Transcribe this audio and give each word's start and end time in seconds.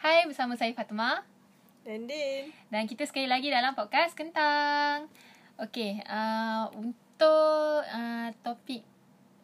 Hai, 0.00 0.24
bersama 0.24 0.56
saya 0.56 0.72
Fatma. 0.72 1.20
Dan 1.84 2.08
Din. 2.08 2.48
Dan 2.72 2.88
kita 2.88 3.04
sekali 3.04 3.28
lagi 3.28 3.52
dalam 3.52 3.76
podcast 3.76 4.16
Kentang. 4.16 5.12
Okey, 5.60 6.00
uh, 6.08 6.72
untuk 6.72 7.84
uh, 7.84 8.32
topik... 8.40 8.80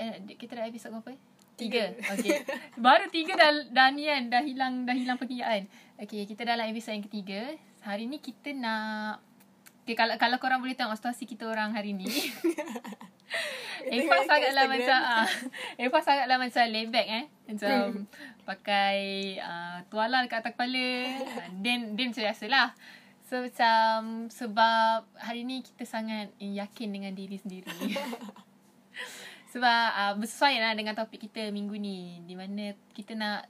Uh, 0.01 0.17
kita 0.33 0.57
dah 0.57 0.65
episod 0.65 0.97
berapa? 0.97 1.13
Tiga. 1.61 1.93
Okey. 1.93 2.41
Baru 2.89 3.05
tiga 3.13 3.37
dah, 3.37 3.53
dah 3.69 3.93
ni 3.93 4.09
kan. 4.09 4.33
Dah 4.33 4.41
hilang, 4.41 4.89
dah 4.89 4.97
hilang 4.97 5.21
perkiraan. 5.21 5.69
Okey, 6.01 6.25
kita 6.25 6.49
dalam 6.49 6.65
episod 6.73 6.97
yang 6.97 7.05
ketiga. 7.05 7.53
Hari 7.85 8.09
ni 8.09 8.17
kita 8.17 8.57
nak... 8.57 9.21
Okay, 9.85 9.93
kalau, 9.93 10.17
kalau 10.17 10.41
korang 10.41 10.65
boleh 10.65 10.73
tengok 10.73 10.97
situasi 10.97 11.29
kita 11.29 11.45
orang 11.45 11.77
hari 11.77 11.93
ni. 11.93 12.09
Eva 13.87 14.17
sangatlah 14.27 14.65
macam 14.67 14.99
ah, 14.99 15.29
Eva 15.79 15.99
sangatlah 16.03 16.37
macam 16.41 16.63
laid 16.71 16.91
back 16.91 17.09
eh. 17.09 17.25
Macam 17.47 18.07
pakai 18.49 18.99
uh, 19.39 19.79
tuala 19.91 20.27
dekat 20.27 20.43
atas 20.43 20.53
kepala. 20.55 20.87
Then 21.63 21.95
then 21.95 22.11
macam 22.11 22.23
biasalah. 22.27 22.69
So 23.27 23.43
macam 23.43 24.31
sebab 24.31 25.07
hari 25.19 25.43
ni 25.43 25.63
kita 25.63 25.83
sangat 25.87 26.31
yakin 26.39 26.89
dengan 26.95 27.13
diri 27.15 27.37
sendiri. 27.39 27.71
sebab 29.53 29.87
uh, 29.95 30.13
bersesuaian 30.21 30.63
lah 30.63 30.75
dengan 30.77 30.93
topik 30.93 31.23
kita 31.31 31.49
minggu 31.49 31.77
ni 31.81 32.21
di 32.27 32.35
mana 32.37 32.77
kita 32.93 33.17
nak 33.17 33.49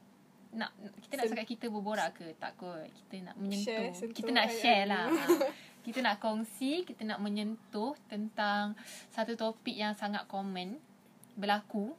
nak 0.56 0.72
kita 1.04 1.20
nak 1.20 1.26
cakap 1.28 1.46
kita 1.50 1.66
berborak 1.68 2.16
ke 2.16 2.32
tak 2.40 2.56
kot 2.56 2.88
kita 2.88 3.28
nak 3.28 3.36
menyentuh 3.36 3.92
Share, 3.92 4.14
kita 4.14 4.30
nak 4.32 4.46
share 4.48 4.88
lah. 4.88 5.12
Ah, 5.12 5.52
kita 5.86 6.02
nak 6.02 6.18
kongsi 6.18 6.82
kita 6.82 7.06
nak 7.06 7.22
menyentuh 7.22 7.94
tentang 8.04 8.74
satu 9.08 9.32
topik 9.32 9.72
yang 9.72 9.94
sangat 9.94 10.26
common 10.26 10.82
berlaku 11.32 11.94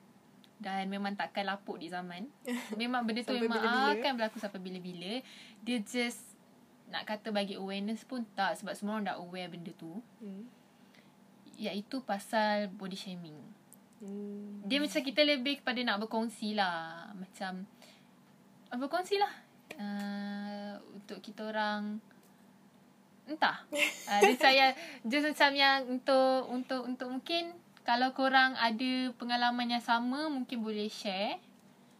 dan 0.58 0.86
memang 0.86 1.14
takkan 1.14 1.46
lapuk 1.46 1.78
di 1.78 1.88
zaman 1.88 2.28
memang 2.76 3.06
benda 3.06 3.22
tu 3.22 3.32
Sampai 3.32 3.48
memang 3.48 3.62
bila-bila. 3.62 3.94
akan 3.96 4.12
berlaku 4.14 4.38
sampai 4.38 4.60
bila-bila 4.60 5.14
dia 5.62 5.78
just 5.80 6.36
nak 6.88 7.04
kata 7.04 7.32
bagi 7.32 7.56
awareness 7.56 8.04
pun 8.04 8.28
tak 8.34 8.56
sebab 8.56 8.74
semua 8.74 8.96
orang 8.96 9.08
dah 9.08 9.18
aware 9.18 9.48
benda 9.48 9.72
tu 9.72 10.04
Hmm. 10.18 10.44
iaitu 11.56 12.02
pasal 12.02 12.68
body 12.70 12.96
shaming 12.96 13.40
Hmm. 13.98 14.62
dia 14.64 14.78
macam 14.78 15.02
kita 15.02 15.22
lebih 15.22 15.58
kepada 15.58 15.82
nak 15.82 15.98
berkongsi 16.00 16.54
lah. 16.54 17.10
Macam 17.12 17.66
uh, 18.70 18.78
berkongsi 18.78 19.18
lah. 19.18 19.34
Uh, 19.74 20.78
untuk 20.94 21.18
kita 21.18 21.42
orang 21.44 21.98
entah. 23.28 23.62
Uh, 23.72 24.20
dia 24.26 24.36
saya 24.40 24.66
just 25.04 25.28
macam 25.28 25.52
yang 25.54 25.86
untuk 25.86 26.48
untuk 26.50 26.82
untuk 26.88 27.08
mungkin 27.12 27.54
kalau 27.84 28.12
korang 28.12 28.56
ada 28.60 28.92
pengalaman 29.16 29.78
yang 29.78 29.84
sama 29.84 30.28
mungkin 30.28 30.64
boleh 30.64 30.88
share. 30.92 31.40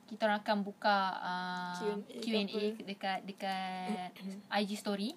Kita 0.08 0.24
orang 0.24 0.40
akan 0.40 0.58
buka 0.64 0.98
uh, 1.20 1.76
Q&A 2.24 2.24
Q&A 2.24 2.64
dekat 2.88 3.28
dekat 3.28 4.16
IG 4.64 4.80
story. 4.80 5.12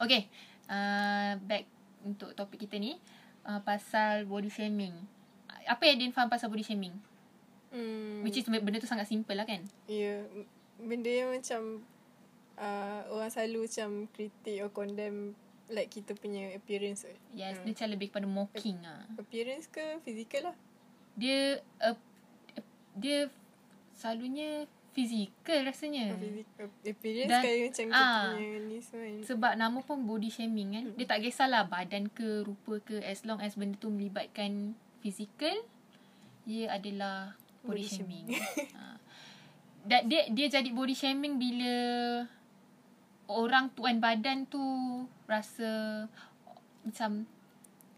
Okay. 0.00 0.28
Uh, 0.64 1.36
back 1.44 1.68
untuk 2.00 2.32
topik 2.32 2.64
kita 2.64 2.80
ni 2.80 2.96
uh, 3.44 3.60
pasal 3.60 4.24
body 4.24 4.48
shaming. 4.48 4.96
Apa 5.64 5.88
yang 5.88 6.00
Din 6.00 6.12
faham 6.12 6.32
pasal 6.32 6.48
body 6.48 6.64
shaming? 6.64 6.96
Hmm. 7.72 8.24
Which 8.24 8.40
is 8.40 8.46
benda 8.48 8.80
tu 8.80 8.88
sangat 8.88 9.08
simple 9.08 9.36
lah 9.36 9.44
kan? 9.44 9.64
Ya. 9.88 10.24
Yeah. 10.24 10.48
Benda 10.80 11.10
yang 11.10 11.28
macam 11.32 11.84
uh, 12.56 13.00
orang 13.08 13.30
selalu 13.30 13.66
macam 13.66 13.88
kritik 14.10 14.56
or 14.60 14.70
condemn 14.70 15.32
like 15.66 15.88
kita 15.88 16.12
punya 16.12 16.52
appearance. 16.52 17.08
Yes, 17.32 17.56
Hmm. 17.56 17.64
dia 17.64 17.72
macam 17.72 17.88
lebih 17.90 18.06
kepada 18.08 18.26
mocking 18.26 18.78
lah. 18.80 19.00
Appearance 19.16 19.66
ke 19.66 20.00
physical 20.00 20.52
lah. 20.52 20.56
Dia 21.14 21.58
uh, 21.80 21.96
dia 22.94 23.32
selalunya 23.94 24.66
fizikal 24.92 25.64
rasanya. 25.64 26.14
Hmm. 26.14 26.20
Physical. 26.20 26.66
Appearance 26.84 27.30
Dan- 27.32 27.42
kaya 27.42 27.56
macam 27.66 27.86
kita 27.88 27.98
ah. 27.98 28.22
punya 28.30 28.50
ni 28.62 28.78
semua. 28.78 29.02
kan. 29.02 29.14
Sebab 29.24 29.52
nama 29.56 29.78
pun 29.80 29.98
body 30.04 30.28
shaming 30.28 30.68
kan. 30.70 30.84
Dia 30.94 31.06
tak 31.08 31.20
kisahlah 31.20 31.62
badan 31.64 32.06
ke, 32.08 32.44
rupa 32.44 32.78
ke 32.80 33.02
as 33.02 33.24
long 33.24 33.40
as 33.40 33.56
benda 33.56 33.74
tu 33.74 33.88
melibatkan 33.88 34.76
fizikal, 35.00 35.56
ia 36.44 36.70
adalah 36.70 37.34
body, 37.60 37.80
Body 37.80 37.84
shaming. 37.88 38.26
ha. 38.76 39.00
Dan 39.82 40.08
dia 40.08 40.28
dia 40.28 40.46
jadi 40.50 40.70
body 40.70 40.92
shaming 40.92 41.36
bila 41.36 41.72
orang 43.26 43.72
tuan 43.72 43.98
badan 43.98 44.44
tu 44.44 44.60
rasa 45.24 46.04
macam 46.82 47.24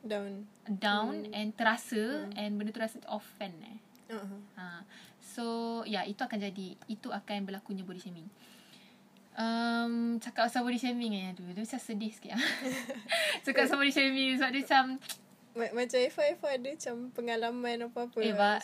Down. 0.00 0.46
down 0.64 1.14
and 1.34 1.50
terasa 1.52 2.30
and 2.34 2.54
benda 2.54 2.70
tu 2.70 2.78
rasa 2.78 3.02
offend 3.06 3.58
eh. 3.60 3.78
Uh-huh. 4.06 4.38
Ha. 4.54 4.86
So, 5.18 5.44
ya, 5.82 6.06
itu 6.06 6.22
akan 6.22 6.38
jadi, 6.38 6.78
itu 6.86 7.10
akan 7.10 7.42
berlakunya 7.42 7.82
body 7.82 7.98
shaming. 7.98 8.30
Um, 9.34 10.16
cakap 10.16 10.48
pasal 10.48 10.62
body 10.62 10.78
shaming 10.78 11.12
eh, 11.12 11.34
aduh, 11.34 11.44
dia 11.50 11.60
macam 11.60 11.76
sedih 11.76 12.08
sikit 12.08 12.32
lah. 12.32 12.40
cakap 13.44 13.66
pasal 13.66 13.76
body 13.76 13.90
shaming 13.90 14.38
sebab 14.38 14.48
dia 14.48 14.62
macam, 14.62 14.84
Ma- 15.52 15.74
macam 15.74 15.98
Eva, 15.98 16.22
Eva 16.24 16.48
ada 16.48 16.68
macam 16.70 16.94
pengalaman 17.10 17.76
apa-apa. 17.84 18.18
eh, 18.22 18.32
bak, 18.32 18.62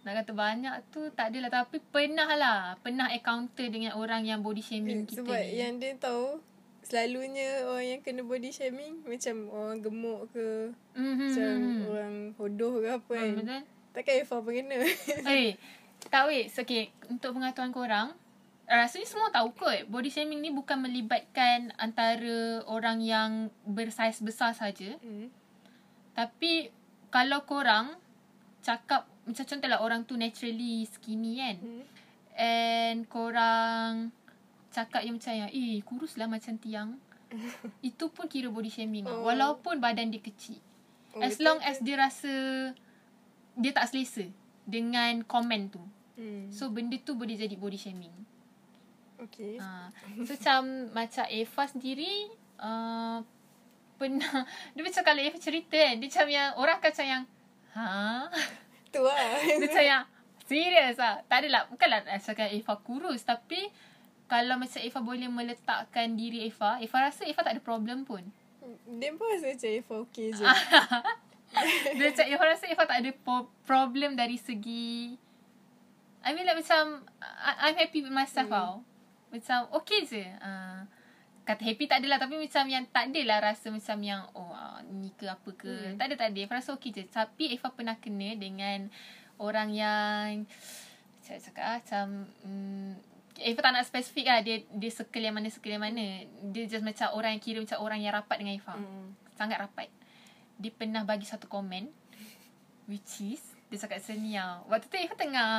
nak 0.00 0.24
kata 0.24 0.32
banyak 0.32 0.74
tu 0.88 1.12
tak 1.12 1.28
adalah. 1.32 1.52
Tapi 1.52 1.76
pernah 1.92 2.28
lah, 2.32 2.58
pernah 2.80 3.12
encounter 3.12 3.68
dengan 3.68 3.92
orang 4.00 4.24
yang 4.24 4.40
body 4.40 4.64
shaming 4.64 5.04
kita 5.04 5.20
Sebab 5.20 5.36
ni. 5.36 5.60
yang 5.60 5.76
dia 5.76 5.92
tahu 6.00 6.40
Selalunya 6.80 7.68
orang 7.68 7.86
yang 7.86 8.00
kena 8.00 8.24
body 8.24 8.50
shaming 8.50 9.04
Macam 9.04 9.52
orang 9.52 9.78
gemuk 9.84 10.32
ke 10.32 10.72
mm-hmm. 10.96 11.28
Macam 11.28 11.56
orang 11.92 12.14
hodoh 12.40 12.72
ke 12.80 12.88
apa 12.88 13.12
kan 13.12 13.30
Betul? 13.36 13.62
Takkan 13.92 14.14
Eva 14.24 14.36
pun 14.40 14.52
kena 14.56 14.76
Eh, 15.36 15.50
tak 16.08 16.22
wait. 16.30 16.48
So, 16.48 16.64
okay. 16.64 16.94
Untuk 17.12 17.36
pengetahuan 17.36 17.74
korang, 17.74 18.08
rasanya 18.64 19.06
semua 19.10 19.28
tahu 19.34 19.50
kot. 19.52 19.90
Body 19.90 20.08
shaming 20.08 20.40
ni 20.40 20.54
bukan 20.54 20.78
melibatkan 20.80 21.74
antara 21.76 22.62
orang 22.70 23.02
yang 23.02 23.30
bersaiz 23.66 24.22
besar 24.22 24.54
saja. 24.54 24.96
hmm. 25.02 25.28
Tapi 26.14 26.70
kalau 27.10 27.42
korang 27.44 27.98
cakap 28.62 29.09
macam 29.30 29.46
contohlah 29.46 29.80
orang 29.80 30.02
tu 30.04 30.14
naturally 30.18 30.84
skinny 30.90 31.38
kan. 31.38 31.56
Hmm. 31.62 31.84
And 32.40 32.98
korang 33.06 34.10
cakap 34.70 35.02
yang 35.02 35.18
macam 35.18 35.34
yang 35.34 35.50
eh 35.50 35.82
kurus 35.82 36.18
lah 36.18 36.26
macam 36.26 36.54
tiang. 36.58 36.98
Itu 37.88 38.10
pun 38.10 38.26
kira 38.26 38.50
body 38.50 38.70
shaming. 38.70 39.06
Oh. 39.06 39.26
Walaupun 39.26 39.78
badan 39.78 40.10
dia 40.10 40.22
kecil. 40.22 40.58
Oh, 41.14 41.22
As 41.22 41.38
long 41.42 41.58
as 41.62 41.82
dia 41.82 41.98
rasa 41.98 42.30
dia 43.58 43.72
tak 43.74 43.90
selesa 43.90 44.26
dengan 44.66 45.22
komen 45.26 45.70
tu. 45.70 45.82
hmm. 46.18 46.50
So 46.54 46.70
benda 46.70 46.98
tu 47.02 47.18
boleh 47.18 47.34
jadi 47.34 47.54
body 47.54 47.78
shaming. 47.78 48.14
Okay 49.20 49.60
Ha. 49.60 49.92
So 50.24 50.32
macam 50.32 50.60
macam 50.96 51.24
Eva 51.28 51.62
sendiri 51.68 52.32
uh, 52.56 53.20
pernah 54.00 54.48
dia 54.74 54.80
macam 54.80 55.02
kalau 55.04 55.20
Eva 55.20 55.36
cerita 55.36 55.76
kan 55.76 56.00
dia 56.00 56.08
macam 56.08 56.26
yang 56.32 56.48
orang 56.56 56.76
akan 56.80 56.88
macam 56.88 57.06
yang 57.06 57.22
ha 57.76 57.84
Tu 58.90 59.02
lah 59.02 59.38
macam 59.62 59.82
yang 59.82 60.04
serius 60.46 60.98
ah. 60.98 61.22
Tak 61.26 61.46
adalah 61.46 61.66
bukanlah 61.70 62.02
nak 62.02 62.20
cakap 62.22 62.50
Eva 62.50 62.74
kurus 62.82 63.22
tapi 63.22 63.70
kalau 64.30 64.58
macam 64.58 64.78
Eva 64.78 65.00
boleh 65.02 65.26
meletakkan 65.26 66.14
diri 66.14 66.46
Eva, 66.46 66.78
Eva 66.78 66.96
rasa 67.10 67.26
Eva 67.26 67.42
tak 67.42 67.58
ada 67.58 67.62
problem 67.62 68.06
pun. 68.06 68.22
Dia 68.86 69.10
pun 69.18 69.26
rasa 69.26 69.50
macam 69.50 69.70
Eva 69.74 69.94
okay 70.06 70.28
je 70.30 70.44
Dia 71.98 72.04
macam 72.14 72.26
Eva 72.30 72.44
rasa 72.46 72.64
Eva 72.70 72.84
tak 72.86 72.98
ada 73.02 73.10
po- 73.10 73.50
problem 73.66 74.14
dari 74.14 74.38
segi 74.38 75.18
I 76.20 76.30
mean 76.36 76.44
like 76.44 76.60
macam 76.60 77.02
I- 77.18 77.58
I'm 77.70 77.76
happy 77.80 78.04
with 78.04 78.12
myself 78.12 78.46
hmm. 78.46 78.54
tau. 78.54 78.72
Macam 79.32 79.58
okay 79.72 80.04
je. 80.04 80.24
Uh, 80.42 80.84
kata 81.44 81.62
happy 81.66 81.84
tak 81.88 82.04
adalah 82.04 82.18
tapi 82.20 82.36
macam 82.38 82.64
yang 82.68 82.84
tak 82.88 83.10
adalah 83.10 83.38
rasa 83.42 83.72
macam 83.72 83.98
yang 84.04 84.22
oh 84.36 84.52
uh, 84.52 84.78
ni 84.86 85.10
ke 85.16 85.26
apa 85.26 85.50
ke. 85.56 85.70
Hmm. 85.70 85.86
Hmm. 85.92 85.96
Tak 85.98 86.06
ada 86.06 86.14
tak 86.16 86.28
ada. 86.34 86.40
Rasa 86.46 86.70
okay 86.76 86.90
je. 86.92 87.02
Tapi 87.08 87.54
Eva 87.56 87.68
pernah 87.72 87.96
kena 87.98 88.36
dengan 88.36 88.86
orang 89.40 89.68
yang 89.72 90.44
macam 91.20 91.36
cakap 91.40 91.64
ah, 91.64 91.78
macam 91.78 92.06
mm, 92.44 92.90
Eva 93.40 93.60
tak 93.62 93.72
nak 93.72 93.84
spesifik 93.88 94.26
lah 94.28 94.40
dia 94.44 94.66
dia 94.68 94.90
circle 94.92 95.24
yang 95.24 95.34
mana 95.36 95.48
circle 95.48 95.72
yang 95.72 95.84
mana. 95.84 96.28
Dia 96.52 96.64
just 96.68 96.84
macam 96.84 97.08
orang 97.16 97.36
yang 97.38 97.42
kira 97.42 97.58
macam 97.64 97.78
orang 97.80 97.98
yang 98.04 98.12
rapat 98.12 98.36
dengan 98.40 98.54
Eva 98.60 98.74
hmm. 98.76 99.06
sangat 99.34 99.58
rapat. 99.58 99.88
Dia 100.60 100.70
pernah 100.76 101.02
bagi 101.08 101.24
satu 101.24 101.48
komen 101.48 101.88
which 102.90 103.22
is 103.24 103.42
dia 103.70 103.78
cakap 103.78 104.02
seni 104.02 104.34
tau. 104.36 104.66
Waktu 104.68 104.86
tu 104.90 104.96
Eva 104.98 105.14
tengah 105.14 105.50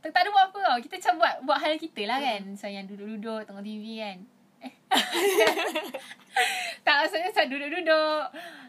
tak, 0.00 0.12
tak 0.14 0.22
ada 0.22 0.28
buat 0.30 0.44
apa 0.54 0.58
tau. 0.62 0.78
Kita 0.78 0.94
macam 1.02 1.14
buat 1.18 1.34
buat 1.42 1.58
hal 1.58 1.74
kita 1.82 2.02
lah 2.06 2.18
kan. 2.22 2.40
Macam 2.46 2.70
yang 2.70 2.84
duduk-duduk 2.86 3.40
tengok 3.50 3.64
TV 3.66 3.84
kan. 3.98 4.18
Eh. 4.62 4.72
tak 6.84 6.94
maksudnya 7.04 7.28
macam 7.32 7.46
duduk-duduk. 7.50 8.22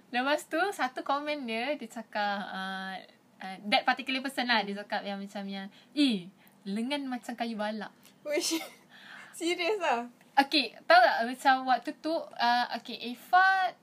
Lepas 0.07 0.41
tu 0.47 0.61
satu 0.71 1.03
komen 1.03 1.43
dia 1.47 1.75
dia 1.75 1.89
cakap 1.91 2.39
uh, 2.47 2.95
uh, 3.43 3.57
that 3.67 3.83
particular 3.83 4.23
person 4.23 4.47
lah 4.47 4.63
dia 4.63 4.75
cakap 4.83 5.03
yang 5.03 5.19
macam 5.19 5.43
yang 5.47 5.67
eh 5.93 6.27
lengan 6.67 7.07
macam 7.07 7.33
kayu 7.35 7.55
balak. 7.55 7.91
Wish 8.27 8.59
Serius 9.37 9.79
lah 9.79 10.11
Okay, 10.37 10.77
tahu 10.85 11.01
tak 11.01 11.17
macam 11.25 11.53
waktu 11.65 11.91
tu, 11.97 12.13
uh, 12.13 12.65
okay, 12.77 12.93
Eva, 13.09 13.73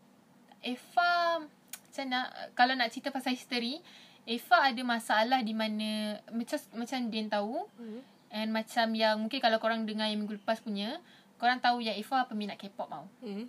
Eva, 0.63 1.43
macam 1.43 2.05
nak, 2.07 2.55
kalau 2.55 2.79
nak 2.79 2.95
cerita 2.95 3.11
pasal 3.11 3.35
history, 3.35 3.83
Eva 4.23 4.71
ada 4.71 4.79
masalah 4.87 5.43
di 5.43 5.51
mana, 5.51 6.23
macam 6.31 6.55
macam 6.79 7.11
Din 7.11 7.27
tahu, 7.27 7.67
hmm. 7.75 8.01
And 8.35 8.55
macam 8.55 8.95
yang 8.95 9.19
mungkin 9.19 9.43
kalau 9.43 9.59
korang 9.59 9.83
dengar 9.83 10.07
yang 10.07 10.23
minggu 10.23 10.39
lepas 10.39 10.63
punya, 10.63 11.03
korang 11.45 11.61
tahu 11.61 11.85
yang 11.85 11.93
Eva 11.93 12.25
peminat 12.25 12.57
K-pop 12.57 12.89
tau. 12.89 13.05
Hmm. 13.21 13.45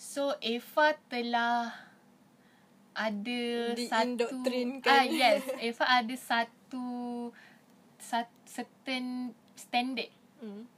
So 0.00 0.32
Eva 0.40 0.96
telah 1.12 1.76
ada 2.96 3.42
satu 3.76 4.24
ah 4.88 5.04
yes 5.04 5.44
Eva 5.60 5.84
ada 5.84 6.14
satu 6.16 6.86
sat, 8.00 8.28
certain 8.48 9.36
standard 9.52 10.08
Hmm. 10.36 10.68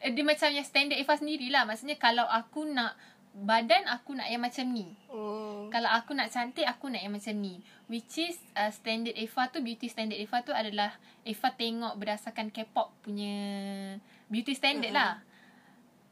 Eh, 0.00 0.16
dia 0.16 0.24
macam 0.24 0.48
yang 0.48 0.64
standard 0.64 0.96
Eva 0.96 1.12
sendirilah 1.12 1.68
maksudnya 1.68 2.00
kalau 2.00 2.24
aku 2.24 2.64
nak 2.64 2.96
badan 3.36 3.84
aku 3.84 4.16
nak 4.16 4.32
yang 4.32 4.40
macam 4.40 4.64
ni 4.72 4.96
Oh. 5.12 5.68
kalau 5.68 5.92
aku 5.92 6.16
nak 6.16 6.32
cantik 6.32 6.64
aku 6.64 6.88
nak 6.88 7.04
yang 7.04 7.12
macam 7.12 7.36
ni 7.36 7.60
which 7.92 8.16
is 8.16 8.40
uh, 8.56 8.72
standard 8.72 9.12
Eva 9.12 9.52
tu 9.52 9.60
beauty 9.60 9.92
standard 9.92 10.16
Eva 10.16 10.40
tu 10.40 10.56
adalah 10.56 10.96
Eva 11.20 11.48
tengok 11.52 12.00
berdasarkan 12.00 12.48
K-pop 12.48 12.96
punya 13.04 13.36
beauty 14.32 14.56
standard 14.56 14.88
Uh-uh. 14.88 15.00
lah 15.04 15.12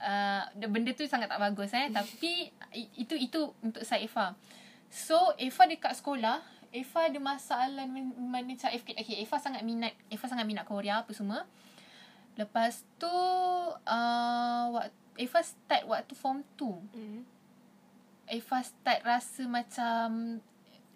uh, 0.01 0.43
benda 0.69 0.93
tu 0.93 1.05
sangat 1.09 1.31
tak 1.31 1.41
bagus 1.41 1.73
eh 1.73 1.89
tapi 1.93 2.51
itu 2.97 3.15
itu 3.17 3.53
untuk 3.63 3.83
saya 3.83 4.03
Eva 4.03 4.37
so 4.89 5.17
Eva 5.41 5.63
dekat 5.69 5.97
sekolah 5.99 6.41
Eva 6.75 7.01
ada 7.09 7.19
masalah 7.23 7.85
mana 7.89 8.45
macam 8.45 8.69
okay, 8.69 8.95
okay, 8.99 9.17
Eva 9.23 9.37
sangat 9.41 9.63
minat 9.65 9.95
Eva 10.13 10.27
sangat 10.29 10.45
minat 10.45 10.69
Korea 10.69 11.01
apa 11.01 11.13
semua 11.17 11.49
lepas 12.37 12.85
tu 13.01 13.09
uh, 13.09 14.65
waktu 14.75 14.97
Eva 15.17 15.41
start 15.41 15.89
waktu 15.89 16.13
form 16.13 16.45
2 16.61 16.93
Hmm. 16.93 17.25
Eva 18.27 18.59
start 18.59 19.01
rasa 19.07 19.47
macam 19.47 20.39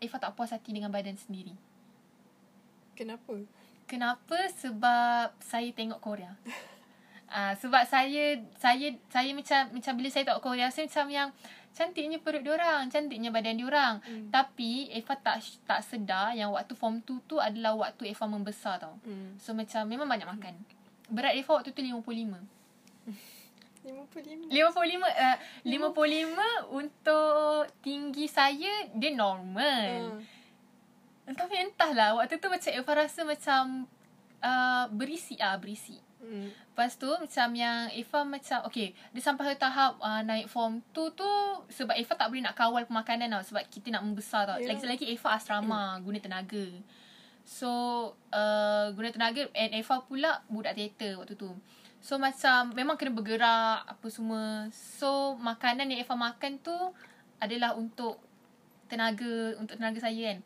Eva 0.03 0.17
tak 0.19 0.35
puas 0.35 0.51
hati 0.51 0.73
dengan 0.75 0.91
badan 0.91 1.15
sendiri. 1.15 1.55
Kenapa? 2.99 3.39
Kenapa? 3.87 4.39
Sebab 4.59 5.39
saya 5.39 5.71
tengok 5.71 6.03
Korea. 6.03 6.35
Ah 7.31 7.51
uh, 7.51 7.53
sebab 7.55 7.87
saya 7.87 8.43
saya 8.59 8.91
saya 9.07 9.31
macam 9.31 9.71
macam 9.71 9.93
bila 9.95 10.09
saya 10.11 10.27
tengok 10.27 10.43
Korea 10.43 10.67
saya 10.75 10.91
macam 10.91 11.07
yang 11.09 11.29
cantiknya 11.71 12.19
perut 12.19 12.43
diorang, 12.43 12.91
cantiknya 12.91 13.31
badan 13.31 13.57
diorang. 13.57 14.03
Hmm. 14.03 14.29
Tapi 14.29 14.91
Eva 14.91 15.15
tak 15.15 15.39
tak 15.65 15.81
sedar 15.87 16.35
yang 16.35 16.51
waktu 16.51 16.75
form 16.75 17.03
2 17.07 17.31
tu 17.31 17.39
adalah 17.39 17.79
waktu 17.79 18.11
Eva 18.11 18.27
membesar 18.27 18.83
tau. 18.83 18.99
Hmm. 19.07 19.39
So 19.39 19.55
macam 19.55 19.87
memang 19.87 20.11
banyak 20.11 20.27
makan. 20.27 20.55
Berat 21.11 21.39
Eva 21.39 21.63
waktu 21.63 21.71
tu 21.71 21.83
55. 21.83 22.03
55. 23.81 24.53
55 24.53 25.01
uh, 25.09 25.37
55 25.65 26.77
untuk 26.77 27.65
tinggi 27.81 28.27
saya 28.29 28.91
dia 28.93 29.11
normal. 29.15 30.21
Ah. 31.25 31.33
Tapi 31.33 31.55
entahlah 31.63 32.19
waktu 32.19 32.37
tu 32.43 32.51
macam 32.51 32.71
Eva 32.75 32.93
rasa 32.93 33.23
macam 33.23 33.87
uh, 34.43 34.85
berisi 34.91 35.39
ah 35.41 35.57
berisi. 35.57 36.10
Hmm. 36.21 36.53
Lepas 36.53 37.01
tu 37.01 37.09
macam 37.09 37.49
yang 37.57 37.89
Eva 37.97 38.21
macam 38.29 38.59
okay 38.69 38.93
dia 39.17 39.23
sampai 39.25 39.57
ke 39.57 39.57
tahap 39.57 39.97
uh, 40.05 40.21
naik 40.21 40.53
form 40.53 40.85
2 40.93 41.17
tu 41.17 41.33
sebab 41.73 41.97
Eva 41.97 42.13
tak 42.13 42.29
boleh 42.29 42.45
nak 42.45 42.53
kawal 42.53 42.85
pemakanan 42.85 43.33
tau 43.33 43.41
sebab 43.41 43.65
kita 43.73 43.89
nak 43.89 44.05
membesar 44.05 44.45
tau. 44.45 44.61
Ya. 44.61 44.69
Lagi-lagi 44.69 45.09
Eva 45.09 45.33
asrama 45.33 45.97
guna 46.05 46.21
tenaga. 46.21 46.69
So 47.49 47.69
uh, 48.29 48.93
guna 48.93 49.09
tenaga 49.09 49.49
and 49.57 49.73
Eva 49.81 50.05
pula 50.05 50.45
budak 50.53 50.77
teater 50.77 51.17
waktu 51.17 51.41
tu. 51.41 51.57
So 52.05 52.21
macam 52.21 52.77
memang 52.77 53.01
kena 53.01 53.17
bergerak 53.17 53.89
apa 53.89 54.07
semua. 54.13 54.69
So 54.77 55.41
makanan 55.41 55.89
yang 55.89 56.05
Eva 56.05 56.17
makan 56.21 56.61
tu 56.61 56.77
adalah 57.41 57.73
untuk 57.81 58.21
tenaga 58.93 59.57
untuk 59.57 59.81
tenaga 59.81 60.05
saya 60.05 60.37
kan. 60.37 60.39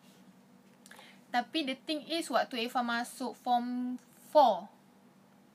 Tapi 1.34 1.66
the 1.66 1.74
thing 1.82 2.06
is 2.06 2.30
waktu 2.30 2.70
Eva 2.70 2.78
masuk 2.86 3.34
form 3.42 3.98
4 4.30 4.73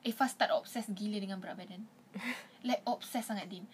Eva 0.00 0.24
start 0.28 0.52
obsess 0.56 0.88
gila 0.92 1.20
dengan 1.20 1.38
berat 1.40 1.60
badan. 1.60 1.84
like 2.66 2.82
obsess 2.88 3.28
sangat 3.28 3.48
Din. 3.48 3.64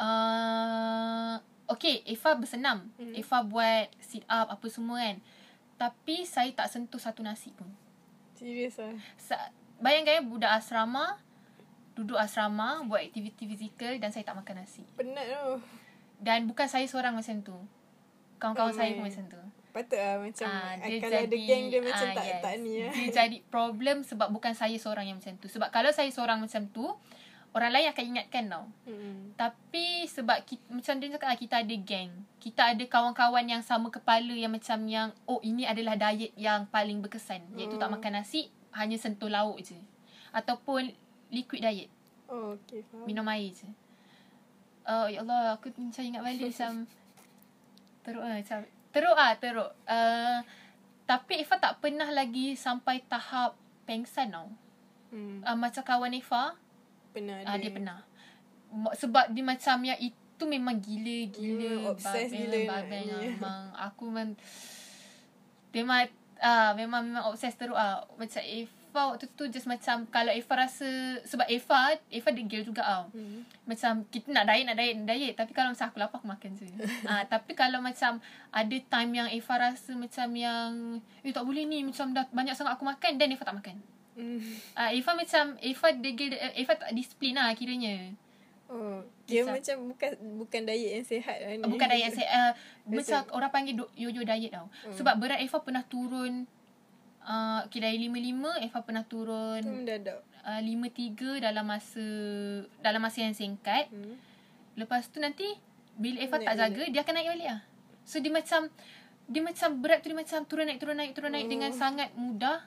Uh, 0.00 1.36
okay, 1.68 2.04
Eva 2.08 2.36
bersenam. 2.36 2.88
Hmm. 2.96 3.12
Eva 3.16 3.44
buat 3.44 3.88
sit 4.00 4.24
up 4.28 4.48
apa 4.52 4.66
semua 4.68 5.00
kan. 5.00 5.18
Tapi 5.80 6.28
saya 6.28 6.52
tak 6.52 6.68
sentuh 6.68 7.00
satu 7.00 7.24
nasi 7.24 7.52
pun. 7.56 7.68
Serius 8.36 8.80
ah. 8.80 8.92
Sa- 9.16 9.52
bayangkan 9.80 10.20
ya 10.20 10.22
budak 10.24 10.52
asrama 10.60 11.16
duduk 12.00 12.16
asrama 12.16 12.80
buat 12.88 13.04
aktiviti 13.04 13.44
fizikal 13.44 13.92
dan 14.00 14.08
saya 14.08 14.24
tak 14.24 14.40
makan 14.40 14.64
nasi. 14.64 14.84
Penat 14.96 15.26
tau. 15.36 15.60
Dan 16.20 16.48
bukan 16.48 16.68
saya 16.68 16.84
seorang 16.88 17.12
macam 17.12 17.36
tu. 17.44 17.56
Kawan-kawan 18.40 18.72
saya 18.72 18.96
pun 18.96 19.04
macam 19.04 19.24
tu. 19.28 19.40
Patut 19.70 19.96
lah 19.96 20.18
macam 20.18 20.46
Ah, 20.46 20.74
ah, 20.74 20.88
kalau 20.98 21.18
ada 21.20 21.36
geng 21.36 21.64
dia 21.68 21.80
macam 21.80 22.06
ah, 22.06 22.14
tak 22.14 22.26
tak 22.42 22.54
ni 22.58 22.80
lah. 22.80 22.90
Dia 22.90 23.08
jadi 23.22 23.38
problem 23.44 24.02
sebab 24.02 24.28
bukan 24.28 24.50
saya 24.52 24.74
seorang 24.74 25.06
yang 25.06 25.16
macam 25.16 25.34
tu. 25.36 25.46
Sebab 25.46 25.68
kalau 25.68 25.90
saya 25.90 26.08
seorang 26.08 26.38
macam 26.38 26.66
tu, 26.68 26.86
orang 27.50 27.70
lain 27.70 27.86
akan 27.88 28.04
ingatkan 28.08 28.44
tau. 28.46 28.66
Hmm. 28.84 29.30
Tapi 29.34 29.86
sebab 30.06 30.42
kita, 30.42 30.62
macam 30.68 30.94
dia 30.96 31.08
cakap 31.08 31.28
lah, 31.28 31.38
kita 31.38 31.54
ada 31.58 31.74
geng. 31.76 32.10
Kita 32.36 32.62
ada 32.68 32.84
kawan-kawan 32.84 33.44
yang 33.44 33.60
sama 33.60 33.88
kepala 33.88 34.30
yang 34.30 34.50
macam 34.50 34.78
yang, 34.84 35.08
oh 35.24 35.38
ini 35.40 35.64
adalah 35.64 35.94
diet 35.94 36.34
yang 36.34 36.66
paling 36.66 36.98
berkesan. 36.98 37.42
Iaitu 37.54 37.74
tak 37.74 37.86
Hmm. 37.86 37.96
makan 37.96 38.18
nasi, 38.18 38.50
hanya 38.72 38.94
sentuh 38.96 39.26
lauk 39.26 39.58
je. 39.60 39.78
Ataupun 40.30 40.90
liquid 41.28 41.58
diet, 41.60 41.90
Oh, 42.26 42.54
okay, 42.54 42.82
faham. 42.84 43.02
minum 43.04 43.26
air 43.26 43.50
je. 43.50 43.66
Oh 44.82 45.06
ya 45.06 45.20
Allah, 45.20 45.54
aku 45.54 45.70
macam 45.76 46.00
ingat 46.00 46.22
balik 46.22 46.46
macam 46.48 46.86
teruk 48.02 48.22
lah 48.22 48.34
macam 48.34 48.62
teruk 48.90 49.16
ah 49.16 49.32
teruk. 49.38 49.70
Uh, 49.86 50.42
tapi 51.06 51.42
Eva 51.42 51.58
tak 51.58 51.82
pernah 51.82 52.06
lagi 52.10 52.54
sampai 52.54 53.02
tahap 53.06 53.58
pengsan 53.82 54.30
tau. 54.30 54.50
Hmm. 55.10 55.42
Uh, 55.42 55.58
macam 55.58 55.82
kawan 55.82 56.14
Eva, 56.14 56.54
Pernah 57.10 57.42
Ah 57.42 57.58
ada. 57.58 57.62
dia 57.62 57.70
pernah. 57.74 57.98
Sebab 58.94 59.34
dia 59.34 59.42
macam 59.42 59.76
yang 59.82 59.98
itu 59.98 60.44
memang 60.46 60.78
gila-gila 60.78 61.90
obsess 61.90 62.30
babel, 62.30 62.46
gila 62.46 62.58
memang 63.34 63.62
aku 63.74 64.02
memang 64.06 64.30
memang 65.74 66.06
ah 66.38 66.70
memang 66.78 67.02
memang 67.02 67.24
obsess 67.26 67.58
teruk 67.58 67.74
ah. 67.74 68.06
Macam 68.14 68.42
Eva 68.90 69.14
waktu 69.14 69.30
tu 69.38 69.46
just 69.46 69.70
macam 69.70 70.02
kalau 70.10 70.34
Eva 70.34 70.66
rasa 70.66 70.90
sebab 71.22 71.46
Eva 71.46 71.94
Eva 72.10 72.28
degil 72.34 72.66
juga 72.66 72.82
tau. 72.82 73.04
Hmm. 73.14 73.46
Macam 73.62 74.02
kita 74.10 74.34
nak 74.34 74.50
diet 74.50 74.66
nak 74.66 74.74
diet 74.74 74.94
nak 74.98 75.06
diet 75.06 75.34
tapi 75.38 75.54
kalau 75.54 75.70
macam 75.70 75.86
aku 75.86 75.98
lapar 76.02 76.18
aku 76.18 76.26
makan 76.26 76.50
je. 76.58 76.66
ah 77.10 77.22
tapi 77.22 77.54
kalau 77.54 77.78
macam 77.78 78.18
ada 78.50 78.76
time 78.82 79.10
yang 79.14 79.28
Eva 79.30 79.70
rasa 79.70 79.94
macam 79.94 80.26
yang 80.34 80.70
eh 81.22 81.30
tak 81.30 81.46
boleh 81.46 81.62
ni 81.62 81.86
macam 81.86 82.10
dah 82.10 82.26
banyak 82.34 82.58
sangat 82.58 82.74
aku 82.74 82.82
makan 82.82 83.14
dan 83.14 83.30
Eva 83.30 83.46
tak 83.46 83.56
makan. 83.62 83.76
Hmm. 84.18 84.42
Ah 84.74 84.90
Eva 84.90 85.14
macam 85.14 85.54
Eva 85.62 85.86
degil 85.94 86.34
Eva 86.34 86.72
tak 86.74 86.90
disiplin 86.90 87.38
lah 87.38 87.54
kiranya. 87.54 88.10
Oh, 88.70 89.02
dia 89.26 89.42
Kisah. 89.42 89.50
macam 89.50 89.76
bukan 89.90 90.10
bukan 90.38 90.60
diet 90.62 90.90
yang 90.98 91.06
sihat 91.06 91.36
lah 91.42 91.50
ni. 91.58 91.62
Bukan 91.62 91.86
diet 91.86 92.10
saya 92.10 92.26
uh, 92.30 92.52
Biasa. 92.86 92.98
Macam 92.98 93.20
orang 93.38 93.50
panggil 93.50 93.74
do- 93.78 93.94
yo-yo 93.94 94.22
diet 94.22 94.50
tau 94.50 94.66
Hmm. 94.66 94.94
Sebab 94.94 95.14
berat 95.18 95.38
Eva 95.38 95.58
pernah 95.58 95.82
turun 95.86 96.46
uh, 97.30 97.62
Okay 97.64 97.78
dari 97.78 97.96
55 98.02 98.66
Eva 98.66 98.78
pernah 98.80 99.04
Tu 99.04 99.14
turun 99.14 99.62
mendadak. 99.62 100.18
uh, 100.42 100.58
53 100.58 101.38
dalam 101.38 101.62
masa 101.64 102.06
Dalam 102.78 102.98
masa 102.98 103.18
yang 103.20 103.32
singkat 103.32 103.86
Hmm. 103.88 104.18
Lepas 104.74 105.06
tu 105.06 105.16
nanti 105.16 105.46
Bila 105.94 106.18
Eva 106.18 106.36
Naik 106.36 106.44
tak 106.44 106.56
jaga 106.58 106.82
Dia 106.88 107.00
akan 107.00 107.14
naik 107.14 107.28
balik 107.30 107.46
lah 107.48 107.60
So 108.02 108.18
dia 108.18 108.28
macam 108.28 108.60
Dia 109.24 109.40
macam 109.40 109.68
berat 109.78 109.98
tu 110.00 110.08
dia 110.08 110.18
macam 110.18 110.38
Turun 110.44 110.64
naik 110.64 110.78
turun 110.78 110.96
naik 110.96 111.12
turun 111.12 111.30
naik 111.30 111.46
Oh. 111.46 111.50
Dengan 111.50 111.70
sangat 111.70 112.10
mudah 112.14 112.66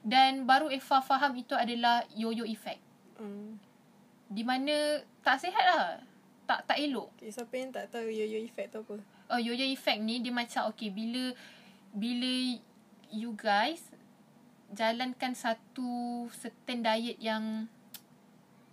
Dan 0.00 0.44
baru 0.44 0.68
Eva 0.68 1.00
faham 1.00 1.32
itu 1.34 1.52
adalah 1.52 2.04
Yo-yo 2.10 2.44
effect 2.44 2.80
Hmm. 3.16 3.60
Di 4.26 4.40
mana 4.40 4.72
Tak 5.20 5.36
sihat 5.38 5.64
lah 5.66 5.84
Tak 6.44 6.64
tak 6.64 6.78
elok 6.78 7.12
Okay, 7.14 7.28
siapa 7.28 7.52
yang 7.52 7.68
tak 7.68 7.88
tahu 7.88 8.08
yo-yo 8.08 8.40
effect 8.40 8.72
tu 8.72 8.80
apa? 8.80 8.96
Oh, 9.28 9.38
yo-yo 9.38 9.62
effect 9.62 10.00
ni 10.00 10.18
dia 10.18 10.30
macam 10.30 10.66
okay 10.66 10.88
bila 10.88 11.30
bila 11.90 12.32
you 13.10 13.34
guys 13.34 13.82
jalankan 14.70 15.34
satu 15.34 16.26
certain 16.30 16.80
diet 16.80 17.18
yang 17.18 17.66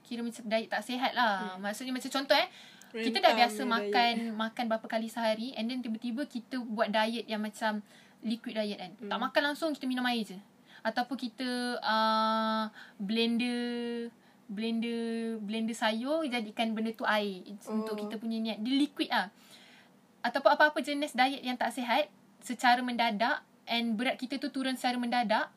kira 0.05 0.23
macam 0.23 0.45
diet 0.47 0.69
tak 0.71 0.85
sihat 0.85 1.11
lah. 1.11 1.57
Hmm. 1.57 1.67
Maksudnya 1.67 1.91
macam 1.91 2.07
contoh 2.07 2.37
eh 2.37 2.47
kita 2.87 3.19
dah 3.19 3.35
Rentang 3.35 3.39
biasa 3.43 3.61
makan 3.67 4.13
diet. 4.15 4.33
makan 4.33 4.63
berapa 4.71 4.87
kali 4.87 5.07
sehari 5.11 5.51
and 5.59 5.67
then 5.67 5.83
tiba-tiba 5.83 6.23
kita 6.23 6.63
buat 6.63 6.87
diet 6.87 7.27
yang 7.27 7.43
macam 7.43 7.83
liquid 8.23 8.55
diet 8.55 8.77
kan. 8.79 8.91
Hmm. 8.95 9.09
Tak 9.11 9.19
makan 9.19 9.41
langsung 9.51 9.69
kita 9.75 9.89
minum 9.89 10.05
air 10.07 10.23
je. 10.23 10.39
Ataupun 10.85 11.17
kita 11.19 11.81
uh, 11.83 12.71
blender 13.01 14.07
blender 14.47 15.35
blender 15.43 15.75
sayur 15.75 16.23
jadikan 16.23 16.71
benda 16.71 16.95
tu 16.95 17.03
air 17.03 17.43
oh. 17.67 17.81
untuk 17.81 17.99
kita 17.99 18.15
punya 18.15 18.39
niat. 18.39 18.63
Dia 18.63 18.73
liquid 18.79 19.09
ah. 19.11 19.27
Ataupun 20.23 20.55
apa-apa 20.55 20.79
jenis 20.79 21.11
diet 21.11 21.43
yang 21.43 21.59
tak 21.59 21.75
sihat 21.75 22.07
secara 22.39 22.79
mendadak 22.79 23.43
and 23.67 23.99
berat 23.99 24.15
kita 24.17 24.39
tu 24.39 24.49
turun 24.49 24.75
secara 24.75 24.97
mendadak. 24.97 25.47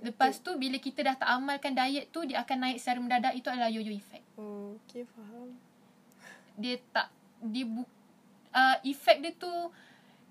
Lepas 0.00 0.40
tu 0.40 0.56
bila 0.56 0.80
kita 0.80 1.04
dah 1.04 1.14
tak 1.20 1.28
amalkan 1.28 1.76
diet 1.76 2.08
tu 2.08 2.24
dia 2.24 2.40
akan 2.40 2.56
naik 2.56 2.78
secara 2.80 2.98
mendadak 3.04 3.36
itu 3.36 3.52
adalah 3.52 3.68
yo-yo 3.68 3.92
effect 3.92 4.24
Oh, 4.40 4.80
okay, 4.80 5.04
faham. 5.12 5.60
dia 6.56 6.80
tak 6.88 7.12
dia 7.44 7.68
bu, 7.68 7.84
uh, 8.56 8.76
efek 8.80 9.20
dia 9.20 9.36
tu 9.36 9.52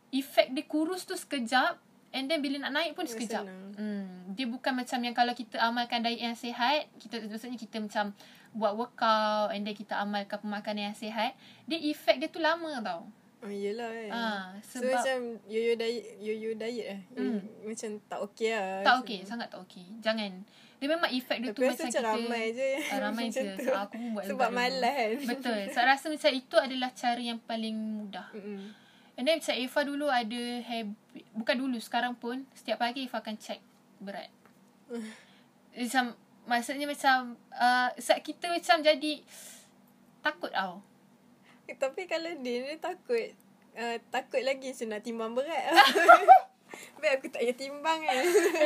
efek 0.10 0.58
dia 0.58 0.65
kurus 0.65 1.06
tu 1.06 1.13
sekejap 1.13 1.77
and 2.17 2.25
then 2.25 2.41
bila 2.41 2.65
nak 2.65 2.82
naik 2.82 2.98
pun 2.98 3.06
sekejap. 3.06 3.46
senang. 3.46 3.77
Hmm 3.77 4.17
dia 4.38 4.46
bukan 4.46 4.70
macam 4.70 5.00
yang 5.01 5.15
kalau 5.17 5.34
kita 5.34 5.58
amalkan 5.58 6.06
diet 6.06 6.22
yang 6.22 6.38
sihat, 6.38 6.86
kita 7.01 7.25
maksudnya 7.25 7.58
kita 7.58 7.82
macam 7.82 8.13
buat 8.53 8.77
workout 8.77 9.50
and 9.50 9.65
then 9.65 9.74
kita 9.74 9.98
amalkan 9.98 10.38
pemakanan 10.38 10.94
yang 10.94 10.98
sihat, 10.98 11.34
dia 11.65 11.82
efek 11.89 12.22
dia 12.22 12.29
tu 12.29 12.38
lama 12.38 12.77
tau. 12.86 13.10
Oh 13.46 13.53
yelah 13.53 13.86
kan. 13.86 14.10
Ah, 14.10 14.44
So 14.65 14.82
sebab 14.82 14.98
macam 14.98 15.17
yo-yo 15.46 15.77
diet, 15.77 16.17
yo-yo 16.17 16.58
diet 16.58 16.88
lah. 16.89 17.01
Hmm. 17.13 17.39
Macam 17.62 17.89
tak 18.10 18.20
okey 18.25 18.50
lah. 18.50 18.82
tak 18.82 18.96
okey, 19.06 19.20
sangat 19.24 19.48
tak 19.53 19.62
okey. 19.62 19.86
Jangan. 20.01 20.32
Dia 20.77 20.88
memang 20.89 21.10
efek 21.10 21.38
dia 21.41 21.50
Tapi 21.53 21.58
tu 21.58 21.70
macam 21.70 21.88
kita 21.89 22.01
ramai 22.01 22.44
je. 22.53 22.70
Ah, 22.89 23.00
ramai 23.01 23.25
je. 23.36 23.46
So, 23.62 23.74
aku 23.77 23.94
pun 23.98 24.10
buat 24.17 24.25
Sebab 24.25 24.50
malas 24.50 25.22
kan. 25.22 25.38
Betul. 25.38 25.60
Saya 25.74 25.86
rasa 25.94 26.06
macam 26.10 26.32
itu 26.34 26.56
adalah 26.58 26.89
cara 26.98 27.22
yang 27.22 27.39
paling 27.41 27.77
mudah. 27.77 28.27
Mm-mm. 28.34 28.74
And 29.17 29.25
then 29.25 29.41
macam 29.41 29.56
Eva 29.58 29.79
dulu 29.82 30.06
ada 30.13 30.41
habit 30.62 31.25
Bukan 31.34 31.56
dulu 31.58 31.82
Sekarang 31.82 32.13
pun 32.13 32.46
Setiap 32.53 32.77
pagi 32.77 33.10
Eva 33.10 33.17
akan 33.17 33.34
check 33.41 33.58
Berat 33.98 34.29
Macam 35.74 36.13
Maksudnya 36.46 36.86
macam 36.86 37.34
uh, 37.50 37.89
kita 37.98 38.46
macam 38.53 38.77
jadi 38.86 39.13
Takut 40.22 40.53
tau 40.53 40.86
Tapi 41.84 42.02
kalau 42.08 42.32
dia, 42.40 42.64
dia 42.64 42.78
takut. 42.80 43.28
Uh, 43.78 43.98
takut 44.10 44.42
lagi 44.42 44.74
macam 44.74 44.88
nak 44.90 45.02
timbang 45.06 45.32
berat. 45.38 45.64
Baik 47.02 47.14
aku 47.22 47.28
tak 47.32 47.42
payah 47.42 47.56
timbang 47.58 48.00
kan. 48.04 48.16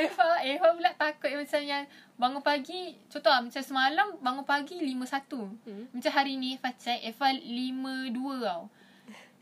Eva 0.07 0.27
Eva 0.43 0.67
pula 0.73 0.91
takut 0.95 1.31
macam 1.31 1.61
yang 1.63 1.83
Bangun 2.17 2.43
pagi 2.43 2.97
Contoh 3.07 3.31
lah 3.31 3.41
Macam 3.43 3.61
semalam 3.61 4.07
Bangun 4.19 4.45
pagi 4.47 4.77
5.1 4.81 5.67
Hmm. 5.67 5.85
Macam 5.95 6.11
hari 6.11 6.33
ni 6.35 6.57
Eva 6.57 6.69
check 6.75 6.99
Eva 7.01 7.27
5.2 7.31 8.17
tau 8.41 8.67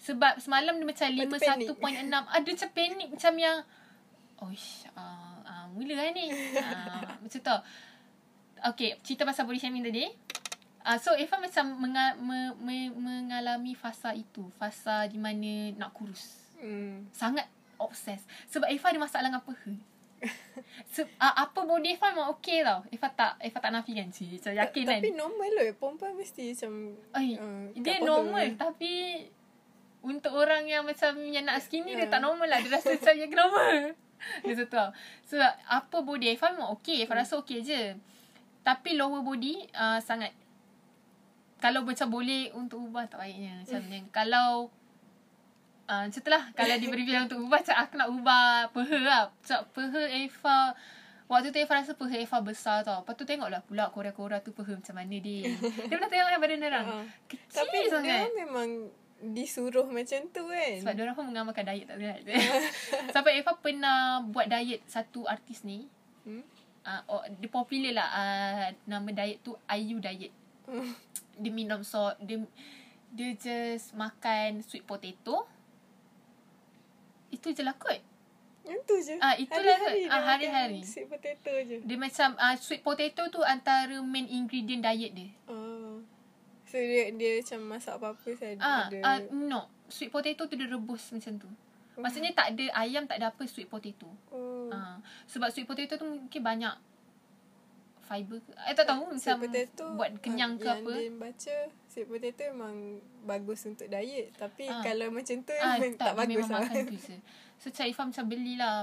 Sebab 0.05 0.33
semalam 0.43 0.73
dia 0.75 0.85
macam 0.85 1.07
Lepas 1.11 1.39
tu 1.39 1.73
51.6 1.75 2.13
Ada 2.13 2.47
macam 2.51 2.69
panik 2.75 3.09
Macam 3.09 3.33
yang 3.39 3.57
Oish 4.43 4.87
uh, 4.95 5.39
uh, 5.43 5.65
Mula 5.73 5.93
lah 5.95 6.11
ni 6.13 6.27
uh, 6.31 7.09
Macam 7.19 7.39
tu 7.39 7.57
Okay 8.69 8.99
Cerita 9.01 9.23
pasal 9.23 9.47
body 9.47 9.59
shaming 9.59 9.87
tadi 9.87 10.28
uh, 10.89 10.97
So 10.97 11.13
Eva 11.13 11.37
macam 11.37 11.77
menga- 11.77 12.17
me- 12.17 12.57
me- 12.57 12.89
Mengalami 12.91 13.73
fasa 13.73 14.11
itu 14.11 14.49
Fasa 14.55 15.05
di 15.05 15.15
mana 15.15 15.77
Nak 15.77 15.93
kurus. 15.93 16.49
Hmm. 16.57 17.05
Sangat 17.11 17.45
obses 17.77 18.19
Sebab 18.47 18.65
Eva 18.67 18.89
ada 18.89 18.99
masalah 18.99 19.29
dengan 19.29 19.39
peha. 19.39 19.71
Se- 20.89 21.07
uh, 21.15 21.35
Apa 21.37 21.63
body 21.63 21.93
Eva 21.93 22.09
memang 22.09 22.29
okay 22.29 22.59
tau. 22.59 22.83
Eva 22.89 23.07
tak 23.07 23.37
Eva 23.39 23.57
tak 23.57 23.71
nafikan 23.71 24.09
cik 24.09 24.41
Macam 24.41 24.53
yakin 24.57 24.83
kan? 24.83 24.99
Tapi 24.99 25.09
normal 25.13 25.49
lah. 25.53 25.67
Perempuan 25.71 26.11
mesti 26.13 26.43
macam... 26.51 26.71
Ay, 27.13 27.37
uh, 27.37 27.69
dia 27.73 28.01
normal. 28.01 28.45
peha. 28.49 28.59
Tapi 28.59 28.91
Untuk 30.01 30.33
orang 30.33 30.63
yang 30.63 30.83
macam 30.83 31.11
Yang 31.21 31.45
nak 31.45 31.57
skinny 31.61 31.93
yeah. 31.93 31.99
dia 31.99 32.07
Ya. 32.07 32.11
tak 32.11 32.21
normal 32.21 32.47
lah. 32.47 32.59
Dia 32.59 32.71
rasa 32.73 32.91
macam 32.91 33.13
yang 33.15 33.29
kenapa? 33.29 33.61
Dia 34.43 34.51
satu 34.53 34.67
tau. 34.69 34.89
So 35.23 35.39
apa 35.63 35.97
body 35.97 36.35
Eva 36.35 36.51
memang 36.51 36.73
okay 36.73 36.99
Eva 36.99 37.15
rasa 37.15 37.35
okay 37.35 37.59
je. 37.59 37.95
Tapi 38.59 38.95
lower 38.95 39.23
body 39.23 39.71
uh, 39.71 39.99
Sangat 39.99 40.35
Kalau 41.59 41.83
macam 41.83 42.07
boleh 42.07 42.49
Untuk 42.55 42.79
ubah 42.87 43.05
tak 43.05 43.19
baiknya? 43.19 43.61
Macam 43.61 43.81
yang 43.91 44.07
Kalau 44.09 44.71
uh, 45.91 46.01
Macam 46.07 46.21
tu 46.23 46.31
lah. 46.31 46.43
Kalau 46.55 46.75
diberi 46.79 47.03
pilihan 47.03 47.27
untuk 47.27 47.43
ubah 47.43 47.59
Macam 47.61 47.77
aku 47.77 47.93
nak 47.99 48.09
ubah 48.09 48.47
Peha 48.71 48.97
lah. 49.03 49.23
Macam 49.29 49.59
peha 49.75 50.03
Eva 50.23 50.59
Waktu 51.29 51.53
tu 51.53 51.61
Eva 51.61 51.73
rasa 51.77 51.93
peha 51.93 52.15
Eva 52.25 52.37
besar 52.41 52.81
tau. 52.81 53.05
Lepas 53.05 53.13
tu 53.13 53.23
tengoklah 53.27 53.61
pula 53.61 53.93
Kora-kora 53.93 54.41
tu 54.41 54.49
peha 54.49 54.73
macam 54.73 54.95
mana 54.97 55.17
dia. 55.21 55.45
Dia 55.87 55.93
pernah 55.93 56.09
tengok 56.09 56.27
kan 56.33 56.39
badan 56.41 56.65
orang. 56.65 56.87
Kecil 57.29 57.53
Tapi 57.53 57.77
sangat. 57.85 58.19
dia 58.25 58.33
memang 58.33 58.69
disuruh 59.19 59.85
macam 59.85 60.19
tu 60.33 60.43
kan. 60.49 60.73
Sebab 60.81 60.93
dia 60.95 61.03
orang 61.05 61.15
pun 61.19 61.25
mengamalkan 61.29 61.67
diet 61.69 61.85
tak 61.85 62.01
sihat 62.01 62.19
Sampai 63.13 63.37
Eva 63.37 63.51
pernah 63.61 64.25
buat 64.25 64.49
diet 64.49 64.81
Satu 64.89 65.29
artis 65.29 65.61
ni. 65.61 65.85
Hmm? 66.25 66.41
uh, 66.89 67.01
oh, 67.05 67.23
Dia 67.37 67.49
popular 67.53 67.93
lah. 67.93 68.09
Uh, 68.09 68.67
Nama 68.89 69.09
diet 69.13 69.45
tu 69.45 69.53
IU 69.69 70.01
diet. 70.01 70.33
Hmm. 70.65 70.93
Dia 71.39 71.49
minum 71.49 71.81
so 71.81 71.97
Dia 72.19 72.37
dia 73.09 73.33
just 73.33 73.91
makan 73.93 74.61
sweet 74.61 74.83
potato 74.83 75.47
Itu 77.29 77.49
je 77.49 77.61
lah 77.61 77.73
kot 77.73 77.97
Yang 78.61 78.81
tu 78.83 78.95
je. 78.99 79.15
Ah, 79.17 79.33
itulah 79.33 79.65
Hari-hari 79.71 79.81
kot. 79.81 79.93
dia 80.03 80.09
Ah, 80.11 80.21
hari-hari. 80.27 80.77
makan 80.77 80.85
Sweet 80.85 81.07
potato 81.07 81.51
je. 81.59 81.77
Dia 81.81 81.97
macam 81.97 82.29
uh, 82.35 82.55
Sweet 82.55 82.81
potato 82.81 83.21
tu 83.29 83.41
antara 83.41 83.97
main 83.99 84.27
ingredient 84.27 84.83
diet 84.83 85.11
dia 85.11 85.29
Oh. 85.45 86.03
So 86.63 86.77
dia 86.77 87.09
dia 87.09 87.41
macam 87.41 87.59
masak 87.67 87.93
apa-apa 87.95 88.29
saya 88.31 88.53
Ah, 88.59 88.85
ada. 88.85 88.97
uh, 89.01 89.19
no. 89.31 89.65
Sweet 89.87 90.11
potato 90.11 90.45
tu 90.45 90.53
dia 90.53 90.67
rebus 90.67 91.09
macam 91.09 91.33
tu. 91.35 91.49
Maksudnya 91.97 92.31
tak 92.31 92.53
ada 92.53 92.65
ayam, 92.77 93.03
tak 93.03 93.17
ada 93.17 93.27
apa 93.27 93.43
sweet 93.43 93.67
potato. 93.67 94.05
oh. 94.29 94.69
Ah, 94.69 95.01
sebab 95.25 95.49
sweet 95.49 95.65
potato 95.65 95.97
tu 95.97 96.05
mungkin 96.05 96.39
banyak 96.39 96.71
fiber 98.09 98.41
ke. 98.41 98.51
Eh 98.65 98.73
tak 98.73 98.85
tahu 98.85 99.05
macam 99.07 99.35
potato 99.37 99.85
buat 99.93 100.09
kenyang 100.17 100.57
ke 100.57 100.65
yang 100.65 100.81
apa. 100.81 100.89
Yang 100.89 100.97
dia 100.99 101.13
baca 101.15 101.55
sweet 101.85 102.07
potato 102.07 102.41
memang 102.49 102.75
bagus 103.23 103.59
untuk 103.63 103.85
diet 103.85 104.33
tapi 104.33 104.65
Ah. 104.65 104.81
kalau 104.81 105.07
macam 105.09 105.35
tu 105.39 105.53
Ah, 105.55 105.77
memang 105.77 105.93
tak, 105.93 106.01
tak, 106.01 106.13
bagus 106.17 106.29
memang 106.33 106.49
lah. 106.49 106.61
makan 106.65 106.83
tu 106.83 106.97
je. 106.97 107.15
So 107.61 107.67
Cik 107.69 107.87
Ifah 107.87 108.05
macam 108.07 108.25
belilah 108.25 108.75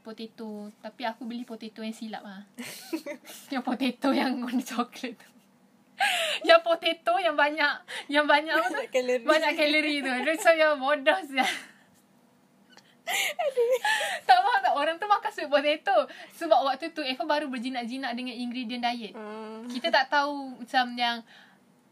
potato. 0.00 0.50
Tapi 0.76 1.02
aku 1.02 1.22
beli 1.24 1.42
potato 1.42 1.80
yang 1.80 1.94
silap 1.94 2.20
lah. 2.20 2.44
yang 3.52 3.62
potato 3.62 4.08
yang 4.10 4.36
warna 4.36 4.60
coklat 4.60 5.14
tu. 5.14 5.28
yang 6.48 6.60
potato 6.60 7.12
yang 7.16 7.36
banyak 7.36 7.72
yang 8.08 8.24
banyak 8.24 8.50
apa 8.50 8.66
tu? 8.66 8.76
Banyak 8.76 8.90
kalori. 8.90 9.24
Banyak 9.24 9.52
kalori 9.54 9.94
tu. 9.98 10.10
Dia 10.10 10.32
macam 10.32 10.54
yang 10.54 10.74
bodoh 10.76 11.18
saja. 11.22 11.46
tak 14.26 14.38
faham 14.38 14.60
tak? 14.60 14.72
Orang 14.72 14.96
tu 14.96 15.06
makan 15.06 15.30
sweet 15.30 15.48
potato. 15.48 15.96
Sebab 16.34 16.58
waktu 16.62 16.90
tu 16.90 17.00
Eva 17.00 17.24
baru 17.24 17.46
berjinak-jinak 17.46 18.12
Dengan 18.12 18.34
ingredient 18.34 18.82
diet. 18.82 19.12
Ah. 19.12 19.60
Kita 19.64 19.88
tak 19.88 20.08
tahu 20.08 20.56
Macam 20.56 20.86
yang 20.94 21.18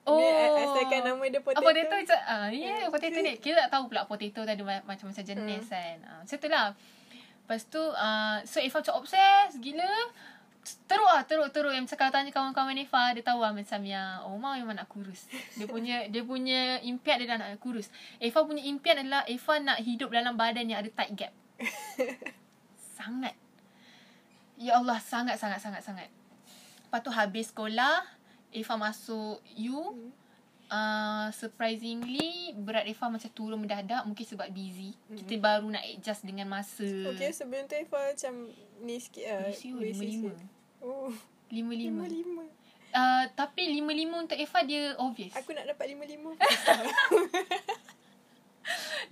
Oh. 0.04 0.16
asalkan 0.16 1.04
nama 1.04 1.20
dia 1.22 1.36
potato. 1.38 1.60
Ah, 1.60 1.68
potato 1.68 1.92
macam 1.92 2.18
ah, 2.24 2.48
Ya 2.48 2.64
yeah, 2.80 2.88
potato 2.88 3.18
ni. 3.18 3.36
Kita 3.36 3.60
tak 3.60 3.70
tahu 3.70 3.84
pula 3.86 4.02
Potato 4.04 4.40
tu 4.40 4.48
ada 4.48 4.62
ma- 4.62 4.84
macam-macam 4.86 5.20
jenis 5.22 5.64
Hmm. 5.64 5.70
kan. 5.70 5.96
Ah, 6.02 6.18
Macam 6.24 6.36
tu 6.38 6.48
lah. 6.48 6.66
Lepas 7.44 7.60
tu 7.64 7.80
uh, 7.80 8.36
So 8.42 8.56
Eva 8.58 8.78
macam 8.78 8.94
obses 8.96 9.50
Gila 9.54 9.88
Teruk 10.84 11.08
lah 11.08 11.22
teruk 11.24 11.48
teruk 11.54 11.72
Yang 11.72 11.94
kalau 11.96 12.12
tanya 12.12 12.28
kawan-kawan 12.34 12.76
Eva 12.76 13.14
Dia 13.14 13.24
tahu 13.24 13.40
lah 13.40 13.52
macam 13.54 13.80
yang 13.86 14.26
Omar 14.28 14.60
memang 14.60 14.76
nak 14.76 14.88
kurus 14.90 15.24
Dia 15.56 15.64
punya 15.64 16.04
Dia 16.12 16.22
punya 16.26 16.82
impian 16.84 17.16
dia 17.22 17.28
dah 17.30 17.38
nak 17.40 17.62
kurus 17.62 17.88
Eva 18.18 18.44
punya 18.44 18.62
impian 18.66 19.00
adalah 19.00 19.24
Eva 19.24 19.54
nak 19.62 19.78
hidup 19.80 20.10
dalam 20.12 20.34
badan 20.36 20.68
yang 20.68 20.84
ada 20.84 20.90
tight 20.90 21.12
gap 21.16 21.32
Sangat 22.98 23.32
Ya 24.58 24.76
Allah 24.76 24.98
sangat 24.98 25.38
sangat 25.38 25.62
sangat 25.62 25.86
sangat 25.86 26.08
Lepas 26.88 27.00
tu 27.00 27.10
habis 27.14 27.48
sekolah 27.54 28.04
Eva 28.52 28.74
masuk 28.76 29.40
U 29.54 30.12
Uh, 30.68 31.32
surprisingly 31.32 32.52
berat 32.52 32.84
Eva 32.84 33.08
macam 33.08 33.32
turun 33.32 33.56
mendadak 33.56 34.04
mungkin 34.04 34.20
sebab 34.20 34.52
busy. 34.52 34.92
Kita 35.16 35.40
baru 35.40 35.64
nak 35.72 35.80
adjust 35.80 36.28
dengan 36.28 36.44
masa. 36.44 36.84
Okay 36.84 37.32
sebelum 37.32 37.64
tu 37.64 37.72
Eva 37.72 38.12
macam 38.12 38.52
ni 38.84 39.00
sikit 39.00 39.24
lah. 39.32 39.48
Ratio 39.48 39.80
Weight 39.80 39.96
55. 39.96 40.04
sikit. 40.04 40.28
Oh. 40.28 40.44
55. 40.44 40.57
Lima 41.48 41.72
lima. 41.72 42.04
Uh, 42.88 43.24
tapi 43.36 43.68
55 43.84 44.24
untuk 44.24 44.36
Eva 44.40 44.58
dia 44.64 44.96
obvious. 44.96 45.32
Aku 45.36 45.52
nak 45.52 45.68
dapat 45.68 45.92
lima 45.92 46.04
lima. 46.08 46.32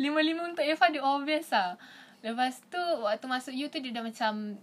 55 0.00 0.50
untuk 0.52 0.64
Eva 0.64 0.86
dia 0.88 1.02
obvious 1.04 1.48
lah. 1.52 1.76
Lepas 2.24 2.64
tu 2.66 2.80
waktu 3.04 3.26
masuk 3.28 3.52
U 3.52 3.68
tu 3.68 3.78
dia 3.78 3.92
dah 3.92 4.04
macam 4.04 4.56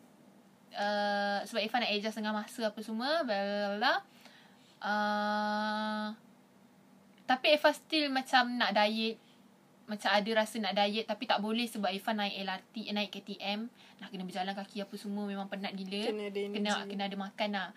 uh, 0.74 1.40
sebab 1.46 1.62
Eva 1.62 1.78
nak 1.80 1.92
adjust 1.94 2.18
dengan 2.18 2.34
masa 2.36 2.62
apa 2.68 2.80
semua 2.82 3.22
bla 3.24 3.38
bla 3.38 3.70
bla. 3.78 3.94
Uh, 4.84 6.06
tapi 7.24 7.56
Eva 7.56 7.72
still 7.72 8.12
macam 8.12 8.60
nak 8.60 8.76
diet 8.76 9.23
macam 9.94 10.10
ada 10.10 10.30
rasa 10.34 10.58
nak 10.58 10.74
diet 10.74 11.06
tapi 11.06 11.30
tak 11.30 11.38
boleh 11.38 11.70
sebab 11.70 11.94
Eva 11.94 12.12
naik 12.18 12.34
LRT 12.42 12.76
eh, 12.90 12.94
naik 12.98 13.10
KTM 13.14 13.60
nak 14.02 14.08
kena 14.10 14.24
berjalan 14.26 14.54
kaki 14.58 14.82
apa 14.82 14.96
semua 14.98 15.24
memang 15.30 15.46
penat 15.46 15.78
gila 15.78 16.10
Kena 16.10 16.24
ada 16.34 16.40
energy. 16.42 16.58
kena 16.58 16.72
kena 16.90 17.04
ada 17.06 17.18
makan 17.18 17.50
lah 17.54 17.70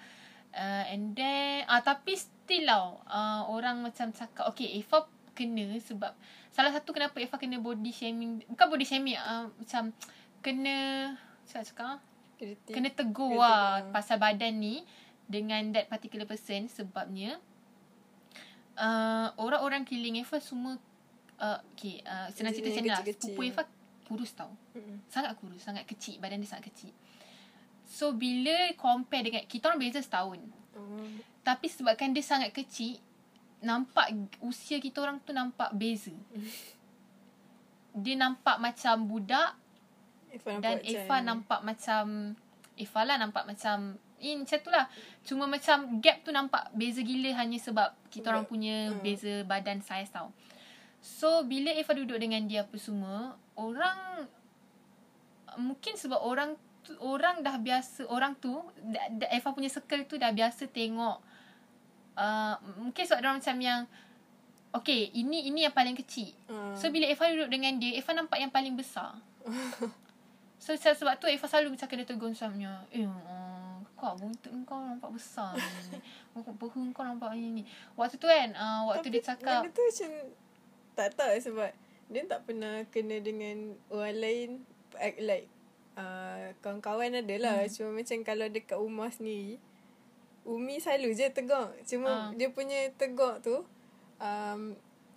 uh, 0.57 0.85
and 0.89 1.13
then 1.13 1.69
ah 1.69 1.79
uh, 1.79 1.83
tapi 1.85 2.17
still 2.17 2.65
tau 2.65 3.05
uh, 3.05 3.43
orang 3.53 3.85
macam 3.85 4.09
cakap 4.17 4.49
okay 4.49 4.81
Eva 4.81 5.05
kena 5.37 5.77
sebab 5.85 6.17
salah 6.49 6.73
satu 6.73 6.97
kenapa 6.97 7.21
Eva 7.21 7.37
kena 7.37 7.61
body 7.61 7.93
shaming 7.93 8.41
bukan 8.49 8.67
body 8.73 8.87
shaming 8.89 9.21
uh, 9.21 9.53
macam 9.53 9.93
kena 10.41 10.77
nak 11.47 11.65
cakap 11.69 11.87
ah? 11.97 11.99
Kritik. 12.37 12.73
kena 12.73 12.89
tegur 12.93 13.37
Kena 13.37 13.41
lah 13.45 13.69
pasal 13.93 14.21
badan 14.21 14.61
ni 14.61 14.85
dengan 15.27 15.73
that 15.73 15.89
particular 15.89 16.29
person 16.29 16.69
sebabnya 16.69 17.41
uh, 18.79 19.33
orang-orang 19.41 19.83
keliling 19.83 20.21
Eva 20.21 20.39
semua 20.39 20.77
uh, 21.41 21.59
okay 21.73 22.01
uh, 22.05 22.29
senang 22.33 22.53
cerita 22.53 22.73
macam 22.73 22.85
ni 22.85 22.91
lah 22.91 23.01
sepupu 23.05 23.41
Eva 23.45 23.63
kurus 24.07 24.31
tau. 24.33 24.53
Mm-mm. 24.77 25.03
sangat 25.11 25.35
kurus 25.39 25.63
sangat 25.63 25.85
kecil. 25.85 26.23
Badan 26.23 26.39
dia 26.39 26.51
sangat 26.51 26.71
kecil. 26.71 26.95
So 27.87 28.15
bila 28.15 28.71
compare 28.75 29.27
dengan 29.27 29.45
kita 29.47 29.71
orang 29.71 29.81
beza 29.81 30.01
setahun. 30.03 30.41
Oh. 30.77 31.09
tapi 31.41 31.73
sebabkan 31.73 32.13
dia 32.13 32.21
sangat 32.21 32.53
kecil 32.53 33.01
nampak 33.65 34.13
usia 34.45 34.77
kita 34.77 35.01
orang 35.01 35.17
tu 35.25 35.33
nampak 35.33 35.73
beza. 35.73 36.13
Dia 37.97 38.13
nampak 38.13 38.61
macam 38.61 39.09
budak 39.09 39.57
Eva 40.29 40.53
nampak 40.53 40.61
dan 40.61 40.77
macam 40.77 40.93
Eva 40.93 41.17
nampak 41.25 41.61
macam 41.65 42.05
Eva 42.77 43.01
lah 43.09 43.17
nampak 43.17 43.45
macam 43.49 43.77
Eh 44.17 44.33
macam 44.37 44.59
tu 44.61 44.69
lah. 44.73 44.85
Cuma 45.25 45.45
macam 45.49 46.01
gap 46.01 46.25
tu 46.25 46.33
nampak 46.33 46.73
beza 46.73 47.01
gila 47.01 47.37
Hanya 47.37 47.57
sebab 47.57 47.93
kita 48.09 48.33
orang 48.33 48.45
punya 48.45 48.93
Hmm. 48.93 49.01
beza 49.01 49.45
badan 49.49 49.81
saiz 49.81 50.13
tau 50.13 50.33
So 51.07 51.47
bila 51.47 51.71
Eva 51.71 51.95
duduk 51.95 52.19
dengan 52.19 52.43
dia 52.51 52.67
apa 52.67 52.75
semua 52.83 53.39
Orang 53.55 54.27
Mungkin 55.55 55.95
sebab 55.95 56.19
orang 56.19 56.59
tu, 56.83 56.99
Orang 56.99 57.47
dah 57.47 57.55
biasa 57.63 58.11
Orang 58.11 58.35
tu 58.43 58.59
Eva 59.31 59.55
punya 59.55 59.71
circle 59.71 60.03
tu 60.11 60.19
dah 60.19 60.35
biasa 60.35 60.67
tengok. 60.67 61.23
Uh, 62.19 62.59
Mungkin 62.83 63.07
sebab 63.07 63.23
orang 63.23 63.39
macam 63.39 63.57
yang 63.63 63.81
Okay 64.75 65.15
ini 65.15 65.49
ini 65.49 65.65
yang 65.65 65.73
paling 65.73 65.97
kecil. 65.97 66.37
Ah. 66.53 66.75
So 66.77 66.93
bila 66.93 67.09
Eva 67.09 67.33
duduk 67.33 67.49
dengan 67.49 67.79
dia 67.81 67.97
Eva 67.97 68.13
nampak 68.13 68.43
yang 68.43 68.51
paling 68.51 68.75
besar. 68.75 69.15
So 70.57 70.73
se- 70.73 70.97
sebab 70.97 71.21
tu 71.21 71.29
Eva 71.29 71.45
selalu 71.47 71.77
macam 71.77 71.87
kena 71.87 72.03
tegur 72.09 72.33
macamnya 72.33 72.81
Eh 72.89 73.05
uh, 73.05 73.77
kau 73.93 74.17
buntut 74.17 74.51
kau 74.65 74.81
nampak 74.81 75.13
besar 75.13 75.53
ni? 75.55 76.01
Pehu 76.33 76.91
kau 76.97 77.05
nampak 77.05 77.37
ni 77.37 77.61
ni. 77.61 77.63
Waktu 77.93 78.17
tu 78.17 78.25
kan 78.25 78.57
uh, 78.57 78.89
Waktu 78.89 79.13
Tapi 79.13 79.15
dia 79.15 79.23
cakap 79.23 79.63
Benda 79.63 79.77
tu 79.77 79.85
macam 79.85 80.11
Tak 80.97 81.15
tahu 81.15 81.29
lah 81.29 81.41
sebab 81.41 81.71
Dia 82.09 82.23
tak 82.25 82.41
pernah 82.49 82.83
kena 82.89 83.21
dengan 83.21 83.77
Orang 83.93 84.17
lain 84.17 84.49
act 84.97 85.21
Like 85.21 85.47
uh, 85.95 86.57
Kawan-kawan 86.65 87.21
ada 87.21 87.37
lah 87.37 87.57
hmm. 87.63 87.71
Cuma 87.71 87.91
macam 88.01 88.19
kalau 88.25 88.47
dekat 88.49 88.79
rumah 88.81 89.13
sendiri 89.13 89.61
Umi 90.47 90.79
selalu 90.81 91.13
je 91.13 91.27
tegur 91.31 91.75
Cuma 91.85 92.09
Ah. 92.09 92.29
dia 92.33 92.49
punya 92.49 92.89
tegur 92.97 93.43
tu 93.43 93.67
um, 94.23 94.61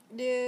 dia 0.10 0.42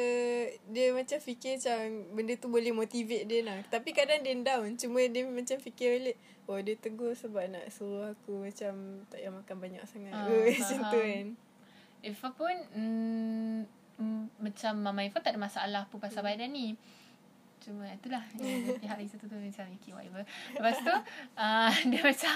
dia 0.73 0.89
macam 0.89 1.21
fikir 1.21 1.61
macam 1.61 1.77
benda 2.17 2.33
tu 2.33 2.49
boleh 2.49 2.73
motivate 2.73 3.29
dia 3.29 3.45
lah. 3.45 3.61
Tapi 3.69 3.93
kadang 3.93 4.25
dia 4.25 4.33
down. 4.41 4.73
Cuma 4.73 5.05
dia 5.05 5.21
macam 5.29 5.57
fikir 5.61 6.01
balik. 6.01 6.17
Oh 6.49 6.57
dia 6.57 6.73
tegur 6.73 7.13
sebab 7.13 7.45
nak 7.45 7.69
suruh 7.69 8.17
aku 8.17 8.41
macam 8.41 9.05
tak 9.13 9.21
payah 9.21 9.31
makan 9.31 9.55
banyak 9.61 9.83
sangat. 9.85 10.13
Uh, 10.17 10.49
macam 10.57 10.79
tu 10.89 10.99
kan. 10.99 11.27
Eva 12.01 12.27
pun 12.33 12.55
mm, 12.73 13.57
mm, 14.01 14.41
Macam 14.41 14.73
Mama 14.81 15.05
Eva 15.05 15.21
tak 15.21 15.37
ada 15.37 15.39
masalah 15.39 15.85
pun 15.87 16.01
Pasal 16.01 16.25
badan 16.25 16.49
ni. 16.49 16.73
Cuma 17.61 17.85
itulah 17.93 18.25
Pihak 18.81 18.97
lagi 18.97 19.09
satu 19.13 19.29
tu 19.29 19.37
Macam 19.37 19.65
okay 19.69 19.93
whatever. 19.93 20.25
Lepas 20.57 20.77
tu 20.81 20.95
uh, 21.37 21.71
Dia 21.93 22.01
macam 22.01 22.35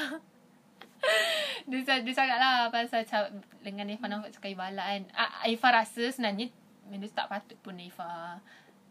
dia, 1.66 1.82
dia 1.82 2.14
cakap 2.14 2.38
lah 2.38 2.70
Pasal 2.70 3.06
macam 3.06 3.22
Dengan 3.62 3.86
Eva 3.90 4.06
nampak 4.06 4.34
cakap 4.34 4.54
Ibalat 4.54 4.86
kan. 4.86 5.04
Uh, 5.14 5.32
Eva 5.50 5.68
rasa 5.82 6.04
sebenarnya 6.14 6.50
Benda 6.86 7.10
tu 7.10 7.18
tak 7.18 7.30
patut 7.34 7.58
pun 7.66 7.74
Eva. 7.82 8.38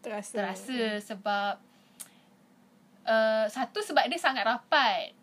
Terasa. 0.03 0.35
Terasa 0.35 0.79
Sebab 1.15 1.55
uh, 3.07 3.47
Satu 3.47 3.79
sebab 3.83 4.07
dia 4.11 4.19
sangat 4.19 4.43
rapat. 4.43 5.15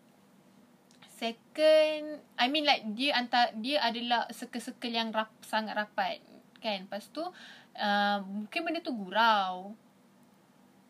Second 1.20 2.24
I 2.40 2.48
mean 2.48 2.64
like 2.64 2.88
Dia 2.96 3.20
antar 3.20 3.52
Dia 3.60 3.84
adalah 3.84 4.28
Circle-circle 4.32 4.92
yang 4.92 5.12
rap, 5.12 5.32
Sangat 5.44 5.76
rapat 5.76 6.31
Kan 6.62 6.86
Lepas 6.86 7.10
tu 7.10 7.20
uh, 7.20 8.18
Mungkin 8.22 8.60
benda 8.62 8.78
tu 8.78 8.94
gurau 8.94 9.74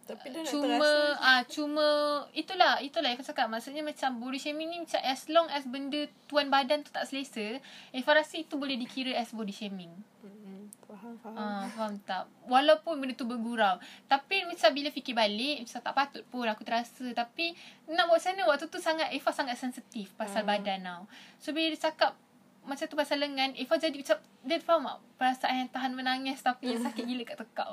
Tapi 0.03 0.29
nak 0.29 0.45
Cuma 0.45 0.69
terasa. 0.77 0.93
ah 1.17 1.33
uh, 1.33 1.43
Cuma 1.47 1.87
Itulah 2.33 2.79
Itulah 2.79 3.09
Eva 3.09 3.23
cakap 3.23 3.49
Maksudnya 3.49 3.81
macam 3.81 4.21
Body 4.21 4.37
shaming 4.37 4.69
ni 4.69 4.79
macam 4.79 5.01
As 5.01 5.25
long 5.27 5.49
as 5.49 5.65
benda 5.65 6.05
Tuan 6.29 6.47
badan 6.47 6.83
tu 6.83 6.91
tak 6.91 7.05
selesa 7.05 7.57
Eva 7.91 8.11
rasa 8.13 8.37
itu 8.37 8.55
boleh 8.55 8.77
dikira 8.77 9.17
As 9.17 9.33
body 9.33 9.51
shaming 9.51 9.91
Hmm, 10.23 10.71
faham, 10.87 11.15
faham. 11.19 11.35
Ah, 11.35 11.67
faham 11.69 11.95
tak? 12.01 12.31
Walaupun 12.47 12.95
benda 12.95 13.11
tu 13.13 13.27
bergurau. 13.27 13.75
Tapi 14.07 14.47
macam 14.47 14.71
bila 14.71 14.87
fikir 14.87 15.19
balik, 15.19 15.67
macam 15.67 15.81
tak 15.83 15.95
patut 15.97 16.23
pun 16.31 16.47
aku 16.47 16.63
terasa. 16.63 17.11
Tapi 17.11 17.59
nak 17.89 18.07
buat 18.07 18.23
mana? 18.23 18.47
Waktu 18.47 18.71
tu 18.71 18.79
sangat, 18.79 19.11
Eva 19.11 19.31
sangat 19.31 19.59
sensitif 19.59 20.15
pasal 20.15 20.47
Ah. 20.47 20.55
badan 20.55 20.79
tau. 20.79 21.03
So 21.39 21.51
bila 21.51 21.75
dia 21.75 21.91
cakap 21.91 22.15
macam 22.63 22.85
tu 22.87 22.95
pasal 22.95 23.19
lengan, 23.19 23.51
Eva 23.59 23.75
jadi 23.75 23.97
macam, 23.99 24.19
dia 24.47 24.59
faham 24.63 24.87
tak? 24.87 24.99
Perasaan 25.19 25.55
yang 25.67 25.71
tahan 25.71 25.93
menangis 25.99 26.39
tapi 26.43 26.71
yang 26.71 26.83
sakit 26.87 27.03
gila 27.03 27.23
kat 27.27 27.37
tekak. 27.43 27.69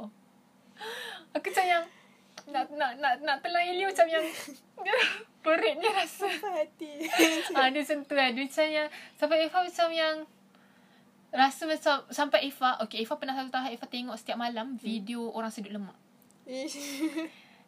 Aku 1.38 1.47
macam 1.52 1.65
yang, 1.65 1.84
nak 2.49 2.65
nak 2.73 2.91
nak 2.97 3.13
nak 3.21 3.38
telan 3.45 3.63
Ili 3.69 3.86
macam 3.86 4.08
yang 4.10 4.25
perit 5.45 5.75
dia 5.78 5.91
rasa. 5.93 6.25
Hati. 6.25 6.91
Ah, 7.58 7.69
dia 7.69 7.84
sentuh 7.86 8.17
lah. 8.17 8.34
Dia 8.34 8.45
macam 8.45 8.65
yang, 8.65 8.88
sampai 9.19 9.38
Eva 9.45 9.58
macam 9.62 9.88
yang, 9.93 10.15
rasa 11.30 11.63
macam, 11.69 11.95
sampai 12.10 12.39
Eva, 12.49 12.82
okay, 12.82 13.06
Eva 13.06 13.13
pernah 13.19 13.36
satu 13.38 13.54
tahap, 13.54 13.69
Eva 13.69 13.86
tengok 13.86 14.17
setiap 14.17 14.38
malam 14.41 14.73
video 14.82 15.30
orang 15.30 15.54
sedut 15.54 15.69
lemak. 15.69 15.97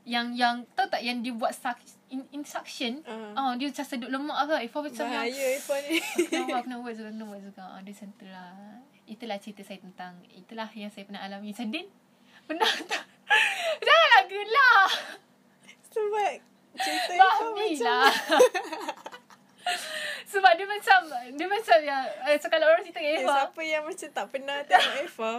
Yang, 0.02 0.34
yang, 0.34 0.56
tahu 0.74 0.90
tak 0.90 1.06
yang 1.06 1.22
dia 1.22 1.30
buat 1.38 1.54
suck, 1.54 1.78
in, 2.12 2.21
in 2.30 2.41
suction, 2.43 3.00
Ah. 3.08 3.32
ah, 3.34 3.52
dia 3.56 3.71
macam 3.71 3.82
sedut 3.82 4.08
lemak. 4.08 4.36
Eva 4.60 4.78
macam 4.84 5.06
yang, 5.08 5.26
Bahaya 5.26 5.45
iPhone 5.56 5.84
ni. 5.88 5.97
Kenapa 6.28 6.56
aku 6.60 6.67
nak 6.67 6.78
buat 6.84 6.93
juga, 6.93 7.10
nak 7.10 7.26
buat 7.26 7.41
juga. 7.41 7.63
Ah, 7.63 7.80
dia 7.82 7.93
sentuh 7.95 8.28
lah. 8.28 8.52
Itulah 9.08 9.38
cerita 9.39 9.63
saya 9.63 9.80
tentang, 9.80 10.19
itulah 10.30 10.67
yang 10.71 10.88
saya 10.88 11.04
pernah 11.08 11.24
alami. 11.24 11.52
Macam 11.52 11.67
Din, 11.67 11.88
pernah 12.45 12.71
tak? 12.86 13.04
Janganlah 13.88 14.24
gelak. 14.28 14.89
Sebab 15.88 16.32
cerita 16.78 17.12
Fahmi 17.15 17.67
macam 17.76 17.84
lah. 17.84 18.12
Sebab 20.32 20.52
dia 20.56 20.63
macam, 20.63 21.00
dia 21.36 21.47
macam 21.47 21.78
yang, 21.84 22.04
eh, 22.24 22.39
so 22.39 22.47
kalau 22.47 22.71
orang 22.71 22.82
cerita 22.82 23.04
dengan 23.04 23.19
Eh, 23.19 23.24
Eva, 23.28 23.36
siapa 23.36 23.62
yang 23.62 23.84
macam 23.84 24.10
tak 24.10 24.26
pernah 24.32 24.58
tengok 24.63 24.95
Eva 25.04 25.34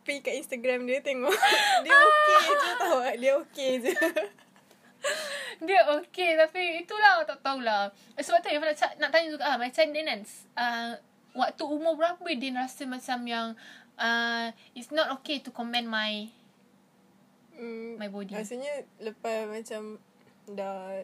Pergi 0.00 0.20
kat 0.24 0.34
Instagram 0.40 0.88
dia 0.88 0.98
tengok 1.04 1.36
Dia 1.84 1.92
okey 1.92 2.36
je 2.40 2.72
tau 2.80 2.98
Dia 3.20 3.32
okey 3.36 3.70
je 3.84 3.92
Dia 5.66 5.80
okay 5.96 6.36
Tapi 6.36 6.84
itulah 6.84 7.24
Tak 7.24 7.40
tahulah 7.40 7.88
Sebab 8.16 8.38
tu 8.44 8.48
Eva 8.52 8.68
nak, 8.68 8.76
nak 9.00 9.10
tanya 9.12 9.28
juga 9.32 9.44
ah, 9.48 9.56
Macam 9.56 9.84
dia 9.92 10.02
kan 10.04 10.20
uh, 10.56 10.92
Waktu 11.36 11.62
umur 11.64 11.94
berapa 11.96 12.26
Dia 12.36 12.52
rasa 12.56 12.84
macam 12.84 13.18
yang 13.24 13.48
uh, 14.00 14.48
It's 14.76 14.92
not 14.92 15.12
okay 15.20 15.40
to 15.44 15.50
comment 15.52 15.88
my 15.88 16.28
hmm, 17.56 18.00
My 18.00 18.08
body. 18.08 18.36
Rasanya 18.36 18.84
lepas 19.00 19.48
macam 19.48 20.00
Dah 20.46 21.02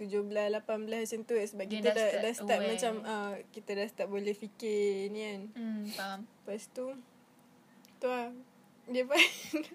17, 0.00 0.32
18 0.32 0.64
macam 0.64 1.18
tu 1.28 1.34
Sebab 1.36 1.64
Dia 1.68 1.78
kita 1.78 1.90
dah 1.92 1.94
dah, 1.94 2.08
start 2.08 2.22
dah 2.24 2.32
start 2.34 2.58
aware. 2.58 2.70
macam 2.74 2.92
uh, 3.04 3.34
Kita 3.52 3.70
dah 3.76 3.86
start 3.86 4.08
boleh 4.08 4.34
fikir 4.34 5.12
ni 5.12 5.20
kan 5.20 5.40
hmm, 5.52 5.82
Faham 5.92 6.20
Lepas 6.24 6.64
tu 6.72 6.86
Tu 8.00 8.08
lah 8.08 8.32
Dia 8.88 9.02
pun 9.04 9.20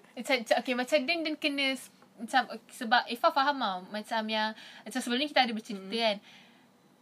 okay, 0.60 0.74
macam 0.74 0.98
Din 1.06 1.22
Din 1.24 1.38
kena 1.38 1.78
macam 2.18 2.42
sebab 2.68 3.02
Eva 3.06 3.28
faham 3.30 3.56
tau 3.62 3.78
macam 3.94 4.22
yang 4.26 4.50
macam 4.82 5.00
sebelum 5.00 5.18
ni 5.22 5.30
kita 5.30 5.46
ada 5.46 5.54
bercerita 5.54 5.86
hmm. 5.94 6.04
kan 6.04 6.16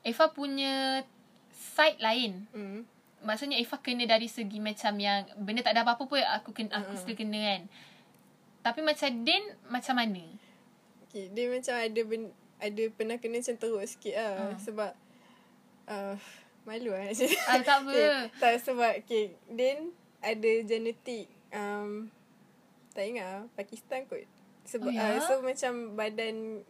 Eva 0.07 0.25
punya 0.31 1.03
side 1.51 1.99
lain 1.99 2.45
hmm. 2.53 2.81
maksudnya 3.25 3.57
Eva 3.57 3.81
kena 3.81 4.05
dari 4.05 4.29
segi 4.29 4.61
macam 4.61 4.95
yang 5.01 5.25
benda 5.41 5.65
tak 5.65 5.75
ada 5.75 5.89
apa-apa 5.89 6.05
pun 6.05 6.21
aku 6.21 6.51
kena 6.53 6.79
aku 6.79 6.93
Mm-mm. 6.93 7.01
still 7.01 7.17
kena 7.17 7.41
kan 7.41 7.63
tapi 8.61 8.83
macam 8.83 9.09
Din 9.25 9.45
macam 9.71 9.95
mana 9.97 10.25
Okay, 11.07 11.33
dia 11.33 11.49
macam 11.49 11.75
ada 11.81 12.01
ben, 12.05 12.29
ada 12.61 12.83
pernah 12.93 13.17
kena 13.17 13.41
macam 13.41 13.57
teruk 13.57 13.89
sikit 13.89 14.21
lah. 14.21 14.53
Hmm. 14.53 14.61
Sebab 14.61 14.93
uh, 15.89 16.15
malu 16.69 16.93
lah 16.93 17.09
cakap. 17.17 17.41
Ah, 17.49 17.61
tak 17.65 17.79
apa. 17.89 17.93
Okay, 17.97 18.13
tak 18.37 18.55
sebab 18.61 18.93
okay, 19.01 19.25
Din 19.49 19.97
ada 20.21 20.53
genetik 20.67 21.31
um, 21.57 22.13
tak 22.93 23.09
ingat 23.09 23.25
lah, 23.25 23.43
Pakistan 23.57 24.05
kot. 24.05 24.29
Sebab 24.67 24.91
Oh, 24.91 24.93
ya? 24.93 25.15
uh, 25.15 25.19
so 25.23 25.33
macam 25.41 25.95
badan 25.95 26.67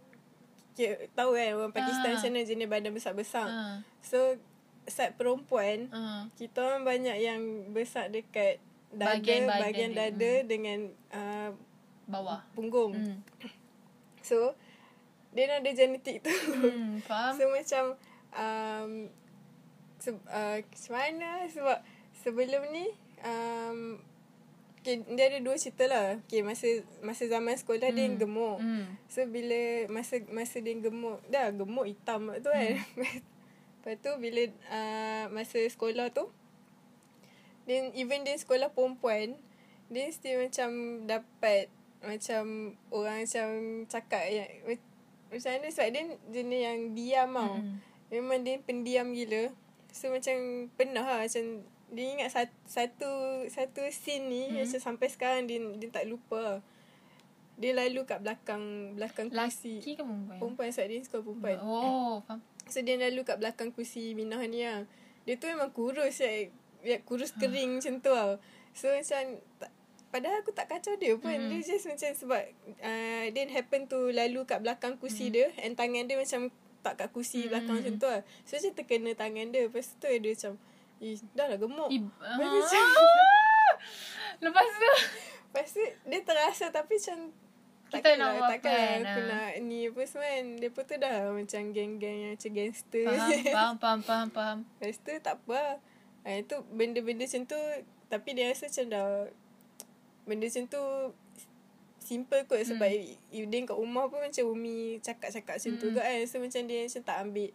okay, 0.72 1.09
tahu 1.16 1.32
kan 1.32 1.56
orang 1.56 1.72
Pakistan 1.72 2.12
macam 2.12 2.30
mana 2.30 2.44
jenis 2.44 2.68
badan 2.68 2.92
besar-besar. 2.92 3.48
ha 3.48 3.80
So 4.04 4.37
side 4.87 5.16
perempuan 5.16 5.88
ha 5.90 6.28
kita 6.37 6.61
orang 6.62 6.85
banyak 6.85 7.16
yang 7.18 7.40
besar 7.72 8.12
dekat 8.12 8.61
dada 8.92 9.18
Bahagian 9.18 9.48
bahagian, 9.48 9.90
bahagian 9.90 9.90
dia, 9.90 9.98
dada 9.98 10.32
dengan 10.46 10.78
uh, 11.11 11.50
bawah. 12.06 12.40
punggung. 12.54 12.92
hmm. 12.94 13.18
So 14.22 14.54
dia 15.35 15.52
ada 15.52 15.68
genetik 15.68 16.22
tu. 16.22 16.32
hmm 16.32 17.02
faham. 17.04 17.32
So 17.37 17.44
macam 17.50 17.85
um, 18.37 18.90
se, 19.98 20.11
uh, 20.12 20.59
macam 20.62 20.92
mana? 20.92 21.30
Sebab 21.50 21.78
sebelum 22.22 22.62
ni 22.72 22.87
um, 23.20 24.00
okay, 24.87 25.03
dia 25.03 25.25
ada 25.35 25.38
dua 25.42 25.59
cerita 25.59 25.90
lah. 25.90 26.22
Okay, 26.31 26.46
masa 26.46 26.87
masa 27.03 27.27
zaman 27.27 27.59
sekolah 27.59 27.90
hmm. 27.90 27.96
dia 27.99 28.05
yang 28.07 28.16
gemuk. 28.22 28.59
hmm 28.62 28.85
So 29.11 29.27
bila 29.27 29.90
masa 29.90 30.22
masa 30.31 30.62
dia 30.62 30.79
gemuk, 30.79 31.18
dah 31.27 31.51
gemuk 31.51 31.90
hitam 31.90 32.31
tu 32.38 32.51
kan. 32.55 32.79
Lepas 33.83 33.94
tu 33.99 34.11
bila 34.22 34.42
uh, 34.70 35.25
masa 35.35 35.59
sekolah 35.66 36.11
tu 36.14 36.31
then 37.66 37.90
even 37.99 38.22
dia 38.22 38.38
sekolah 38.38 38.70
perempuan 38.70 39.35
dia 39.90 40.07
still 40.11 40.42
macam 40.42 40.70
dapat 41.07 41.70
macam 42.03 42.75
orang 42.90 43.27
macam 43.27 43.46
cakap 43.90 44.27
yang 44.31 44.51
macam 45.31 45.51
mana 45.59 45.66
sebab 45.70 45.88
dia 45.90 46.03
jenis 46.31 46.61
yang 46.62 46.79
diam 46.94 47.31
tau. 47.35 47.55
Hmm. 47.59 47.77
Memang 48.11 48.46
dia 48.46 48.62
pendiam 48.62 49.11
gila. 49.11 49.51
So 49.90 50.14
macam 50.14 50.70
pernah 50.79 51.03
lah 51.03 51.18
macam 51.27 51.66
dia 51.90 52.05
ingat 52.18 52.29
satu 52.35 52.57
satu, 52.66 53.11
satu 53.46 53.83
scene 53.94 54.27
ni 54.27 54.42
hmm. 54.51 54.66
macam 54.66 54.81
sampai 54.83 55.09
sekarang 55.11 55.46
dia 55.46 55.62
dia 55.79 55.88
tak 55.90 56.07
lupa. 56.11 56.61
Dia 57.57 57.72
lalu 57.72 58.05
kat 58.05 58.20
belakang 58.20 58.96
belakang 59.01 59.33
kursi. 59.33 59.81
laki 59.81 59.96
ke 59.96 60.05
perempuan 60.05 60.37
Perempuan 60.37 60.68
sebab 60.77 60.87
dia 60.92 60.99
sekolah 61.09 61.25
perempuan. 61.25 61.57
oh 61.64 62.20
faham 62.29 62.40
So 62.66 62.83
dia 62.83 62.99
lalu 62.99 63.22
kat 63.22 63.38
belakang 63.38 63.70
kursi 63.70 64.12
Minah 64.12 64.42
ni 64.44 64.66
lah. 64.66 64.85
Dia 65.22 65.38
tu 65.38 65.46
memang 65.46 65.70
kurus 65.70 66.18
ya. 66.18 66.51
Ya 66.83 66.99
kurus 67.03 67.35
kering 67.35 67.79
macam 67.79 68.03
tu 68.03 68.11
tau. 68.11 68.38
So 68.75 68.90
macam 68.92 69.40
tak, 69.62 69.70
padahal 70.11 70.42
aku 70.42 70.53
tak 70.53 70.66
kacau 70.70 70.94
dia 70.99 71.14
pun. 71.16 71.31
Mm. 71.33 71.49
Dia 71.51 71.59
just 71.62 71.87
macam 71.87 72.11
sebab 72.12 72.42
uh, 72.83 73.25
dia 73.31 73.42
happen 73.55 73.87
to 73.87 74.11
lalu 74.11 74.42
kat 74.44 74.61
belakang 74.61 74.99
kursi 74.99 75.31
dia 75.31 75.51
and 75.62 75.79
tangan 75.79 76.07
dia 76.11 76.18
macam 76.18 76.51
tak 76.83 76.94
kat 76.99 77.09
kursi 77.14 77.46
belakang 77.46 77.81
macam 77.83 77.94
tu 77.99 78.07
lah. 78.11 78.22
So 78.44 78.59
macam 78.59 78.72
terkena 78.75 79.11
tangan 79.14 79.46
dia. 79.55 79.70
Lepas 79.70 79.94
tu 79.96 80.11
dia 80.11 80.31
macam 80.35 80.53
Ih, 80.98 81.16
dah 81.32 81.46
lah 81.46 81.56
gemuk. 81.56 81.88
Lepas 81.88 82.09
tu 82.09 82.24
Ah. 82.24 82.37
macam 82.38 82.85
Lepas 84.44 84.66
tu 84.66 84.90
Lepas 85.46 85.66
tu 85.70 85.80
dia 86.04 86.20
terasa 86.20 86.66
tapi 86.68 86.94
macam 86.94 87.18
Kita 87.87 87.94
nak 87.94 88.02
takkanlah- 88.02 88.35
buat 88.35 88.48
takkanlah 88.50 88.82
apa 88.82 88.90
kan, 88.90 89.00
aku 89.06 89.20
ah. 89.20 89.26
nak 89.26 89.50
ni 89.62 89.78
apa 89.87 90.00
semua 90.02 90.26
kan. 90.26 90.44
Dia 90.54 90.68
pun 90.68 90.82
tu 90.82 90.94
dah 90.96 91.16
macam 91.30 91.62
geng-geng 91.70 92.18
yang 92.18 92.32
macam 92.35 92.50
gangster. 92.52 93.04
faham, 93.06 93.30
faham, 93.54 93.74
faham, 93.76 94.00
faham, 94.00 94.28
faham. 94.28 94.59
Lepas 94.76 94.96
tu 94.98 95.12
tak 95.18 95.35
apa 95.38 95.54
lah. 95.54 95.76
Ha, 96.22 96.42
itu 96.42 96.56
benda-benda 96.68 97.22
macam 97.22 97.42
tu 97.44 97.61
tapi 98.06 98.28
dia 98.32 98.50
rasa 98.50 98.66
macam 98.66 98.87
dah 98.88 99.06
benda 100.24 100.44
macam 100.44 100.64
tu 100.66 100.82
simple 102.00 102.40
kot 102.44 102.59
sebab 102.61 102.87
hmm. 102.87 103.18
you 103.30 103.44
dia 103.44 103.62
kat 103.62 103.74
rumah 103.74 104.06
pun 104.06 104.18
macam 104.20 104.44
Umi 104.46 104.98
cakap-cakap 105.00 105.54
macam 105.54 105.72
tu 105.76 105.87
Hmm. 105.87 105.94
kot 105.94 106.02
kan. 106.02 106.20
So 106.24 106.37
macam 106.38 106.62
dia 106.64 106.78
macam 106.82 107.02
tak 107.02 107.16
ambil 107.20 107.50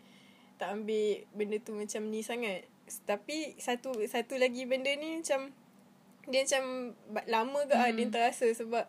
tak 0.56 0.70
ambil 0.72 1.08
benda 1.32 1.58
tu 1.58 1.72
macam 1.74 2.02
ni 2.06 2.20
sangat. 2.22 2.64
Tapi 3.04 3.56
satu 3.58 3.96
satu 4.06 4.36
lagi 4.36 4.68
benda 4.68 4.92
ni 4.96 5.24
macam 5.24 5.52
dia 6.30 6.46
macam 6.46 6.64
lama 7.26 7.60
ke 7.66 7.74
hmm. 7.74 7.84
ah 7.84 7.90
dia 7.90 8.06
terasa 8.12 8.48
sebab 8.54 8.86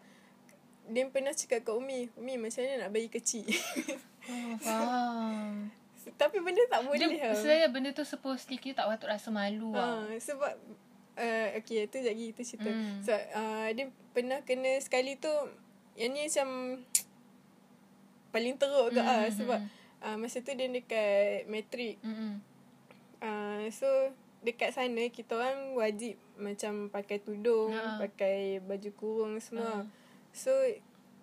dia 0.90 1.06
pernah 1.08 1.32
cakap 1.32 1.62
kat 1.62 1.74
Umi, 1.78 2.10
Umi 2.18 2.34
macam 2.36 2.60
mana 2.66 2.86
nak 2.86 2.90
bayi 2.90 3.08
kecil. 3.08 3.46
Oh, 4.28 4.54
faham. 4.58 5.70
Tapi 6.20 6.42
benda 6.42 6.62
tak 6.66 6.82
boleh 6.82 6.98
Dia, 6.98 7.30
lah. 7.30 7.34
sebenarnya 7.38 7.68
benda 7.70 7.90
tu 7.94 8.02
supposedly 8.02 8.58
kita 8.58 8.82
tak 8.82 8.90
patut 8.90 9.06
rasa 9.06 9.30
malu 9.30 9.70
Ha, 9.70 9.78
lah. 9.78 10.18
sebab 10.18 10.52
uh, 11.14 11.48
okay 11.62 11.86
tu 11.86 12.02
lagi 12.02 12.34
tu 12.34 12.42
cerita. 12.42 12.66
Hmm. 12.66 12.98
So 13.06 13.14
uh, 13.14 13.70
dia 13.70 13.86
pernah 14.10 14.42
kena 14.42 14.82
sekali 14.82 15.14
tu 15.14 15.30
yang 15.94 16.10
ni 16.10 16.26
macam 16.26 16.48
paling 18.34 18.56
teruk 18.58 18.96
ke 18.96 19.00
ah 19.00 19.28
Hmm, 19.28 19.30
sebab 19.30 19.58
uh, 20.02 20.16
masa 20.18 20.42
tu 20.42 20.52
dia 20.58 20.66
dekat 20.66 21.46
matrik. 21.46 22.02
Mm-mm. 22.02 22.42
Uh, 23.22 23.70
so 23.70 23.86
dekat 24.42 24.74
sana 24.74 25.06
kita 25.06 25.38
orang 25.38 25.78
wajib 25.78 26.18
macam 26.34 26.90
pakai 26.90 27.22
tudung, 27.22 27.70
Ha. 27.70 28.02
pakai 28.02 28.58
baju 28.58 28.90
kurung 28.92 29.38
semua. 29.38 29.86
Ha. 29.86 29.88
So 30.34 30.50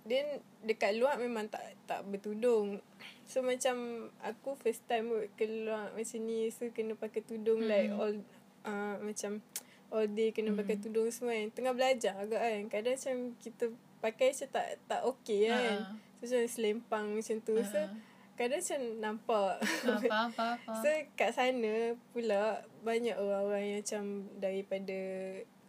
dia 0.07 0.39
dekat 0.63 0.95
luar 0.95 1.19
memang 1.19 1.51
tak 1.51 1.75
tak 1.83 2.07
bertudung. 2.07 2.79
So 3.27 3.43
macam 3.43 4.07
aku 4.23 4.55
first 4.55 4.81
time 4.87 5.11
keluar 5.35 5.91
macam 5.91 6.19
ni 6.23 6.47
so 6.49 6.65
kena 6.71 6.95
pakai 6.95 7.21
tudung 7.21 7.61
Hmm. 7.61 7.69
like 7.69 7.91
all 7.91 8.15
uh, 8.63 8.95
macam 9.03 9.43
all 9.91 10.07
day 10.07 10.31
kena 10.31 10.55
pakai 10.55 10.79
tudung 10.79 11.11
semua 11.11 11.35
kan. 11.35 11.51
Tengah 11.51 11.73
belajar 11.75 12.13
agak 12.15 12.39
kan. 12.39 12.61
Kadang 12.71 12.95
macam 12.95 13.15
kita 13.37 13.65
pakai 13.99 14.31
macam 14.31 14.47
tak 14.49 14.67
tak 14.87 15.01
okey 15.03 15.51
kan. 15.51 15.77
Ha. 15.83 16.23
So 16.23 16.31
macam 16.31 16.47
selempang 16.47 17.05
macam 17.11 17.35
tu. 17.43 17.55
So 17.59 17.75
Ha. 17.77 17.91
Kadang 18.39 18.63
macam 18.63 18.81
nampak. 19.03 19.53
Ah, 19.59 19.99
faham, 19.99 20.29
faham, 20.31 20.57
faham. 20.63 20.79
So 20.79 20.87
kat 21.19 21.35
sana 21.35 21.99
pula 22.15 22.63
banyak 22.87 23.19
orang-orang 23.19 23.63
yang 23.67 23.79
macam 23.83 24.03
daripada 24.39 24.99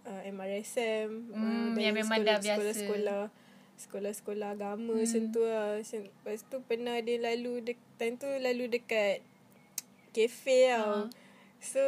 uh, 0.07 0.23
MRSM 0.31 1.09
Hmm, 1.35 1.75
uh, 1.75 1.83
yang 1.83 1.99
memang 1.99 2.23
dah 2.23 2.39
biasa. 2.39 2.55
sekolah-sekolah 2.55 3.23
sekolah-sekolah 3.81 4.49
agama 4.55 4.95
hmm. 4.95 5.03
macam 5.03 5.23
tu 5.35 5.43
lah. 5.43 5.81
Macam, 5.83 6.01
lepas 6.07 6.39
tu 6.47 6.57
pernah 6.63 6.97
dia 7.03 7.17
lalu 7.19 7.53
dek, 7.65 7.79
time 7.99 8.15
tu 8.21 8.29
lalu 8.29 8.65
dekat 8.71 9.25
kafe 10.15 10.71
tau. 10.71 11.11
Ha. 11.11 11.11
So 11.61 11.81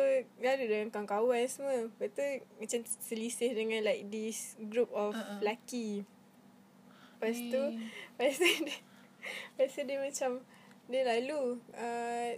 lalu 0.42 0.64
dengan 0.66 0.88
kawan-kawan 0.90 1.46
semua. 1.46 1.86
Lepas 1.86 2.10
tu 2.10 2.24
macam 2.58 2.80
selisih 3.06 3.54
dengan 3.54 3.86
like 3.86 4.08
this 4.10 4.58
group 4.66 4.90
of 4.90 5.14
ha. 5.14 5.38
lelaki. 5.38 6.02
Lepas 7.20 7.36
tu. 7.38 7.62
Lepas 8.18 8.34
tu 8.34 8.48
dia 8.66 8.78
Lepas 9.54 9.68
tu 9.70 9.80
dia 9.86 9.98
macam 10.02 10.30
Dia 10.84 11.02
lalu 11.04 11.58
uh, 11.72 12.30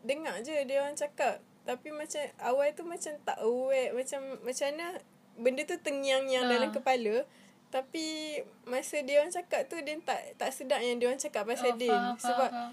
Dengar 0.00 0.38
je 0.40 0.54
dia 0.62 0.78
orang 0.78 0.94
cakap 0.94 1.38
Tapi 1.62 1.90
macam 1.90 2.22
Awal 2.38 2.70
tu 2.72 2.82
macam 2.82 3.12
tak 3.18 3.38
aware 3.40 3.90
Macam 3.92 4.20
Macam 4.38 4.64
mana 4.68 4.86
Benda 5.34 5.62
tu 5.62 5.76
tengyang-nyang 5.76 6.44
Ha. 6.44 6.52
dalam 6.52 6.70
kepala 6.70 7.26
Tapi 7.68 8.38
Masa 8.64 9.00
dia 9.00 9.18
orang 9.18 9.30
cakap 9.32 9.66
tu 9.66 9.78
Dia 9.78 9.98
tak 10.00 10.18
tak 10.36 10.50
sedap 10.50 10.78
yang 10.78 10.96
dia 10.96 11.06
orang 11.06 11.18
cakap 11.20 11.42
pasal 11.44 11.72
Oh, 11.72 11.76
Din 11.76 11.88
faham, 11.88 12.14
faham, 12.14 12.18
Sebab 12.18 12.50
faham. 12.50 12.70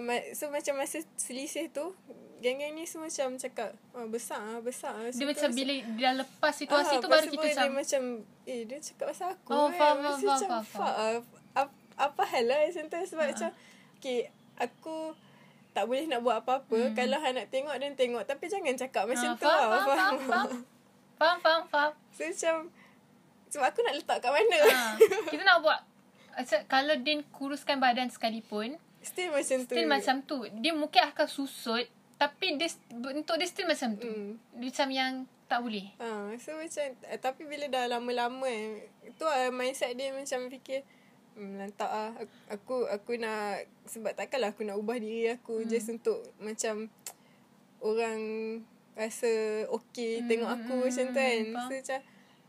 uh, 0.00 0.32
So 0.32 0.44
macam 0.48 0.74
masa 0.76 1.02
selisih 1.14 1.68
tu 1.68 1.90
Geng-geng 2.36 2.72
ni 2.72 2.84
semua 2.84 3.06
macam 3.06 3.34
cakap 3.34 3.72
oh, 3.92 4.06
Besar 4.06 4.38
lah 4.38 4.60
Besar 4.60 4.92
lah 4.96 5.08
Dia 5.08 5.24
macam 5.24 5.50
bila 5.50 5.74
dia 5.90 6.10
lepas 6.12 6.52
situasi 6.54 6.92
Ah, 6.92 7.00
tu 7.00 7.08
baru 7.08 7.26
kita 7.26 7.40
macam 7.42 7.64
dia 7.64 7.72
macam 7.74 8.02
eh 8.44 8.60
dia 8.62 8.78
cakap 8.78 9.06
pasal 9.08 9.28
aku 9.32 9.50
Oh, 9.50 9.66
kan. 9.66 9.74
faham, 9.74 9.96
faham, 9.98 10.18
macam 10.20 10.48
faham, 10.52 10.62
fuck 10.62 10.94
ah, 10.94 11.18
ap- 11.56 11.78
apa 11.96 12.22
hal 12.26 12.44
lah 12.44 12.58
macam 12.62 12.84
tu 12.84 12.98
sebab 13.02 13.24
Ha. 13.24 13.30
macam 13.32 13.50
okay 14.04 14.28
aku 14.54 15.16
tak 15.72 15.88
boleh 15.88 16.04
nak 16.04 16.20
buat 16.20 16.38
apa-apa 16.38 16.76
Hmm. 16.78 16.94
kalau 16.94 17.16
hang 17.16 17.34
nak 17.34 17.48
tengok 17.48 17.74
dan 17.74 17.92
tengok 17.92 18.22
tapi 18.22 18.46
jangan 18.46 18.76
cakap 18.76 19.08
macam 19.08 19.26
Ah, 19.26 19.34
tu 19.34 19.44
faham, 19.44 19.58
lah 19.64 19.68
faham, 19.72 19.88
faham, 19.88 20.14
faham. 20.20 20.48
Faham, 21.14 21.36
faham, 21.40 21.62
faham. 21.66 21.92
so 22.10 22.22
macam 22.22 22.54
sebab 23.48 23.66
aku 23.66 23.80
nak 23.80 23.94
letak 23.94 24.18
kat 24.18 24.28
mana 24.28 24.58
ha. 24.66 24.82
Kita 25.24 25.42
nak 25.42 25.58
buat 25.60 25.78
macam 26.34 26.58
kalau 26.66 26.94
Din 26.98 27.22
kuruskan 27.30 27.78
badan 27.78 28.10
sekalipun 28.10 28.74
still 28.98 29.30
macam 29.30 29.62
tu 29.62 29.70
Still 29.70 29.86
macam 29.86 30.14
tu 30.20 30.38
Dia 30.58 30.74
mungkin 30.74 31.02
akan 31.04 31.22
susut 31.24 31.86
Tapi 32.14 32.58
dia, 32.58 32.66
bentuk 32.90 33.38
dia 33.38 33.46
still 33.46 33.64
macam 33.64 33.94
tu 33.94 34.10
Hmm. 34.10 34.34
Dia 34.52 34.68
macam 34.68 34.88
yang 34.90 35.12
tak 35.44 35.62
boleh 35.62 35.86
Ha, 35.96 36.34
so 36.34 36.50
macam 36.52 36.82
eh, 37.04 37.20
tapi 37.20 37.46
bila 37.46 37.70
dah 37.70 37.86
lama-lama 37.88 38.42
eh, 38.44 38.90
tu 39.14 39.22
lah 39.22 39.46
mindset 39.48 39.94
dia 39.94 40.10
macam 40.10 40.50
fikir 40.50 40.82
hmm, 41.36 41.52
lantak 41.60 41.90
ah 41.90 42.12
aku, 42.50 42.86
aku 42.88 43.18
nak 43.18 43.66
sebab 43.86 44.14
takkanlah 44.14 44.54
aku 44.54 44.62
nak 44.66 44.78
ubah 44.78 44.98
diri 44.98 45.34
aku 45.34 45.62
hmm. 45.62 45.68
just 45.68 45.90
untuk 45.90 46.22
macam 46.38 46.88
orang 47.84 48.20
rasa 48.94 49.66
okey 49.68 50.22
Hmm, 50.22 50.28
tengok 50.30 50.50
aku 50.50 50.74
hmm, 50.78 50.84
macam 50.86 51.04
tu 51.10 51.14
kan. 51.18 51.42
faham. 51.50 51.66
so 51.66 51.74
macam 51.74 52.00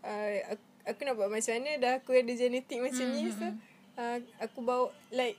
uh, 0.06 0.30
aku, 0.54 0.66
aku 0.86 1.00
nak 1.02 1.14
buat 1.18 1.30
macam 1.34 1.54
mana 1.58 1.72
dah 1.82 1.94
aku 1.98 2.10
ada 2.14 2.34
genetik 2.38 2.80
macam 2.80 3.06
ni. 3.10 3.22
Hmm, 3.26 3.34
so 3.34 3.48
uh, 3.98 4.18
aku 4.38 4.60
bawa 4.62 4.94
like 5.10 5.38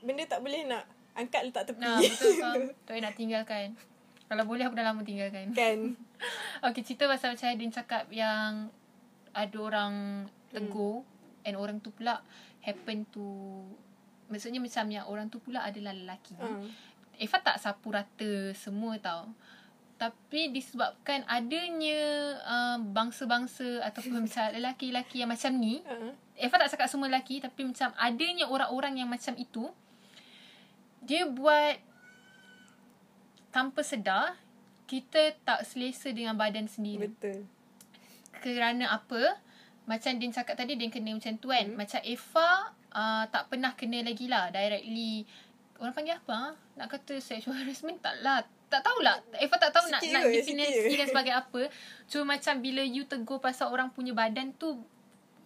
benda 0.00 0.24
tak 0.26 0.40
boleh 0.40 0.64
nak 0.64 0.88
angkat 1.12 1.52
letak 1.52 1.68
tepi. 1.68 1.84
Nah 1.84 2.00
betul 2.00 2.32
faham. 2.42 2.72
Tak 2.88 2.92
boleh 2.96 3.04
nak 3.04 3.14
tinggalkan. 3.14 3.66
Kalau 4.32 4.44
boleh 4.48 4.64
aku 4.64 4.74
dah 4.74 4.86
lama 4.88 5.04
tinggalkan. 5.04 5.52
Kan. 5.52 5.78
Okay 6.62 6.86
cerita 6.86 7.10
pasal 7.10 7.34
macam 7.34 7.58
Din 7.58 7.74
cakap 7.74 8.06
yang 8.14 8.70
Ada 9.34 9.56
orang 9.58 9.94
tegur 10.54 11.02
And 11.42 11.58
orang 11.58 11.82
tu 11.82 11.90
pula 11.90 12.22
Happen 12.62 13.04
to 13.10 13.26
Maksudnya 14.32 14.64
macam 14.64 14.88
yang 14.88 15.04
orang 15.12 15.28
tu 15.28 15.36
pula 15.44 15.60
adalah 15.60 15.92
lelaki 15.92 16.32
uh, 16.40 16.64
Eva 17.20 17.36
tak 17.44 17.60
sapu 17.60 17.92
rata 17.92 18.56
semua 18.56 18.96
tau. 18.96 19.28
Tapi 20.00 20.48
disebabkan 20.50 21.22
adanya 21.28 22.00
uh, 22.40 22.78
bangsa-bangsa 22.80 23.84
ataupun 23.84 24.20
macam 24.24 24.48
lelaki-lelaki 24.56 25.20
yang 25.20 25.28
macam 25.28 25.52
ni. 25.60 25.84
uh, 25.84 26.16
Eva 26.40 26.64
tak 26.64 26.72
cakap 26.72 26.88
semua 26.88 27.12
lelaki 27.12 27.44
tapi 27.44 27.68
macam 27.68 27.92
adanya 28.00 28.48
orang-orang 28.48 29.04
yang 29.04 29.12
macam 29.12 29.36
itu. 29.36 29.68
Dia 31.04 31.28
buat 31.28 31.76
tanpa 33.52 33.84
sedar 33.84 34.40
kita 34.88 35.36
tak 35.44 35.68
selesa 35.68 36.08
dengan 36.08 36.40
badan 36.40 36.64
sendiri. 36.72 37.12
betul 37.12 37.44
Kerana 38.40 38.96
apa? 38.96 39.36
Macam 39.82 40.14
Din 40.14 40.30
cakap 40.30 40.54
tadi 40.54 40.78
Din 40.78 40.88
kena 40.88 41.12
macam 41.12 41.32
tu 41.38 41.50
kan. 41.50 41.66
Hmm. 41.66 41.76
Macam 41.76 42.00
Eva 42.02 42.48
uh, 42.94 43.24
tak 43.28 43.42
pernah 43.50 43.72
kena 43.74 44.02
lagi 44.02 44.26
lah 44.26 44.48
directly. 44.50 45.26
Orang 45.78 45.94
panggil 45.94 46.16
apa? 46.16 46.32
ah? 46.32 46.50
Nak 46.78 46.86
kata 46.88 47.18
sexual 47.18 47.56
harassment 47.60 47.98
tak 47.98 48.22
lah. 48.22 48.42
Tak 48.70 48.80
tahulah. 48.80 49.20
Eva 49.36 49.56
tak 49.58 49.70
tahu 49.74 49.86
nak 49.92 50.00
Sikit 50.00 50.16
nak 50.16 50.22
definisikan 50.32 50.88
sikit. 50.88 51.08
sebagai 51.10 51.34
apa. 51.42 51.60
Cuma 52.08 52.36
macam 52.36 52.54
bila 52.58 52.80
you 52.80 53.04
tegur 53.04 53.38
pasal 53.38 53.68
orang 53.68 53.90
punya 53.90 54.14
badan 54.14 54.54
tu 54.56 54.80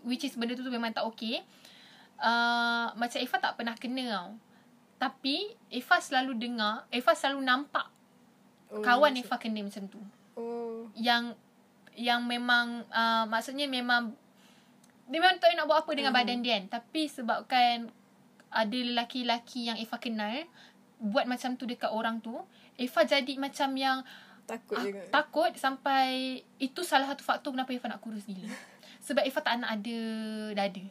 which 0.07 0.23
is 0.23 0.39
benda 0.39 0.55
tu, 0.55 0.63
tu 0.63 0.71
memang 0.71 0.95
tak 0.95 1.03
okay. 1.03 1.43
Uh, 2.17 2.95
macam 2.95 3.19
Eva 3.19 3.37
tak 3.41 3.53
pernah 3.59 3.75
kena 3.75 4.05
tau. 4.09 4.31
Tapi 4.97 5.53
Eva 5.69 5.97
selalu 5.99 6.33
dengar, 6.39 6.87
Eva 6.89 7.13
selalu 7.13 7.43
nampak 7.43 7.91
oh, 8.71 8.81
kawan 8.81 9.13
macam- 9.13 9.27
Eva 9.27 9.37
kena 9.37 9.61
macam 9.63 9.85
tu 9.87 10.01
oh 10.37 10.89
yang 10.95 11.33
yang 11.97 12.29
memang 12.29 12.85
uh, 12.93 13.25
maksudnya 13.25 13.65
memang 13.65 14.13
dia 15.07 15.19
memang 15.23 15.39
tak 15.39 15.55
nak 15.55 15.67
buat 15.71 15.87
apa 15.87 15.93
dengan 15.95 16.11
Hmm. 16.11 16.21
badan 16.23 16.39
dia 16.43 16.53
kan 16.59 16.65
tapi 16.83 17.07
sebabkan 17.07 17.91
ada 18.51 18.79
lelaki-lelaki 18.79 19.71
yang 19.71 19.79
Eva 19.79 19.97
kenal 19.99 20.47
buat 20.99 21.29
macam 21.29 21.55
tu 21.55 21.69
dekat 21.69 21.93
orang 21.93 22.19
tu 22.23 22.35
Eva 22.77 23.01
jadi 23.05 23.33
macam 23.37 23.71
yang 23.77 24.03
takut 24.47 24.79
ah, 24.79 24.85
juga 24.87 25.01
takut 25.11 25.51
sampai 25.59 26.41
itu 26.63 26.81
salah 26.87 27.11
satu 27.11 27.27
faktor 27.27 27.51
kenapa 27.53 27.75
Eva 27.75 27.91
nak 27.91 28.01
kurus 28.01 28.25
gila 28.27 28.47
sebab 29.07 29.23
Eva 29.27 29.41
tak 29.43 29.59
nak 29.63 29.71
ada 29.79 29.99
dada 30.55 30.85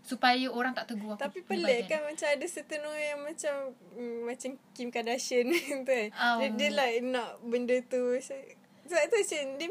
so 0.00 0.16
supaya 0.16 0.48
orang 0.50 0.74
tak 0.74 0.90
tegur 0.90 1.14
aku. 1.14 1.22
Tapi 1.22 1.44
pelik 1.46 1.86
kan 1.86 2.02
macam 2.02 2.26
ada 2.26 2.46
certain 2.50 2.82
orang 2.82 3.04
yang 3.14 3.20
macam 3.20 3.54
mm, 3.94 4.20
macam 4.26 4.50
Kim 4.74 4.88
Kardashian 4.90 5.46
tu 5.54 5.86
kan. 5.86 6.08
Oh. 6.18 6.36
Dia, 6.42 6.48
dia 6.56 6.70
like 6.74 7.04
nak 7.04 7.38
benda 7.46 7.78
tu. 7.86 8.18
Sebab 8.18 9.02
tu 9.06 9.16
macam 9.22 9.42
dia 9.60 9.68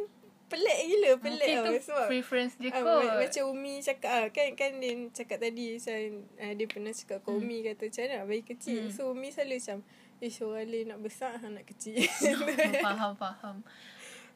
pelik 0.50 0.78
gila 0.84 1.12
pelik 1.22 1.46
Mungkin 1.46 1.56
tau. 1.56 1.66
tu 1.70 1.86
Sebab 1.86 2.06
preference 2.10 2.54
dia 2.58 2.70
Ah, 2.74 2.82
kot. 2.82 3.06
ma- 3.06 3.18
macam 3.22 3.44
Umi 3.54 3.74
cakap 3.80 4.12
ah, 4.12 4.26
kan 4.34 4.48
kan 4.58 4.72
dia 4.82 4.92
cakap 5.14 5.38
tadi 5.38 5.78
macam 5.78 5.98
ah, 6.42 6.54
dia 6.58 6.66
pernah 6.66 6.94
cakap 6.94 7.18
ke 7.22 7.30
Umi 7.30 7.58
kata 7.62 7.84
macam 7.86 8.04
nak 8.04 8.24
bayi 8.26 8.44
kecil. 8.44 8.82
Hmm. 8.90 8.92
So 8.92 9.02
Umi 9.14 9.30
selalu 9.30 9.62
macam 9.62 9.78
eh 10.20 10.32
orang 10.44 10.68
lain 10.68 10.86
nak 10.92 11.00
besar 11.00 11.32
hang 11.40 11.54
nak 11.56 11.66
kecil. 11.70 11.96
faham 12.86 13.14
faham. 13.16 13.56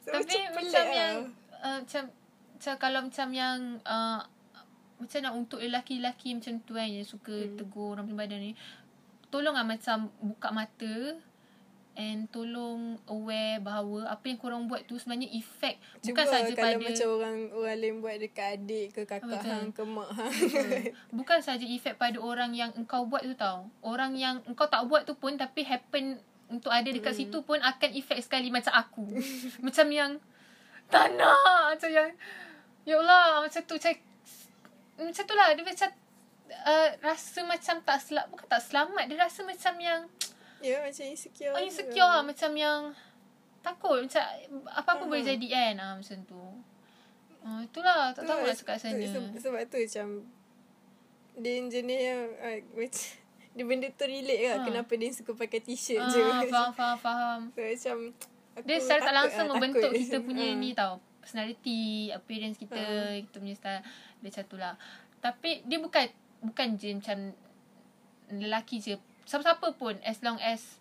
so, 0.00 0.08
Tapi 0.14 0.24
pelik 0.32 0.48
macam 0.54 0.84
lah. 0.86 0.94
yang 0.96 1.16
uh, 1.60 1.78
macam 1.82 2.04
macam 2.54 2.74
kalau 2.78 3.00
macam 3.04 3.28
yang 3.34 3.58
uh, 3.84 4.20
macam 4.94 5.18
nak 5.20 5.34
untuk 5.34 5.58
lelaki-lelaki 5.60 6.38
macam 6.38 6.62
tu 6.62 6.78
kan 6.78 6.88
yang 6.88 7.04
suka 7.04 7.34
hmm. 7.34 7.58
tegur 7.60 7.92
orang 7.98 8.06
punya 8.08 8.20
badan 8.24 8.40
ni 8.40 8.52
tolonglah 9.28 9.66
macam 9.66 10.08
buka 10.22 10.54
mata 10.54 11.18
and 11.94 12.26
tolong 12.34 12.98
aware 13.06 13.62
bahawa 13.62 14.10
apa 14.10 14.24
yang 14.26 14.38
korang 14.38 14.66
buat 14.66 14.82
tu 14.84 14.98
sebenarnya 14.98 15.30
efek 15.30 15.78
bukan 16.02 16.26
saja 16.26 16.50
kalau 16.50 16.74
pada 16.74 16.76
macam 16.82 17.08
orang 17.14 17.36
orang 17.54 17.76
lain 17.78 17.96
buat 18.02 18.16
dekat 18.18 18.48
adik 18.58 18.86
ke 18.94 19.02
kakak 19.06 19.30
Betul. 19.30 19.50
hang 19.50 19.68
ke 19.70 19.82
mak 19.86 20.10
hang. 20.10 20.34
bukan 21.18 21.38
saja 21.38 21.64
efek 21.64 21.94
pada 21.96 22.18
orang 22.18 22.52
yang 22.54 22.70
engkau 22.74 23.06
buat 23.06 23.22
tu 23.22 23.34
tau. 23.36 23.68
Orang 23.84 24.18
yang 24.18 24.40
engkau 24.46 24.66
tak 24.66 24.84
buat 24.86 25.06
tu 25.06 25.14
pun 25.18 25.34
tapi 25.38 25.62
happen 25.66 26.18
untuk 26.50 26.70
ada 26.70 26.86
dekat 26.86 27.16
situ 27.16 27.40
pun 27.42 27.58
akan 27.58 27.90
efek 27.94 28.20
sekali 28.20 28.48
macam 28.50 28.74
aku. 28.74 29.06
macam 29.66 29.86
yang 29.90 30.18
tak 30.88 31.14
nak. 31.16 31.76
Macam 31.76 31.90
yang 31.90 32.10
ya 32.84 33.00
Allah 33.00 33.44
macam 33.44 33.60
tu 33.64 33.74
macam 33.80 33.94
macam 34.94 35.24
tu 35.24 35.34
lah 35.34 35.48
dia 35.56 35.64
macam 35.64 35.90
uh, 36.68 36.88
rasa 37.00 37.40
macam 37.42 37.76
tak 37.80 37.98
selamat 37.98 38.26
bukan 38.30 38.46
tak 38.46 38.62
selamat 38.62 39.04
dia 39.08 39.16
rasa 39.18 39.40
macam 39.42 39.74
yang 39.80 40.00
ya 40.64 40.78
macam 40.80 41.04
insecure. 41.06 41.52
oh, 41.52 41.60
insecure 41.60 42.00
lah. 42.02 42.18
lah 42.18 42.22
macam 42.24 42.50
yang 42.54 42.80
takut 43.60 43.96
macam 44.00 44.22
apa-apa 44.66 44.84
Faham. 44.98 45.08
boleh 45.08 45.22
jadi 45.22 45.46
kan 45.46 45.74
ah, 45.78 45.92
macam 45.94 46.18
tu. 46.24 46.40
Uh, 47.40 47.60
itulah 47.62 48.08
tak 48.10 48.24
tahu 48.24 48.40
nak 48.40 48.48
lah, 48.48 48.56
cakap 48.56 48.76
sana. 48.78 49.04
Sebab, 49.04 49.36
sebab 49.36 49.60
tu 49.66 49.76
macam 49.78 50.06
dia 51.34 51.54
jenis 51.62 52.00
yang 52.00 52.22
uh, 52.38 52.58
macam 52.74 53.04
dia 53.54 53.64
benda 53.64 53.86
tu 53.88 54.04
relate 54.04 54.42
kan 54.42 54.56
Ha. 54.56 54.64
kenapa 54.64 54.92
dia 54.92 55.10
suka 55.10 55.30
pakai 55.32 55.60
t-shirt 55.60 56.00
Ah, 56.00 56.08
je. 56.08 56.22
faham 56.52 56.72
faham 56.72 56.96
faham. 56.96 57.40
So, 57.50 57.60
macam 57.60 57.96
aku 58.54 58.64
Dia 58.64 58.76
secara 58.78 59.00
tak 59.02 59.14
langsung 59.14 59.44
lah, 59.44 59.52
membentuk 59.52 59.82
takut. 59.86 60.00
kita 60.00 60.16
punya 60.20 60.46
Ah. 60.46 60.56
ni 60.56 60.70
tau. 60.72 60.92
Personality, 61.20 61.82
appearance 62.10 62.56
kita, 62.56 62.76
Ha. 62.76 63.16
kita 63.20 63.36
punya 63.38 63.54
style. 63.54 63.82
Dia 64.18 64.26
macam 64.26 64.42
tu 64.44 64.56
lah. 64.56 64.74
Tapi 65.20 65.50
dia 65.64 65.78
bukan 65.78 66.04
bukan 66.42 66.68
je 66.74 66.90
macam 66.92 67.18
lelaki 68.30 68.76
je. 68.78 68.96
Siapa-siapa 69.24 69.74
pun 69.74 69.96
as 70.00 70.20
long 70.20 70.36
as 70.38 70.80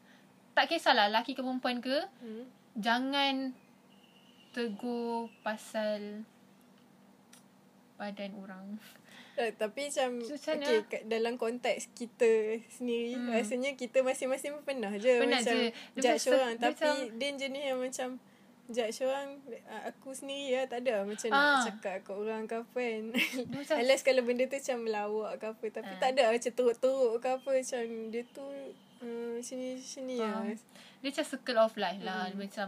tak 0.54 0.68
kisahlah 0.68 1.08
lelaki 1.08 1.34
ke 1.34 1.42
perempuan 1.42 1.80
ke, 1.80 1.98
Hmm. 2.20 2.46
jangan 2.76 3.56
tegur 4.52 5.34
pasal 5.42 6.24
badan 7.96 8.32
orang. 8.38 8.78
Eh, 9.34 9.50
tapi 9.52 9.90
macam 9.90 10.22
So, 10.22 10.38
macam 10.38 10.62
okay, 10.62 10.80
kat, 10.86 11.02
dalam 11.10 11.34
konteks 11.36 11.90
kita 11.92 12.30
sendiri 12.70 13.18
Hmm. 13.18 13.34
rasanya 13.34 13.74
kita 13.74 14.06
masing-masing 14.06 14.54
pun 14.54 14.62
pernah 14.64 14.94
je 14.94 15.10
Pernah 15.18 15.42
macam 15.42 15.58
je. 15.58 15.68
Judge 15.98 16.30
orang 16.30 16.54
tapi 16.56 16.78
macam- 16.78 17.18
dia 17.18 17.30
jenis 17.34 17.64
yang 17.66 17.80
macam 17.82 18.10
judge 18.66 19.04
orang 19.04 19.38
ah, 19.66 19.84
aku 19.86 20.12
sendiri 20.12 20.56
lah 20.56 20.66
tak 20.66 20.80
ada 20.82 21.04
macam 21.04 21.28
Ah. 21.30 21.60
nak 21.60 21.68
cakap 21.68 21.96
kat 22.02 22.16
orang 22.16 22.44
ke 22.44 22.56
apa 22.58 22.80
kan 22.80 23.04
macam 23.52 23.76
Unless 23.82 24.02
kalau 24.02 24.22
benda 24.22 24.44
tu 24.46 24.56
macam 24.56 24.78
melawak 24.82 25.32
ke 25.36 25.46
apa 25.48 25.66
Tapi 25.74 25.90
Ah. 25.90 26.00
tak 26.00 26.10
ada 26.14 26.24
macam 26.30 26.52
teruk-teruk 26.54 27.14
ke 27.18 27.28
apa 27.30 27.50
Macam 27.54 27.84
dia 28.08 28.24
tu 28.26 28.46
uh, 29.02 29.36
Sini 29.38 29.76
sini 29.76 30.16
Faham. 30.16 30.48
lah 30.48 30.56
Dia 30.98 31.08
macam 31.10 31.26
circle 31.26 31.60
of 31.60 31.74
life 31.76 32.02
lah. 32.02 32.24
Hmm. 32.26 32.40
macam 32.40 32.68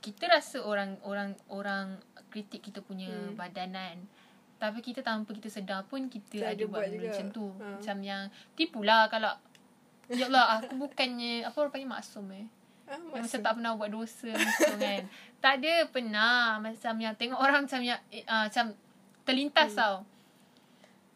kita 0.00 0.24
rasa 0.26 0.58
orang 0.58 0.96
orang 1.02 1.36
orang 1.46 2.00
kritik 2.26 2.64
kita 2.64 2.80
punya 2.80 3.06
Hmm. 3.06 3.36
badanan. 3.36 4.08
Tapi 4.56 4.80
kita 4.80 5.00
tanpa 5.00 5.30
kita 5.30 5.48
sedar 5.48 5.84
pun 5.84 6.04
kita 6.06 6.24
Kita 6.32 6.46
ada, 6.46 6.56
ada 6.56 6.64
buat 6.66 6.84
juga. 6.86 7.04
macam 7.06 7.26
tu. 7.30 7.46
Ha. 7.54 7.66
Macam 7.76 7.96
yang 8.00 8.22
tipulah 8.54 9.06
kalau 9.06 9.32
Ya 10.08 10.26
Allah, 10.26 10.58
aku 10.58 10.74
bukannya 10.76 11.44
apa 11.44 11.54
orang 11.54 11.70
panggil 11.70 11.86
maksum 11.88 12.26
eh. 12.30 12.42
Ah, 12.90 12.98
Yang 12.98 13.02
macam 13.06 13.22
maksud, 13.22 13.40
tak 13.46 13.52
pernah 13.54 13.72
buat 13.78 13.90
dosa 13.94 14.30
macam 14.34 14.76
kan. 14.76 15.02
Tak 15.40 15.56
ada 15.56 15.72
pernah 15.88 16.60
macam 16.60 16.94
yang 17.00 17.16
tengok 17.16 17.40
orang 17.40 17.64
macam 17.64 17.80
yang 17.80 17.96
uh, 18.28 18.44
macam 18.44 18.76
terlintas 19.24 19.72
Hmm. 19.72 19.80
tau. 19.80 19.96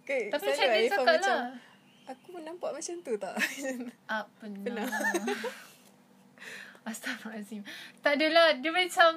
ke, 0.09 0.33
Tapi 0.33 0.45
macam 0.49 0.65
dia 0.65 0.89
cakap 0.89 1.15
macam, 1.21 1.37
lah. 1.37 1.53
Aku 2.09 2.41
nampak 2.41 2.71
macam 2.73 2.95
tu 3.05 3.13
tak 3.21 3.37
Ah, 4.13 4.25
pernah. 4.41 4.65
Pernah. 4.65 4.89
Astagfirullahaladzim. 6.89 7.63
Tak 8.05 8.21
adalah. 8.21 8.53
Dia 8.61 8.73
macam... 8.73 9.11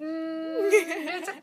Hmm, 0.00 0.64
dia 0.72 1.12
macam... 1.20 1.36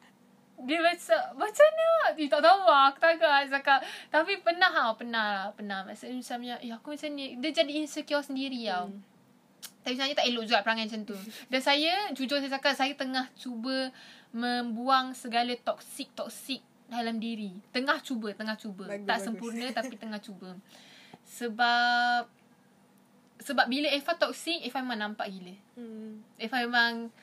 Dia 0.65 0.79
macam... 0.81 1.19
Macam 1.38 1.67
mana? 1.69 1.88
Eh, 2.17 2.29
tak 2.29 2.41
tahu 2.41 2.62
lah. 2.65 2.84
Aku 2.89 2.97
tak 2.97 3.12
agak 3.21 3.31
cakap. 3.53 3.79
Tapi 4.10 4.34
pernah 4.41 4.71
lah. 4.73 4.89
Pernah 4.97 5.25
lah. 5.29 5.47
Pernah. 5.53 5.79
Maksudnya 5.86 6.17
macam 6.17 6.39
yang... 6.41 6.60
Eh, 6.62 6.73
aku 6.73 6.97
macam 6.97 7.10
ni. 7.13 7.38
Dia 7.38 7.51
jadi 7.53 7.71
insecure 7.77 8.25
sendiri 8.25 8.65
tau. 8.65 8.89
Hmm. 8.89 9.01
Tapi 9.86 9.93
sebenarnya 9.93 10.17
tak 10.17 10.28
elok 10.34 10.43
juga 10.49 10.65
perangai 10.65 10.89
macam 10.89 11.01
tu. 11.06 11.17
Dan 11.45 11.62
saya, 11.62 11.93
jujur 12.17 12.41
saya 12.41 12.58
cakap, 12.58 12.73
saya 12.73 12.93
tengah 12.97 13.30
cuba 13.38 13.93
membuang 14.34 15.13
segala 15.13 15.54
toksik-toksik 15.54 16.65
dalam 16.89 17.21
diri. 17.21 17.54
Tengah 17.69 18.01
cuba, 18.01 18.34
tengah 18.34 18.58
cuba. 18.58 18.89
Bagus, 18.89 19.06
tak 19.06 19.17
bagus. 19.17 19.25
sempurna 19.30 19.65
tapi 19.78 19.93
tengah 19.97 20.21
cuba. 20.21 20.58
Sebab 21.25 22.25
sebab 23.45 23.65
bila 23.69 23.91
Eva 23.93 24.13
toksik, 24.17 24.65
Eva 24.65 24.82
memang 24.82 25.12
nampak 25.12 25.30
gila. 25.30 25.54
hmm. 25.78 26.41
Eva 26.41 26.58
memang 26.65 27.13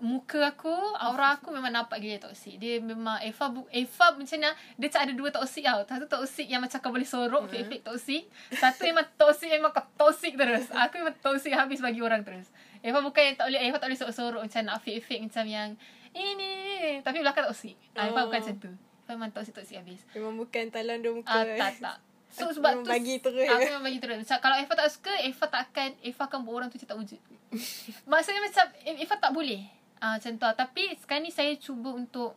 muka 0.00 0.56
aku, 0.56 0.72
aura 0.96 1.36
aku 1.36 1.52
memang 1.52 1.68
nampak 1.68 2.00
gila 2.00 2.16
toksik. 2.18 2.56
Dia 2.56 2.80
memang 2.80 3.20
Eva 3.20 3.52
bu, 3.52 3.68
Eva 3.68 4.06
macam 4.16 4.36
mana 4.40 4.50
dia 4.80 4.88
tak 4.88 5.08
ada 5.08 5.12
dua 5.12 5.28
toksik 5.28 5.64
tau. 5.64 5.84
Satu 5.84 6.08
toksik 6.08 6.48
yang 6.48 6.64
macam 6.64 6.80
kau 6.80 6.88
boleh 6.88 7.04
sorok, 7.04 7.46
Hmm. 7.46 7.52
fake-fake 7.52 7.84
toksik. 7.84 8.22
Satu 8.56 8.80
memang 8.88 9.06
toksik 9.14 9.52
memang 9.52 9.70
kau 9.70 9.84
toksik 9.96 10.40
terus. 10.40 10.72
Aku 10.72 11.04
memang 11.04 11.16
toksik 11.20 11.52
habis 11.52 11.78
bagi 11.78 12.00
orang 12.00 12.24
terus. 12.24 12.48
Eva 12.80 13.04
bukan 13.04 13.20
yang 13.20 13.36
tak 13.36 13.46
boleh 13.52 13.60
Eva 13.60 13.76
tak 13.76 13.88
boleh 13.92 14.00
sorok-sorok 14.00 14.40
macam 14.48 14.60
nak 14.64 14.80
fake-fake 14.80 15.22
macam 15.28 15.44
yang 15.44 15.68
ini 16.10 16.32
ni, 16.34 16.48
ni. 16.80 16.92
tapi 17.04 17.20
belakang 17.20 17.46
toksik. 17.46 17.76
Oh. 17.94 18.08
Eva 18.08 18.24
bukan 18.24 18.40
macam 18.40 18.56
tu. 18.56 18.72
Eva 18.72 19.10
memang 19.14 19.30
toksik-toksik 19.36 19.76
habis. 19.78 20.00
Memang 20.16 20.34
bukan 20.34 20.64
talan 20.72 21.04
dua 21.04 21.12
muka 21.12 21.28
Ah 21.30 21.44
tak 21.44 21.76
tak. 21.76 21.96
So 22.30 22.46
Aku 22.46 22.62
sebab 22.62 22.86
tu 22.86 22.88
bagi 22.88 23.18
terus. 23.18 23.42
Aku 23.42 23.66
memang 23.68 23.84
bagi 23.84 23.98
terus. 23.98 24.22
Macam 24.22 24.38
kalau 24.38 24.56
Eva 24.56 24.72
tak 24.72 24.88
suka, 24.88 25.12
Eva 25.18 25.44
tak 25.44 25.62
akan 25.68 25.88
Eva 25.98 26.22
akan 26.24 26.38
buat 26.46 26.54
orang 26.56 26.68
tu 26.70 26.78
macam 26.78 26.88
tak 26.88 26.98
wujud. 27.02 27.20
Maksudnya 28.10 28.40
macam 28.46 28.64
Eva 28.86 29.14
tak 29.18 29.32
boleh. 29.34 29.79
Ah 30.00 30.16
macam 30.16 30.32
tu. 30.32 30.42
lah. 30.42 30.54
Tapi 30.54 30.82
sekarang 30.96 31.22
ni 31.22 31.30
saya 31.30 31.52
cuba 31.54 31.92
untuk 31.92 32.32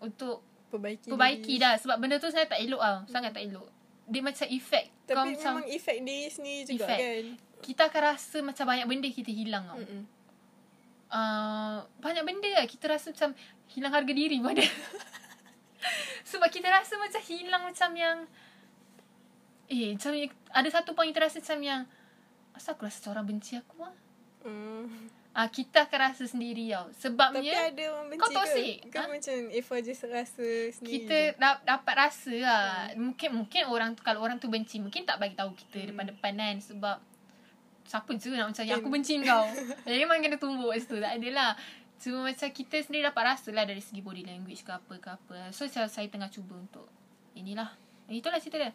untuk 0.00 0.40
Perbaiki 0.66 1.06
perbaiki 1.06 1.54
diri. 1.54 1.62
dah 1.62 1.78
sebab 1.78 1.96
benda 1.96 2.18
tu 2.18 2.28
saya 2.28 2.44
tak 2.44 2.58
elok 2.58 2.80
ah. 2.80 3.04
Sangat 3.06 3.30
tak 3.30 3.44
elok. 3.44 3.68
Dia 4.04 4.20
macam 4.20 4.44
efek 4.44 4.84
kau 5.04 5.14
Tapi 5.14 5.32
macam 5.32 5.50
memang 5.54 5.68
efek 5.70 5.96
diri 6.00 6.28
sendiri 6.28 6.62
juga 6.66 6.84
Efek. 6.86 6.98
kan 6.98 7.24
kita 7.64 7.82
akan 7.88 8.02
rasa 8.04 8.36
macam 8.40 8.64
banyak 8.66 8.84
benda 8.84 9.08
kita 9.08 9.30
hilang 9.30 9.64
tau. 9.64 9.80
Mm-mm. 9.80 10.02
Uh, 11.08 11.78
banyak 11.98 12.20
benda 12.20 12.50
lah 12.52 12.66
kita 12.66 12.90
rasa 12.90 13.08
macam 13.08 13.32
hilang 13.70 13.88
harga 13.88 14.12
diri 14.12 14.36
pada 14.38 14.60
sebab 16.28 16.48
kita 16.50 16.66
rasa 16.66 16.98
macam 16.98 17.22
hilang 17.22 17.62
macam 17.62 17.90
yang 17.94 18.18
eh 19.66 19.94
macam 19.94 20.10
ada 20.50 20.68
satu 20.68 20.92
point 20.92 21.08
kita 21.08 21.22
rasa 21.22 21.38
macam 21.38 21.58
yang 21.62 21.80
asal 22.52 22.74
aku 22.74 22.84
rasa 22.84 22.98
macam 23.00 23.12
orang 23.14 23.26
benci 23.30 23.54
aku 23.54 23.76
ah 23.80 23.94
Hmm. 24.44 25.08
Uh, 25.34 25.48
kita 25.48 25.84
akan 25.84 25.98
rasa 26.04 26.24
sendiri 26.24 26.70
tau 26.70 26.86
Tapi 26.86 26.96
sebabnya 26.96 27.58
ada 27.68 27.84
orang 27.90 28.06
benci 28.08 28.20
kau 28.20 28.30
toxic, 28.30 28.74
ke? 28.80 28.88
Kan 28.88 29.02
ha? 29.02 29.12
macam 29.12 29.36
Eva 29.50 29.74
just 29.80 30.02
rasa 30.04 30.46
sendiri 30.70 30.92
kita 30.96 31.18
da- 31.36 31.62
dapat 31.64 31.94
rasa 31.98 32.32
lah 32.32 32.66
mungkin 32.94 33.28
mungkin 33.34 33.62
orang 33.66 33.92
tu 33.92 34.00
kalau 34.00 34.20
orang 34.20 34.36
tu 34.36 34.46
benci 34.46 34.78
mungkin 34.78 35.02
tak 35.02 35.18
bagi 35.18 35.34
tahu 35.34 35.52
kita 35.52 35.78
Hmm. 35.80 35.88
depan-depan 35.90 36.32
kan 36.32 36.56
sebab 36.58 36.96
siapa 37.84 38.10
je 38.12 38.30
nak 38.30 38.48
macam 38.48 38.64
yang 38.64 38.78
aku 38.78 38.88
Kan. 38.88 38.94
benci 38.94 39.14
kau 39.20 39.44
Eh, 39.86 39.98
memang 39.98 40.18
kena 40.18 40.36
tumbuk 40.36 40.70
kat 40.70 40.80
situ 40.80 40.96
tak 40.96 41.12
adalah 41.14 41.52
cuma 41.96 42.26
macam 42.26 42.48
kita 42.48 42.76
sendiri 42.80 43.02
dapat 43.04 43.22
rasa 43.26 43.48
lah 43.50 43.64
dari 43.64 43.78
segi 43.78 44.00
body 44.00 44.24
language 44.24 44.60
ke 44.60 44.70
apa 44.70 44.94
ke 44.96 45.08
apa 45.10 45.38
so 45.50 45.64
saya, 45.64 45.86
saya 45.86 46.06
tengah 46.06 46.26
cuba 46.26 46.54
untuk 46.54 46.88
inilah 47.32 47.68
itulah 48.06 48.38
cerita 48.38 48.58
dia 48.60 48.72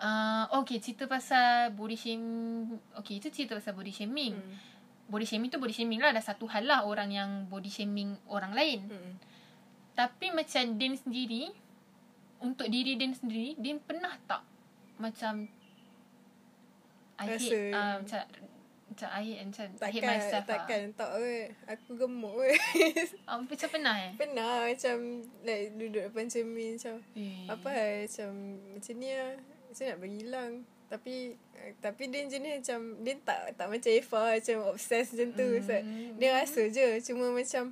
Uh, 0.00 0.48
okay, 0.56 0.80
cerita 0.80 1.04
pasal 1.04 1.76
body 1.76 1.92
shaming. 1.92 2.72
Okay, 2.96 3.20
itu 3.20 3.28
cerita 3.28 3.52
pasal 3.52 3.76
body 3.76 3.92
shaming. 3.92 4.32
Hmm. 4.32 4.56
Body 5.10 5.26
shaming 5.26 5.50
tu 5.50 5.58
body 5.58 5.74
shaming 5.74 5.98
lah. 5.98 6.10
Dah 6.10 6.22
satu 6.22 6.46
hal 6.46 6.64
lah 6.64 6.86
orang 6.86 7.10
yang 7.10 7.30
body 7.46 7.66
shaming 7.66 8.14
orang 8.24 8.54
lain. 8.54 8.86
Hmm. 8.86 9.14
Tapi 9.90 10.30
macam 10.30 10.78
Din 10.78 10.94
sendiri 10.94 11.50
Untuk 12.40 12.70
diri 12.70 12.94
Din 12.94 13.12
sendiri 13.12 13.58
Din 13.58 13.76
pernah 13.76 14.14
tak 14.24 14.40
Macam 14.96 15.44
I 17.20 17.26
Rasa- 17.26 17.36
hate 17.36 17.68
uh, 17.68 17.94
Macam 18.00 18.20
Macam 18.88 19.08
I 19.12 19.26
macam 19.44 19.66
I 19.66 19.90
hate 19.92 20.00
Takkan, 20.00 20.08
myself 20.08 20.44
takkan. 20.46 20.82
Tak 20.94 21.10
weh. 21.14 21.46
Aku 21.64 21.90
gemuk 21.94 22.34
weh. 22.38 22.54
lah. 22.54 23.06
Um, 23.30 23.44
macam 23.44 23.68
pernah 23.68 23.94
eh? 24.00 24.12
Pernah 24.14 24.66
macam 24.66 24.96
like 25.42 25.66
duduk 25.74 26.02
depan 26.06 26.26
cermin 26.26 26.74
macam 26.74 26.94
Eh. 27.12 27.44
apa 27.46 27.68
lah 27.68 27.90
macam 28.02 28.30
macam 28.72 28.94
ni 28.96 29.10
lah. 29.10 29.32
Macam 29.68 29.84
nak 29.84 29.98
bagi 30.00 30.18
hilang. 30.18 30.52
Tapi 30.90 31.38
eh, 31.54 31.72
tapi 31.78 32.10
dia 32.10 32.26
jenis 32.26 32.66
macam 32.66 32.80
dia 33.06 33.14
tak 33.22 33.54
tak 33.54 33.70
macam 33.70 33.90
Eva 33.94 34.20
macam 34.34 34.56
obses 34.74 35.06
macam 35.14 35.28
tu. 35.38 35.46
Mm. 35.46 35.62
So, 35.62 35.76
dia 36.18 36.30
rasa 36.34 36.62
je 36.66 36.86
cuma 37.06 37.30
macam 37.30 37.70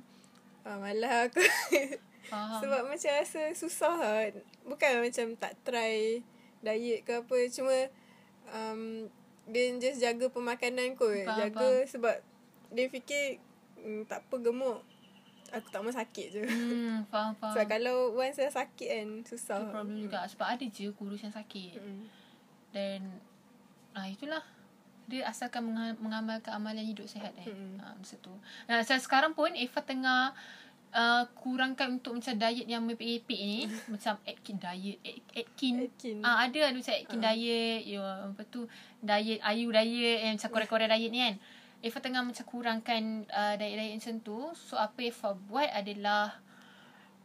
ah, 0.63 0.79
malah 0.79 1.27
aku 1.27 1.43
Faham. 2.31 2.61
sebab 2.63 2.81
macam 2.87 3.11
rasa 3.11 3.41
susah 3.51 3.95
lah. 3.99 4.31
Bukan 4.63 5.03
macam 5.03 5.27
tak 5.35 5.53
try 5.67 6.23
diet 6.63 7.03
ke 7.03 7.19
apa. 7.19 7.37
Cuma 7.51 7.75
um, 8.55 9.11
dia 9.49 9.75
just 9.81 9.99
jaga 9.99 10.31
pemakanan 10.31 10.95
kot. 10.95 11.27
Faham, 11.27 11.39
jaga 11.43 11.69
sebab 11.91 12.15
dia 12.71 12.85
fikir 12.87 13.43
mm, 13.81 14.07
tak 14.07 14.23
apa 14.23 14.35
gemuk. 14.39 14.79
Aku 15.49 15.67
tak 15.73 15.81
mau 15.81 15.89
sakit 15.89 16.27
je. 16.29 16.43
Hmm, 16.45 17.09
faham, 17.09 17.33
faham. 17.41 17.57
Sebab 17.57 17.65
kalau 17.65 18.13
once 18.13 18.37
dah 18.37 18.53
sakit 18.53 18.89
kan 18.93 19.07
susah. 19.25 19.59
Itu 19.65 19.73
problem 19.73 19.97
juga. 19.97 20.23
Sebab 20.29 20.45
ada 20.45 20.65
je 20.69 20.87
kurus 20.93 21.25
yang 21.25 21.33
sakit. 21.33 21.81
Mm. 21.81 22.05
Dan 22.69 23.19
ah 23.93 24.05
itulah 24.05 24.43
dia 25.09 25.25
asalkan 25.25 25.65
menga- 25.65 25.97
mengamalkan 25.97 26.53
amalan 26.53 26.85
hidup 26.85 27.09
sihat 27.09 27.33
eh. 27.41 27.49
Mm-mm. 27.49 27.81
Ha, 27.81 27.97
masa 27.97 28.15
tu. 28.21 28.29
Nah, 28.69 28.85
saya 28.85 29.01
sekarang 29.01 29.33
pun 29.33 29.49
Eva 29.57 29.81
tengah 29.81 30.37
uh, 30.93 31.25
kurangkan 31.33 31.97
untuk 31.97 32.13
macam 32.13 32.37
diet 32.37 32.69
yang 32.69 32.85
merepek-repek 32.85 33.39
ni. 33.41 33.65
macam 33.93 34.21
Atkin 34.21 34.61
diet, 34.61 35.01
At- 35.01 35.25
Atkin. 35.33 35.89
Atkin. 35.89 36.17
Ah 36.21 36.45
ada 36.45 36.69
ada 36.69 36.77
macam 36.77 36.93
Atkin 36.93 37.19
diet, 37.25 37.81
ya 37.89 38.29
apa 38.29 38.41
tu 38.45 38.69
diet 39.01 39.41
Ayu 39.41 39.73
diet 39.73 40.29
yang 40.29 40.37
macam 40.37 40.49
Korea-Korea 40.53 40.87
diet 40.93 41.09
ni 41.09 41.19
kan. 41.25 41.35
Eva 41.79 41.97
tengah 42.03 42.21
macam 42.21 42.45
kurangkan 42.45 43.01
uh, 43.33 43.53
diet-diet 43.57 43.97
macam 43.97 44.15
tu. 44.21 44.37
So 44.53 44.77
apa 44.77 44.99
Eva 45.01 45.33
buat 45.33 45.69
adalah 45.73 46.37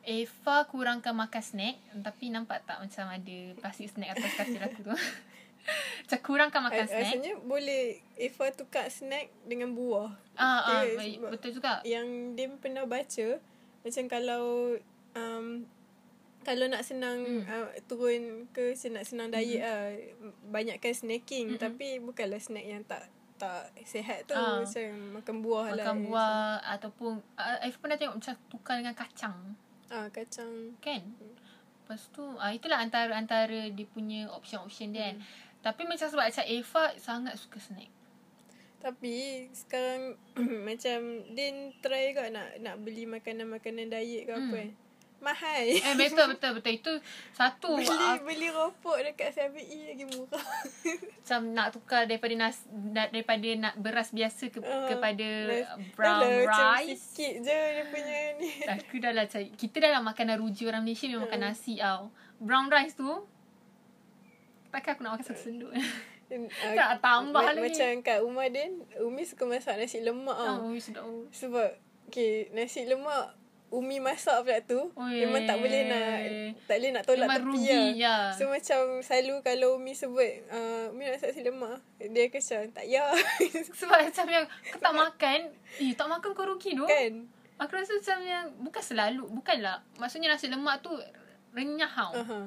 Eva 0.05 0.69
kurangkan 0.69 1.17
makan 1.17 1.43
snack 1.45 1.77
tapi 2.05 2.29
nampak 2.29 2.65
tak 2.65 2.77
macam 2.77 3.09
ada 3.09 3.37
plastik 3.61 3.93
snack 3.93 4.17
atas 4.17 4.33
katil 4.37 4.65
aku 4.65 4.81
tu. 4.89 4.97
macam 6.05 6.19
kurangkan 6.21 6.61
makan 6.63 6.85
Ra- 6.85 6.91
snack. 6.91 7.05
Rasanya 7.09 7.33
boleh 7.41 7.83
Eva 8.15 8.47
tukar 8.53 8.87
snack 8.89 9.33
dengan 9.45 9.73
buah. 9.73 10.13
Ah, 10.37 10.81
ah 10.81 10.83
baik, 10.85 11.19
sebab- 11.19 11.33
betul 11.33 11.51
juga. 11.53 11.81
Yang 11.83 12.07
dia 12.35 12.47
pernah 12.57 12.85
baca 12.85 13.29
macam 13.85 14.05
kalau 14.09 14.45
um, 15.13 15.47
kalau 16.45 16.69
nak 16.69 16.85
senang 16.85 17.25
Hmm. 17.25 17.41
mm. 17.41 17.49
uh, 17.49 17.69
turun 17.85 18.23
ke 18.53 18.73
macam 18.73 18.91
nak 18.93 19.05
senang 19.05 19.29
diet 19.29 19.61
mm. 19.61 19.65
lah 19.65 19.85
banyakkan 20.53 20.93
snacking 20.93 21.57
Mm-mm. 21.57 21.61
tapi 21.61 22.01
bukanlah 22.01 22.37
snack 22.37 22.65
yang 22.65 22.85
tak 22.85 23.09
tak 23.35 23.73
sihat 23.83 24.25
tu 24.25 24.33
Ah. 24.33 24.61
macam 24.63 25.21
makan 25.21 25.37
buah 25.43 25.67
lah 25.75 25.85
Makan 25.85 25.97
buah 26.07 26.39
ataupun 26.71 27.19
uh, 27.35 27.59
I've 27.61 27.77
pernah 27.77 27.97
tengok 27.97 28.21
macam 28.21 28.35
tukar 28.47 28.79
dengan 28.79 28.95
kacang 28.95 29.37
ah 29.89 30.09
kacang 30.09 30.77
kan. 30.81 31.03
Lepas 31.85 32.09
tu 32.09 32.25
ah 32.37 32.51
itulah 32.51 32.81
antara 32.81 33.13
antara 33.13 33.69
dia 33.69 33.87
punya 33.87 34.29
option-option 34.31 34.93
dia 34.93 35.13
kan. 35.13 35.17
Tapi 35.65 35.83
macam 35.83 36.07
sebab 36.07 36.25
macam 36.25 36.45
Eva 36.47 36.85
sangat 36.97 37.35
suka 37.35 37.57
snack. 37.59 37.89
tapi 38.77 39.15
sekarang 39.51 40.13
macam 40.69 40.99
Din 41.31 41.73
try 41.81 42.13
kot 42.13 42.29
nak 42.29 42.61
nak 42.61 42.77
beli 42.79 43.09
makanan-makanan 43.09 43.89
diet 43.89 44.29
ke 44.29 44.33
apa 44.33 44.45
Hmm. 44.45 44.53
kan 44.55 44.71
mahal. 45.25 45.65
Eh 45.65 45.97
betul 45.97 46.27
betul 46.29 46.53
betul. 46.53 46.73
Itu 46.75 46.93
satu 47.33 47.73
beli 47.81 47.89
ah, 47.89 48.21
beli 48.21 48.45
ropok 48.47 49.01
dekat 49.01 49.33
7E 49.33 49.57
lagi 49.89 50.05
murah. 50.07 50.45
macam 51.17 51.41
nak 51.49 51.73
tukar 51.73 52.05
daripada 52.05 52.37
nas 52.37 52.61
da- 52.69 53.09
daripada 53.09 53.49
nak 53.57 53.73
beras 53.75 54.13
biasa 54.13 54.53
ke, 54.53 54.61
Ah, 54.61 54.85
kepada 54.87 55.25
dah- 55.49 55.81
brown 55.97 56.21
dah 56.21 56.29
lah, 56.29 56.45
macam 56.45 56.69
rice. 56.77 57.01
sikit 57.09 57.35
je 57.41 57.57
dia 57.57 57.85
punya 57.89 58.19
ni. 58.37 58.51
Aku 58.69 58.95
dah 58.99 59.13
lah 59.13 59.25
cari. 59.25 59.49
Kita 59.51 59.77
dah 59.79 59.91
lah 59.91 60.03
makanan 60.05 60.37
rujuk 60.37 60.69
orang 60.69 60.85
Malaysia 60.85 61.09
Memang 61.09 61.25
makan 61.25 61.41
nasi 61.43 61.81
tau 61.81 62.13
Brown 62.37 62.69
rice 62.69 62.93
tu 62.93 63.09
Takkan 64.75 64.91
aku 64.91 65.01
nak 65.01 65.13
makan 65.15 65.25
satu 65.25 65.41
senduk 65.41 65.71
Ah, 65.71 65.87
Tak 66.75 66.91
tambah 66.99 67.31
ma- 67.37 67.47
lagi. 67.49 67.63
Macam 67.63 67.91
kat 68.01 68.19
rumah 68.19 68.47
Din 68.49 68.73
Umi 68.99 69.23
suka 69.23 69.45
masak 69.45 69.77
nasi 69.77 70.01
lemak 70.01 70.35
tau. 70.35 70.59
Oh, 70.65 70.75
sedap. 70.75 71.07
Sebab 71.31 71.71
Okay 72.05 72.51
Nasi 72.51 72.83
lemak 72.83 73.39
Umi 73.71 73.99
masak 73.99 74.43
pula 74.43 74.59
tu 74.61 74.91
Oh, 74.93 75.07
Memang 75.07 75.43
tak 75.45 75.57
boleh 75.57 75.83
nak 75.85 76.07
Tak 76.65 76.77
boleh 76.77 76.91
nak 76.91 77.03
tolak 77.05 77.23
Memang 77.25 77.39
tepi 77.39 77.49
rugi 77.49 77.71
lah. 77.71 77.87
ya. 77.93 78.17
So 78.33 78.47
macam 78.47 78.81
Selalu 79.01 79.35
kalau 79.43 79.69
Umi 79.77 79.93
sebut 79.93 80.31
uh, 80.49 80.91
Umi 80.91 81.03
nak 81.03 81.13
masak 81.15 81.29
nasi 81.31 81.43
lemak 81.43 81.79
Dia 82.01 82.23
akan 82.25 82.41
macam 82.41 82.61
Tak 82.73 82.85
ya 82.85 83.05
Sebab 83.79 83.99
macam 84.01 84.27
yang 84.29 84.45
Kau 84.69 84.81
tak 84.81 84.95
makan? 84.97 85.41
Eh 85.77 85.93
tak 85.93 86.07
makan 86.09 86.31
kau 86.33 86.47
rugi 86.47 86.71
tu 86.73 86.83
Kan? 86.85 87.13
Aku 87.57 87.73
rasa 87.73 87.95
macam 87.95 88.19
yang 88.21 88.47
Bukan 88.59 88.83
selalu 88.85 89.23
Bukanlah. 89.29 89.83
Maksudnya 89.97 90.31
nasi 90.31 90.47
lemak 90.47 90.79
tu 90.81 90.91
Renyah 91.51 91.87
tau. 91.89 92.11
Uh-huh. 92.17 92.45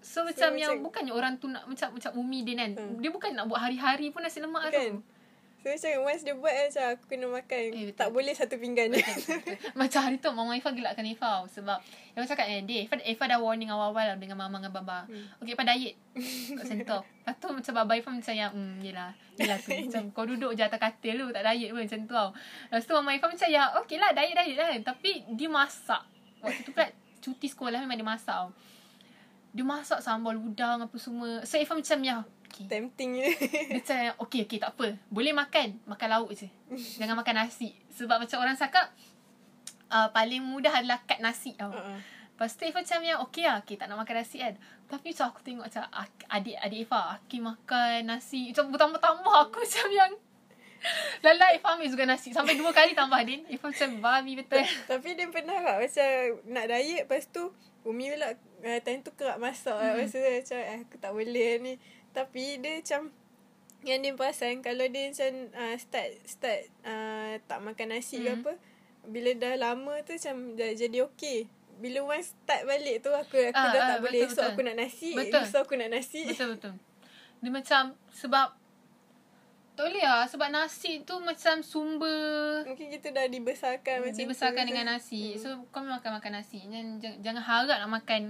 So, 0.00 0.22
macam 0.22 0.54
macam- 0.54 0.56
yang 0.56 0.74
Bukannya 0.80 1.12
orang 1.12 1.34
tu 1.36 1.46
nak 1.46 1.66
Macam 1.66 1.92
macam 1.92 2.10
umi 2.14 2.40
dia 2.40 2.54
kan? 2.56 2.72
Hmm. 2.72 2.96
Dia 2.98 3.10
bukan 3.10 3.30
nak 3.32 3.46
buat 3.46 3.58
hari-hari 3.58 4.08
pun 4.08 4.22
Nasi 4.22 4.38
lemak 4.38 4.68
Kan 4.68 4.72
tu 4.72 5.02
So 5.66 5.74
macam 5.74 6.06
once 6.06 6.22
dia 6.22 6.30
buat 6.30 6.54
Macam 6.54 6.84
aku 6.94 7.04
kena 7.10 7.26
makan. 7.26 7.62
Eh, 7.74 7.84
betul. 7.90 7.98
Tak 7.98 8.08
boleh 8.14 8.30
satu 8.30 8.54
pinggan. 8.54 8.86
Je 8.86 9.02
Macam 9.80 9.98
hari 9.98 10.22
tu 10.22 10.30
Mama 10.30 10.54
Ifah 10.54 10.70
gelakkan 10.70 11.02
Ifah 11.02 11.42
Sebab 11.50 11.82
Yang 12.14 12.30
cakap 12.30 12.46
kan 12.46 12.62
Dia 12.62 12.86
Ifah, 12.86 13.02
Ifah 13.02 13.26
dah 13.26 13.38
warning 13.42 13.66
awal-awal 13.66 14.14
Dengan 14.14 14.38
Mama 14.38 14.62
dengan 14.62 14.70
Baba. 14.70 15.10
Hmm. 15.10 15.26
Okay 15.42 15.58
Ifah 15.58 15.66
diet. 15.66 15.94
Kat 16.54 16.64
sentor 16.64 17.00
Lepas 17.18 17.34
tu 17.34 17.48
macam 17.50 17.72
Baba 17.74 17.92
Ifah 17.98 18.12
macam 18.14 18.34
yang 18.36 18.52
Hmm 18.54 18.78
yelah 18.78 19.10
Yelah 19.34 19.58
tu. 19.58 19.74
Macam 19.74 20.02
kau 20.14 20.22
duduk 20.22 20.54
je 20.54 20.62
atas 20.62 20.78
katil 20.78 21.18
tu 21.18 21.34
Tak 21.34 21.42
diet 21.42 21.74
pun 21.74 21.82
macam 21.82 21.98
tu 21.98 22.14
tau. 22.14 22.30
Lepas 22.70 22.84
tu 22.86 22.92
Mama 22.94 23.10
Ifah 23.10 23.26
macam 23.26 23.48
ya 23.50 23.62
Okay 23.82 23.96
lah 23.98 24.10
diet-diet 24.14 24.54
lah 24.54 24.70
Tapi 24.86 25.10
dia 25.34 25.48
masak. 25.50 26.02
Waktu 26.38 26.62
tu 26.62 26.70
pula 26.70 26.86
Cuti 27.18 27.50
sekolah 27.50 27.82
memang 27.82 27.98
dia 27.98 28.06
masak 28.06 28.30
tau 28.30 28.54
Dia 29.56 29.64
masak 29.64 30.04
sambal 30.04 30.36
udang 30.36 30.84
Apa 30.84 30.96
semua. 31.00 31.40
So 31.42 31.56
Ifah 31.56 31.72
macam 31.72 31.98
ya 32.04 32.20
Okay 32.46 32.68
Tempting 32.68 33.10
je. 33.16 33.26
Dia 33.72 33.80
macam 33.80 33.96
Okay 34.22 34.44
okay 34.44 34.58
tak 34.60 34.76
apa. 34.76 35.00
Boleh 35.08 35.32
makan. 35.32 35.80
Makan 35.84 36.08
lauk 36.08 36.30
je. 36.30 36.48
Jangan 37.00 37.16
makan 37.16 37.40
nasi. 37.40 37.72
Sebab 37.90 38.20
macam 38.20 38.36
orang 38.38 38.54
cakap 38.54 38.92
uh, 39.88 40.08
Paling 40.12 40.44
mudah 40.44 40.70
adalah 40.70 41.00
cut 41.02 41.18
nasi 41.18 41.56
tau. 41.56 41.72
Uh-uh. 41.72 41.96
Lepas 42.36 42.52
tu 42.52 42.68
Ifah 42.68 42.84
macam 42.84 43.00
yang 43.00 43.18
Okay 43.24 43.44
lah. 43.44 43.64
Okay, 43.64 43.74
Tak 43.74 43.88
nak 43.88 43.96
makan 43.96 44.20
nasi 44.20 44.36
kan. 44.38 44.54
Tapi 44.86 45.10
macam 45.10 45.26
aku 45.26 45.40
tengok 45.40 45.64
macam 45.66 45.82
ak- 45.90 46.28
Adik-adik 46.28 46.80
Ifah 46.84 47.04
Aki 47.16 47.38
makan 47.40 47.98
nasi. 48.06 48.52
Macam 48.52 48.64
bertambah-tambah 48.68 49.36
Aku 49.48 49.58
macam 49.64 49.88
yang 49.88 50.12
Lala 51.24 51.50
Ifah 51.56 51.74
ambil 51.74 51.88
juga 51.88 52.04
nasi. 52.04 52.30
Sampai 52.30 52.54
dua 52.54 52.70
kali 52.70 52.92
tambah 52.92 53.18
Din. 53.24 53.42
Ifah 53.48 53.72
macam 53.72 53.88
babi 53.98 54.32
betul. 54.36 54.60
Tapi 54.84 55.08
dia 55.12 55.26
pernah 55.26 55.58
tak 55.58 55.76
Macam 55.82 56.08
nak 56.46 56.64
diet 56.68 57.04
Lepas 57.04 57.24
tu 57.28 57.50
Umi 57.82 58.10
pula 58.10 58.34
uh, 58.60 58.78
Time 58.80 59.00
tu 59.00 59.12
kerap 59.12 59.36
masak 59.36 59.74
hmm. 59.74 59.86
Lepas 59.96 60.08
tu 60.08 60.18
dia 60.18 60.32
macam 60.36 60.58
eh, 60.60 60.78
Aku 60.82 60.96
tak 60.96 61.12
boleh 61.12 61.50
ni 61.58 61.72
Tapi 62.10 62.44
dia 62.58 62.72
macam 62.78 63.00
Yang 63.82 63.98
dia 63.98 64.12
perasan 64.14 64.54
Kalau 64.60 64.84
dia 64.86 65.02
macam 65.08 65.30
uh, 65.52 65.74
Start 65.76 66.10
Start 66.24 66.60
uh, 66.82 67.32
Tak 67.44 67.58
makan 67.60 67.86
nasi 67.92 68.18
hmm. 68.18 68.24
ke 68.24 68.30
Hmm. 68.30 68.38
apa 68.38 68.52
Bila 69.04 69.30
dah 69.34 69.54
lama 69.56 69.94
tu 70.02 70.12
Macam 70.12 70.36
dah 70.54 70.70
jadi 70.72 71.04
okey 71.06 71.52
bila 71.76 72.08
once 72.08 72.32
start 72.32 72.64
balik 72.64 73.04
tu 73.04 73.12
Aku, 73.12 73.36
aku 73.36 73.52
Ah, 73.52 73.68
dah 73.68 73.76
ah, 73.76 73.88
tak 73.92 73.98
boleh 74.00 74.24
betul, 74.24 74.32
Esok 74.32 74.40
betul. 74.40 74.48
aku 74.48 74.60
nak 74.64 74.76
nasi 74.80 75.10
Betul. 75.12 75.42
Esok 75.44 75.60
aku 75.60 75.74
nak 75.76 75.90
nasi 75.92 76.20
Betul-betul 76.24 76.74
Dia 77.36 77.50
macam 77.52 77.82
Sebab 78.16 78.46
Tak 79.76 79.84
boleh 79.84 80.02
lah 80.02 80.24
Sebab 80.24 80.48
nasi 80.48 81.04
tu 81.04 81.20
macam 81.20 81.60
sumber 81.60 82.64
Mungkin 82.64 82.88
kita 82.90 83.12
dah 83.12 83.28
dibesarkan 83.28 83.96
macam 84.02 84.16
Dibesarkan 84.16 84.62
tu. 84.62 84.68
dengan 84.68 84.84
nasi. 84.90 85.36
So 85.36 85.68
kau 85.68 85.84
memang 85.84 86.00
akan 86.00 86.16
makan 86.16 86.32
nasi. 86.34 86.64
Jangan, 86.64 86.86
jangan, 86.96 87.18
jangan 87.20 87.42
harap 87.44 87.76
nak 87.78 87.92
makan 87.94 88.22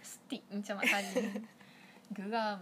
stick 0.00 0.40
macam 0.48 0.80
Mak 0.80 0.86
Salih. 0.86 1.14
Geram. 2.16 2.60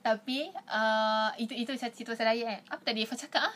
Tapi 0.00 0.38
uh, 0.68 1.30
itu 1.34 1.50
itu 1.52 1.70
cerita 1.74 2.06
pasal 2.06 2.30
diet 2.30 2.46
eh. 2.46 2.60
Apa 2.68 2.82
tadi 2.84 3.02
Eva 3.02 3.16
cakap 3.16 3.42
ah? 3.42 3.54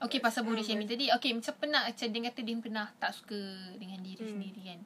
Okay 0.00 0.16
pasal 0.16 0.44
body 0.44 0.60
shaming 0.60 0.88
tadi. 0.88 1.08
Okay 1.10 1.30
macam 1.30 1.54
pernah 1.54 1.84
macam 1.84 2.06
dia 2.06 2.20
kata 2.26 2.40
dia 2.40 2.56
pernah 2.58 2.86
tak 2.96 3.12
suka 3.12 3.36
dengan 3.76 4.00
diri 4.00 4.20
Hmm. 4.20 4.32
sendiri 4.34 4.60
kan. 4.66 4.80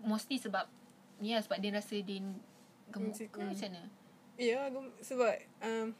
Mostly 0.00 0.38
sebab 0.38 0.64
lah 1.20 1.40
sebab 1.42 1.58
dia 1.58 1.70
rasa 1.70 1.94
dia 1.98 2.18
gemuk 2.88 3.12
ke 3.12 3.36
macam 3.36 3.68
mana. 3.68 3.82
Ya, 4.40 4.56
aku- 4.64 4.96
sebab 4.98 5.36
um, 5.60 5.92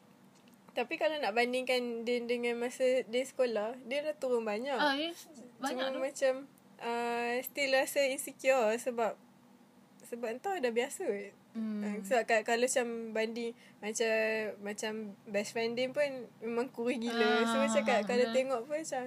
tapi 0.73 0.95
kalau 0.95 1.16
nak 1.16 1.33
bandingkan 1.33 2.03
dia 2.03 2.18
dengan 2.21 2.59
masa 2.59 2.83
dia 3.05 3.23
sekolah, 3.23 3.75
dia 3.83 4.01
dah 4.01 4.14
turun 4.14 4.43
banyak. 4.43 4.75
Ah, 4.75 4.95
dia 4.95 5.11
banyak 5.59 5.87
Cuma 5.87 5.93
tu. 5.93 6.01
macam 6.01 6.33
uh, 6.79 7.35
still 7.41 7.71
rasa 7.73 8.01
insecure 8.05 8.73
sebab 8.77 9.14
sebab 10.03 10.29
entah 10.29 10.57
dah 10.57 10.71
biasa. 10.71 11.07
Hmm. 11.51 11.83
Hmm. 11.83 12.03
Sebab 12.03 12.23
so, 12.25 12.43
kalau 12.45 12.64
macam 12.64 12.87
banding 13.11 13.53
macam 13.79 14.11
macam 14.61 14.93
best 15.25 15.51
friend 15.51 15.73
dia 15.73 15.87
pun 15.89 16.07
memang 16.39 16.66
kurus 16.68 16.97
gila. 16.97 17.18
Ah, 17.18 17.43
so 17.45 17.57
macam 17.59 17.83
kat, 17.83 18.01
kalau 18.05 18.25
betul. 18.25 18.35
tengok 18.35 18.61
pun 18.64 18.77
macam 18.79 19.05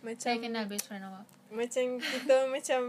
macam 0.00 0.20
Saya 0.26 0.38
kenal 0.38 0.64
best 0.64 0.86
friend 0.86 1.02
awak. 1.02 1.24
macam 1.48 1.84
kita 1.98 2.36
macam 2.54 2.80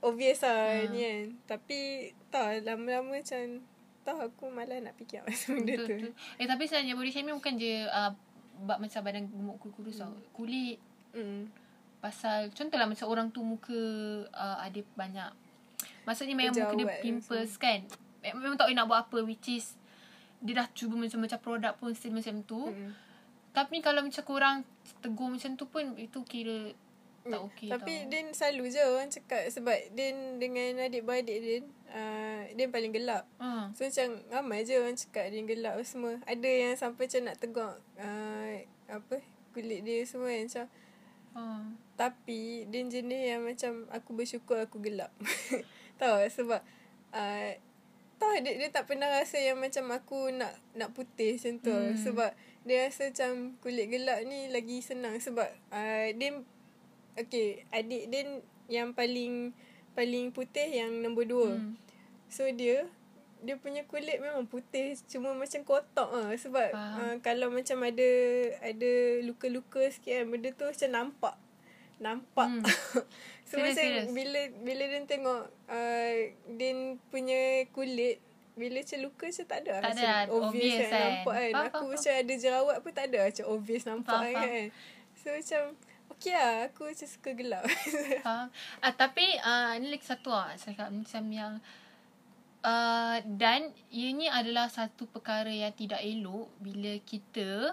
obvious 0.00 0.40
lah 0.40 0.80
Hmm. 0.80 0.90
ni 0.90 1.00
kan. 1.00 1.24
Tapi 1.46 1.78
tak 2.28 2.62
lama-lama 2.62 3.18
macam 3.18 3.60
tak 4.12 4.26
aku 4.28 4.48
malas 4.48 4.78
nak 4.78 4.94
fikir 4.94 5.22
pasal 5.22 5.56
benda 5.56 5.74
Betul, 5.74 5.86
tu. 5.86 5.94
betul. 6.00 6.12
Eh 6.36 6.46
tapi 6.46 6.62
sebenarnya 6.64 6.94
body 6.94 7.10
shaming 7.10 7.36
bukan 7.36 7.54
je 7.54 7.72
uh, 7.84 8.10
bab 8.60 8.78
macam 8.78 9.00
badan 9.00 9.24
gemuk 9.24 9.56
kurus 9.70 9.98
tau. 9.98 10.12
Kulit 10.32 10.78
Mm. 11.10 11.50
pasal 11.98 12.48
contohlah 12.50 12.86
macam 12.86 13.04
orang 13.04 13.28
tu 13.28 13.40
muka 13.40 13.74
uh, 14.26 14.58
ada 14.58 14.78
banyak 14.94 15.30
maksudnya 16.00 16.32
memang 16.32 16.54
muka 16.54 16.74
dia 16.76 17.02
pimples 17.02 17.52
kan 17.56 17.82
Mem- 18.20 18.38
memang 18.38 18.54
tak 18.54 18.66
boleh 18.66 18.78
nak 18.78 18.86
buat 18.86 19.00
apa 19.02 19.18
which 19.20 19.50
is 19.50 19.74
dia 20.38 20.54
dah 20.54 20.70
cuba 20.70 20.94
macam-macam 20.94 21.38
produk 21.38 21.72
pun 21.74 21.90
still 21.92 22.14
macam 22.14 22.40
tu 22.42 22.70
Mm. 22.70 22.94
tapi 23.50 23.76
kalau 23.80 24.00
macam 24.00 24.22
korang 24.22 24.56
tegur 24.98 25.28
macam 25.28 25.50
tu 25.52 25.66
pun 25.66 25.82
itu 25.96 26.22
kira 26.22 26.70
tak 27.26 27.40
okey 27.52 27.68
Hmm. 27.68 27.72
Tapi 27.76 27.92
tau 27.92 28.08
Din 28.08 28.26
selalu 28.32 28.64
je 28.72 28.82
orang 28.82 29.10
cakap 29.12 29.42
sebab 29.52 29.76
Din 29.92 30.40
dengan 30.40 30.88
adik-beradik 30.88 31.38
Din, 31.44 31.64
uh, 31.92 32.42
Din 32.56 32.72
paling 32.72 32.92
gelap. 32.96 33.28
ha. 33.36 33.68
So 33.76 33.84
macam 33.84 34.24
ramai 34.32 34.64
je 34.64 34.80
orang 34.80 34.96
cakap 34.96 35.28
Din 35.28 35.44
gelap 35.44 35.76
semua. 35.84 36.16
Ada 36.24 36.48
yang 36.48 36.74
sampai 36.80 37.06
macam 37.06 37.22
nak 37.28 37.36
tegur 37.36 37.72
uh, 38.00 38.52
apa 38.90 39.16
kulit 39.50 39.82
dia 39.82 40.02
semua 40.06 40.30
yang 40.30 40.46
macam 40.46 40.66
ha. 41.36 41.42
tapi 41.98 42.64
Din 42.72 42.88
jenis 42.88 43.22
yang 43.36 43.42
macam 43.44 43.84
aku 43.92 44.10
bersyukur 44.16 44.56
aku 44.56 44.80
gelap. 44.80 45.12
tahu 46.00 46.24
sebab 46.32 46.64
uh, 47.12 47.50
tahu 48.16 48.36
dia, 48.44 48.52
dia 48.56 48.68
tak 48.72 48.88
pernah 48.88 49.08
rasa 49.08 49.36
yang 49.40 49.60
macam 49.60 49.92
aku 49.92 50.32
nak 50.32 50.56
nak 50.72 50.96
putih 50.96 51.36
macam 51.36 51.54
tu. 51.60 51.72
Hmm. 51.76 51.92
Hmm. 51.92 52.00
Sebab 52.00 52.30
dia 52.64 52.88
rasa 52.88 53.12
macam 53.12 53.56
kulit 53.64 53.88
gelap 53.88 54.20
ni 54.24 54.48
lagi 54.52 54.80
senang 54.80 55.20
sebab 55.20 55.48
uh, 55.72 56.08
Din 56.16 56.44
Okay, 57.18 57.66
adik 57.70 58.08
Din 58.08 58.28
yang 58.70 58.94
paling 58.94 59.50
paling 59.92 60.30
putih 60.30 60.68
yang 60.70 61.02
nombor 61.02 61.26
dua. 61.26 61.58
Hmm. 61.58 61.74
So 62.30 62.46
dia 62.50 62.86
dia 63.40 63.56
punya 63.56 63.88
kulit 63.88 64.20
memang 64.20 64.44
putih 64.44 64.92
cuma 65.08 65.32
macam 65.32 65.64
kotak 65.64 66.08
ah 66.12 66.28
sebab 66.36 66.68
Faham. 66.76 66.96
uh, 67.00 67.14
kalau 67.24 67.48
macam 67.48 67.80
ada 67.80 68.10
ada 68.60 68.90
luka-luka 69.24 69.80
sikit 69.88 70.12
kan 70.12 70.26
benda 70.28 70.48
tu 70.52 70.68
macam 70.68 70.88
nampak. 70.92 71.36
Nampak. 72.00 72.48
Hmm. 72.48 72.64
so 73.48 73.56
Serious, 73.58 73.74
macam 73.74 73.82
serious. 73.82 74.08
bila 74.14 74.40
bila 74.62 74.82
dia 74.86 75.00
tengok 75.04 75.42
uh, 75.68 76.14
Din 76.54 77.00
punya 77.10 77.66
kulit 77.74 78.22
bila 78.54 78.76
macam 78.78 78.98
luka 79.00 79.24
macam 79.26 79.46
tak 79.48 79.58
ada 79.64 79.72
Tak 79.80 79.90
macam 79.90 80.08
ada, 80.08 80.30
obvious, 80.30 80.44
obvious 80.52 80.76
kan, 80.76 80.90
kan. 80.90 81.00
nampak 81.00 81.34
kan 81.34 81.50
Faham, 81.50 81.64
aku 81.64 81.74
faham, 81.80 81.90
macam 81.96 82.12
ada 82.12 82.34
jerawat 82.36 82.76
pun 82.78 82.92
tak 82.92 83.04
ada 83.08 83.18
macam 83.24 83.44
obvious 83.48 83.84
nampak 83.88 84.12
Faham, 84.20 84.32
faham. 84.36 84.44
kan 84.44 84.64
so 85.16 85.26
macam 85.32 85.62
okay 86.20 86.36
lah 86.36 86.68
aku 86.68 86.92
macam 86.92 87.08
suka 87.08 87.30
gelap 87.32 87.64
Faham. 88.20 88.52
Ah, 88.84 88.92
tapi 88.92 89.24
uh, 89.40 89.72
ni 89.80 89.88
lagi 89.88 90.04
satu 90.04 90.28
lah 90.28 90.52
cakap 90.60 90.92
macam 90.92 91.24
yang 91.32 91.56
uh, 92.60 93.16
dan 93.24 93.72
ianya 93.88 94.36
adalah 94.36 94.68
satu 94.68 95.08
perkara 95.08 95.48
yang 95.48 95.72
tidak 95.72 96.04
elok 96.04 96.52
bila 96.60 96.92
kita 97.08 97.72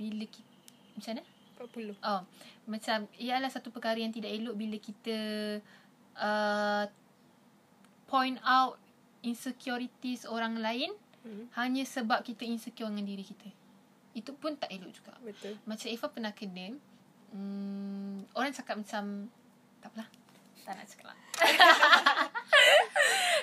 bila 0.00 0.24
kita 0.24 0.52
macam 0.96 1.12
mana? 1.12 1.24
40 1.56 1.96
Oh, 2.00 2.20
macam 2.68 2.98
ia 3.20 3.36
adalah 3.36 3.52
satu 3.52 3.68
perkara 3.68 4.00
yang 4.00 4.12
tidak 4.12 4.32
elok 4.32 4.56
bila 4.56 4.76
kita 4.80 5.18
uh, 6.16 6.84
point 8.08 8.40
out 8.44 8.80
insecurities 9.20 10.24
orang 10.24 10.60
lain 10.60 10.92
hmm. 11.24 11.52
hanya 11.56 11.84
sebab 11.84 12.24
kita 12.24 12.48
insecure 12.48 12.88
dengan 12.88 13.08
diri 13.08 13.24
kita. 13.24 13.48
Itu 14.16 14.32
pun 14.32 14.56
tak 14.56 14.72
elok 14.72 14.96
juga. 14.96 15.12
betul. 15.20 15.52
Macam 15.68 15.86
Eva 15.92 16.06
pernah 16.08 16.32
kena 16.32 16.72
hmm, 17.36 18.32
Orang 18.32 18.56
cakap 18.56 18.80
macam 18.80 19.28
Tak 19.84 19.92
apalah 19.92 20.08
Tak 20.64 20.72
nak 20.72 20.86
cakap 20.88 21.06
lah. 21.12 21.18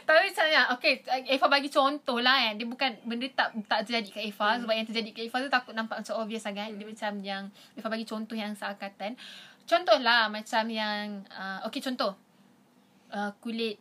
Tapi 0.09 0.19
misalnya 0.25 0.73
Okay 0.73 1.05
Eva 1.29 1.45
bagi 1.45 1.69
contoh 1.69 2.17
lah 2.17 2.49
kan. 2.49 2.57
Dia 2.57 2.65
bukan 2.65 2.89
Benda 3.05 3.29
tak 3.37 3.53
tak 3.69 3.85
terjadi 3.85 4.17
kat 4.17 4.23
Eva. 4.33 4.57
Hmm. 4.57 4.65
Sebab 4.65 4.73
yang 4.73 4.87
terjadi 4.89 5.09
kat 5.13 5.23
Eva 5.29 5.37
tu 5.45 5.49
Takut 5.53 5.73
nampak 5.77 6.01
macam 6.01 6.25
obvious 6.25 6.41
sangat 6.41 6.73
hmm. 6.73 6.77
Dia 6.81 6.87
macam 6.89 7.11
yang 7.21 7.43
Eva 7.77 7.87
bagi 7.93 8.09
contoh 8.09 8.33
yang 8.33 8.57
seakatan 8.57 9.13
Contoh 9.69 10.01
lah 10.01 10.25
Macam 10.33 10.63
yang 10.73 11.21
uh, 11.29 11.69
Okay 11.69 11.85
contoh. 11.85 12.17
Uh, 13.13 13.29
Kulit 13.37 13.77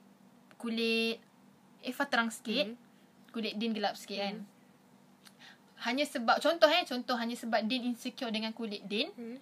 Kulit 0.60 1.24
Eva 1.80 2.04
terang 2.04 2.28
sikit. 2.28 2.68
Hmm. 2.68 2.76
Kulit 3.32 3.56
Din 3.56 3.72
gelap 3.72 3.96
sikit 3.96 4.20
kan 4.20 4.51
hanya 5.82 6.04
sebab 6.06 6.38
contoh 6.38 6.70
eh 6.70 6.86
contoh 6.86 7.16
hanya 7.18 7.34
sebab 7.34 7.66
Din 7.66 7.90
insecure 7.90 8.30
dengan 8.30 8.54
kulit 8.54 8.86
Din 8.86 9.10
hmm. 9.10 9.38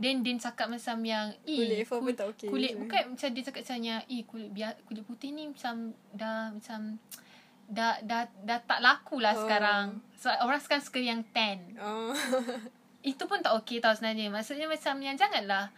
then 0.00 0.24
Din 0.24 0.40
cakap 0.40 0.72
macam 0.72 0.96
yang 1.04 1.36
"Eh, 1.44 1.58
Kulit 1.60 1.78
Eva 1.84 1.96
pun 2.00 2.12
tak 2.16 2.26
okey 2.36 2.48
kulit 2.48 2.72
je." 2.72 2.78
bukan 2.80 3.02
macam 3.12 3.28
dia 3.28 3.42
cakap 3.44 3.60
macam 3.64 3.78
yang 3.84 4.00
eh 4.08 4.22
kulit 4.24 4.48
biar, 4.50 4.72
kulit 4.88 5.04
putih 5.04 5.30
ni 5.36 5.52
macam 5.52 5.92
dah 6.16 6.52
macam 6.52 6.96
dah 7.72 7.94
dah 8.04 8.28
dah 8.44 8.58
tak 8.64 8.80
laku 8.80 9.20
lah 9.20 9.32
Oh. 9.36 9.44
sekarang 9.44 10.00
sebab 10.16 10.36
orang 10.44 10.60
sekarang 10.60 10.84
suka 10.84 11.00
yang 11.00 11.20
tan 11.32 11.58
oh. 11.80 12.12
itu 13.12 13.22
pun 13.28 13.40
tak 13.40 13.52
okey 13.62 13.80
tau 13.80 13.92
sebenarnya 13.92 14.32
maksudnya 14.32 14.68
macam 14.68 14.96
yang 15.00 15.16
janganlah 15.16 15.68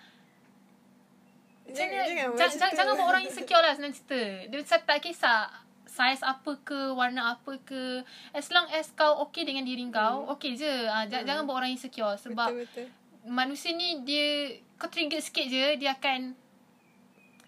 macam 1.64 1.80
jangan, 1.80 2.04
jangan, 2.04 2.28
jangan, 2.36 2.36
jangan, 2.60 2.70
jangan, 2.76 2.92
buat 2.92 3.08
orang 3.08 3.24
insecure 3.24 3.62
lah 3.64 3.72
senang 3.72 3.96
cerita. 3.96 4.20
Dia 4.52 4.56
macam 4.60 4.78
tak 4.84 4.98
kisah 5.00 5.63
saiz 5.94 6.26
apa 6.26 6.58
ke, 6.66 6.90
warna 6.90 7.38
apa 7.38 7.54
ke. 7.62 8.02
As 8.34 8.50
long 8.50 8.66
as 8.74 8.90
kau 8.98 9.22
okay 9.22 9.46
dengan 9.46 9.62
diri 9.62 9.86
kau, 9.94 10.26
okay 10.34 10.58
je. 10.58 10.90
Ha, 10.90 11.06
hmm. 11.06 11.22
Jangan 11.22 11.46
buat 11.46 11.62
orang 11.62 11.70
insecure. 11.70 12.18
Sebab 12.18 12.50
Betul-betul 12.50 13.04
manusia 13.24 13.72
ni 13.72 14.04
dia, 14.04 14.60
kau 14.76 14.88
trigger 14.92 15.20
sikit 15.20 15.48
je, 15.48 15.80
dia 15.80 15.96
akan, 15.96 16.36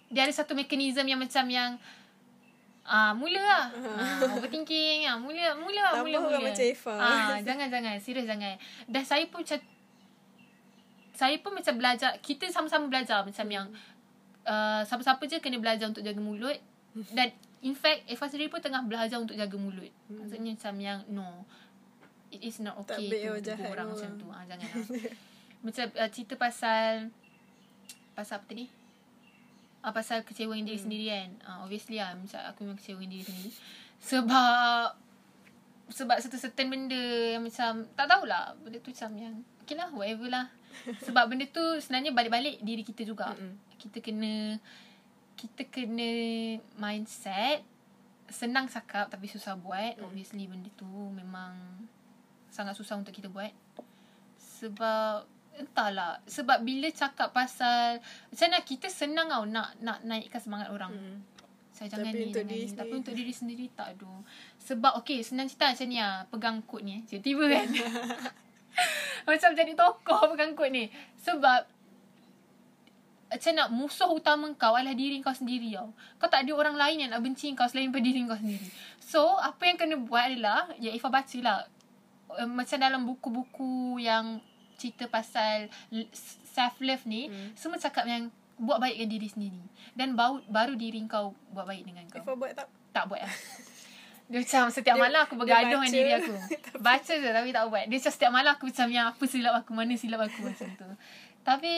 dia 0.09 0.25
ada 0.25 0.33
satu 0.33 0.57
mekanisme 0.57 1.05
yang 1.05 1.21
macam 1.21 1.45
yang, 1.49 1.73
Ah, 2.87 3.11
mula 3.11 3.43
lah. 3.43 3.67
Ah, 3.99 4.39
overthinking. 4.39 5.11
Ah, 5.11 5.19
mula, 5.19 5.59
mula, 5.59 5.91
lah, 5.91 5.93
Tambah 5.99 6.07
mula, 6.07 6.39
mula. 6.39 6.55
macam 6.55 6.63
Eva. 6.71 6.95
Ah, 6.95 7.35
jangan, 7.47 7.67
jangan. 7.67 7.99
Serius 7.99 8.31
jangan. 8.31 8.55
Dan 8.87 9.03
saya 9.03 9.27
pun 9.27 9.43
macam, 9.43 9.59
saya 11.11 11.35
pun 11.43 11.51
macam 11.51 11.75
belajar, 11.83 12.15
kita 12.23 12.47
sama-sama 12.47 12.87
belajar 12.87 13.27
macam 13.27 13.47
yang, 13.51 13.67
uh, 14.47 14.87
siapa-siapa 14.87 15.19
je 15.27 15.43
kena 15.43 15.59
belajar 15.59 15.91
untuk 15.91 16.07
jaga 16.07 16.23
mulut. 16.23 16.55
Dan 17.11 17.35
in 17.67 17.75
fact, 17.75 18.07
Eva 18.07 18.25
sendiri 18.31 18.47
pun 18.47 18.63
tengah 18.63 18.87
belajar 18.87 19.19
untuk 19.19 19.35
jaga 19.35 19.57
mulut. 19.59 19.91
Maksudnya 20.07 20.55
macam 20.55 20.75
yang, 20.79 21.01
no. 21.11 21.43
It 22.31 22.43
is 22.47 22.63
not 22.63 22.79
Tak 22.87 23.03
okay 23.03 23.11
baik 23.11 23.43
to 23.43 23.55
jahat 23.55 23.71
orang 23.75 23.91
macam 23.91 24.11
tu. 24.19 24.27
Ah, 24.31 24.43
jangan 24.47 24.67
lah. 24.71 24.87
macam 25.67 25.85
uh, 25.99 26.11
cerita 26.11 26.35
pasal, 26.39 27.11
pasal 28.15 28.39
apa 28.39 28.47
tadi? 28.47 28.67
Ah, 29.83 29.91
pasal 29.95 30.23
kecewa 30.23 30.55
dengan 30.55 30.71
diri 30.71 30.79
hmm. 30.79 30.87
sendiri 30.87 31.07
kan. 31.11 31.31
Ah, 31.43 31.59
obviously 31.67 31.99
lah. 31.99 32.15
Macam 32.15 32.39
aku 32.39 32.59
memang 32.63 32.79
kecewa 32.79 32.99
dengan 33.03 33.13
diri 33.19 33.25
sendiri. 33.27 33.51
Sebab, 33.99 34.87
sebab 35.91 36.17
satu 36.23 36.37
certain 36.39 36.71
benda 36.71 37.03
yang 37.35 37.43
macam, 37.43 37.87
tak 37.99 38.07
tahulah. 38.07 38.55
Benda 38.63 38.79
tu 38.79 38.91
macam 38.95 39.11
yang, 39.19 39.35
okay 39.63 39.75
lah, 39.75 39.91
whatever 39.91 40.29
lah. 40.31 40.47
Sebab 41.07 41.25
benda 41.31 41.47
tu 41.51 41.63
sebenarnya 41.83 42.15
balik-balik 42.15 42.63
diri 42.63 42.83
kita 42.87 43.03
juga. 43.07 43.35
Mm-mm. 43.35 43.55
Kita 43.81 43.99
kena, 44.03 44.59
kita 45.37 45.69
kena 45.69 46.11
mindset. 46.81 47.63
Senang 48.27 48.67
cakap 48.67 49.13
tapi 49.13 49.31
susah 49.31 49.55
buat. 49.55 50.01
Obviously 50.03 50.49
benda 50.51 50.73
tu 50.75 50.89
memang 51.13 51.55
sangat 52.51 52.75
susah 52.75 52.99
untuk 52.99 53.15
kita 53.15 53.29
buat. 53.29 53.53
Sebab 54.41 55.29
entahlah 55.57 56.21
sebab 56.29 56.61
bila 56.61 56.85
cakap 56.93 57.33
pasal 57.33 57.97
macam 58.29 58.45
mana 58.45 58.61
kita 58.61 58.93
senang 58.93 59.33
tau 59.33 59.45
nak 59.49 59.77
nak 59.85 60.03
naikkan 60.03 60.41
semangat 60.41 60.69
orang. 60.73 60.93
Hmm. 60.93 61.19
Saya 61.77 61.93
jangan 61.93 62.09
Tapi 62.09 62.17
ni 62.17 62.25
untuk 62.33 62.45
diri 62.49 62.65
ni. 62.65 62.73
Tapi 62.73 62.93
untuk 62.97 63.15
diri 63.15 63.33
sendiri 63.37 63.65
tak 63.77 64.01
ada. 64.01 64.13
Sebab 64.65 64.97
okey 65.05 65.21
senang 65.21 65.47
cerita 65.53 65.69
macam 65.69 65.87
ni 65.93 66.01
lah. 66.01 66.25
Pegang 66.33 66.59
kod 66.65 66.83
ni. 66.83 67.05
Tiba-tiba 67.05 67.45
kan. 67.53 67.69
macam 69.29 69.51
jadi 69.53 69.73
tokoh 69.77 70.21
pegang 70.33 70.57
kod 70.57 70.73
ni. 70.73 70.89
Sebab 71.21 71.76
macam 73.27 73.53
nak 73.53 73.69
musuh 73.69 74.07
utama 74.09 74.47
kau 74.55 74.73
adalah 74.73 74.93
diri 74.93 75.19
kau 75.19 75.31
sendiri 75.31 75.75
tau. 75.75 75.91
Kau 76.17 76.27
tak 76.27 76.47
ada 76.47 76.53
orang 76.53 76.75
lain 76.75 76.97
yang 76.99 77.11
nak 77.11 77.21
benci 77.21 77.51
kau 77.53 77.67
selain 77.67 77.91
daripada 77.91 78.07
diri 78.07 78.21
kau 78.23 78.35
sendiri. 78.35 78.67
So, 78.99 79.21
apa 79.37 79.63
yang 79.63 79.77
kena 79.77 79.97
buat 79.97 80.25
adalah, 80.25 80.71
ya 80.77 80.91
Ifah 80.91 81.11
baca 81.11 81.39
lah. 81.41 81.67
Uh, 82.29 82.47
macam 82.47 82.77
dalam 82.77 83.03
buku-buku 83.03 83.99
yang 83.99 84.39
cerita 84.77 85.07
pasal 85.07 85.67
self-love 86.47 87.03
ni, 87.05 87.27
Hmm. 87.27 87.51
semua 87.55 87.77
cakap 87.77 88.05
yang 88.05 88.29
buat 88.57 88.79
baik 88.79 88.97
dengan 88.97 89.11
diri 89.11 89.29
sendiri. 89.29 89.63
Dan 89.93 90.15
baru, 90.15 90.41
baru 90.47 90.75
diri 90.75 91.03
kau 91.05 91.35
buat 91.51 91.65
baik 91.65 91.83
dengan 91.85 92.05
kau. 92.09 92.21
Eva 92.21 92.33
buat 92.33 92.51
tak? 92.53 92.69
Tak 92.91 93.05
buat 93.07 93.21
lah. 93.21 93.35
Dia 94.27 94.43
macam 94.43 94.65
setiap 94.69 94.97
Dia- 94.97 95.03
malam 95.03 95.21
aku 95.23 95.35
bergaduh 95.37 95.71
dengan 95.79 95.87
diri 95.89 96.11
aku. 96.13 96.35
Baca 96.83 97.13
je 97.15 97.31
tapi 97.31 97.51
tak 97.51 97.65
buat. 97.69 97.85
Dia 97.85 97.97
macam 97.97 98.13
setiap 98.13 98.31
malam 98.33 98.51
aku 98.55 98.65
macam 98.67 98.87
yang 98.89 99.07
apa 99.09 99.25
silap 99.25 99.55
aku, 99.57 99.71
mana 99.71 99.95
silap 99.95 100.21
aku 100.21 100.39
macam 100.43 100.67
tu. 100.75 100.89
Tapi 101.43 101.75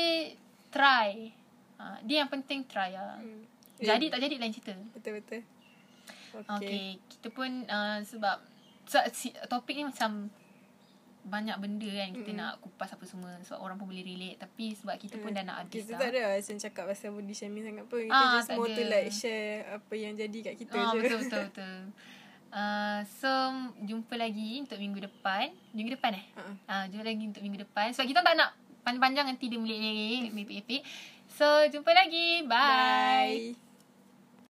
try. 0.68 1.32
Ha, 1.78 2.02
dia 2.02 2.20
yang 2.20 2.28
penting 2.28 2.62
try 2.64 2.90
lah. 2.90 3.16
Hmm. 3.16 3.42
Jadi 3.78 4.10
tak 4.10 4.18
jadi 4.18 4.34
lain 4.36 4.50
cerita. 4.50 4.74
Betul-betul. 4.90 5.40
Okay. 5.40 6.42
Okay. 6.44 6.50
okay. 6.50 6.86
Kita 7.08 7.28
pun 7.30 7.50
uh, 7.64 8.02
sebab 8.02 8.36
so, 8.84 8.98
si, 9.10 9.30
topik 9.46 9.74
ni 9.74 9.84
macam 9.84 10.26
banyak 11.22 11.60
benda 11.60 11.84
kan 11.84 12.08
kita 12.10 12.30
Mm-mm. 12.32 12.40
nak 12.40 12.52
kupas 12.58 12.88
apa 12.88 13.04
semua 13.04 13.28
sebab 13.44 13.60
orang 13.60 13.76
pun 13.76 13.84
boleh 13.84 14.00
relate 14.00 14.40
tapi 14.40 14.72
sebab 14.72 14.96
kita 14.96 15.20
pun 15.20 15.28
dah 15.28 15.44
nak 15.44 15.56
habis 15.60 15.84
Kita 15.84 15.92
dah. 15.92 16.00
tak 16.00 16.08
ada 16.08 16.20
lah 16.24 16.30
macam 16.40 16.56
cakap 16.56 16.84
pasal 16.88 17.08
body 17.12 17.34
shaming 17.36 17.64
sangat 17.68 17.84
pun. 17.84 18.00
Kita 18.00 18.16
Ah, 18.16 18.32
just 18.34 18.50
more 18.50 18.64
ada. 18.64 18.74
to 18.74 18.82
like 18.86 19.10
share 19.12 19.56
apa 19.68 19.94
yang 19.94 20.12
jadi 20.16 20.38
kat 20.42 20.54
kita 20.56 20.72
Ah, 20.72 20.88
je. 20.88 20.98
betul 20.98 21.18
betul 21.20 21.40
betul. 21.52 21.76
Uh, 22.48 23.00
so 23.12 23.28
jumpa 23.78 24.14
lagi 24.16 24.56
untuk 24.58 24.80
minggu 24.80 25.04
depan. 25.04 25.52
Minggu 25.76 25.90
depan 25.92 26.16
eh? 26.16 26.24
Ha. 26.32 26.42
Uh, 26.64 26.84
jumpa 26.88 27.04
lagi 27.04 27.22
untuk 27.22 27.42
minggu 27.44 27.60
depan. 27.60 27.92
Sebab 27.92 28.08
kita 28.08 28.24
tak 28.24 28.34
nak 28.34 28.50
panjang-panjang 28.80 29.26
nanti 29.28 29.52
dia 29.52 29.60
melek-melek, 29.60 30.32
melek 30.32 30.82
So 31.38 31.46
jumpa 31.70 31.94
lagi. 31.94 32.42
Bye. 32.50 33.54
Bye. 33.54 33.67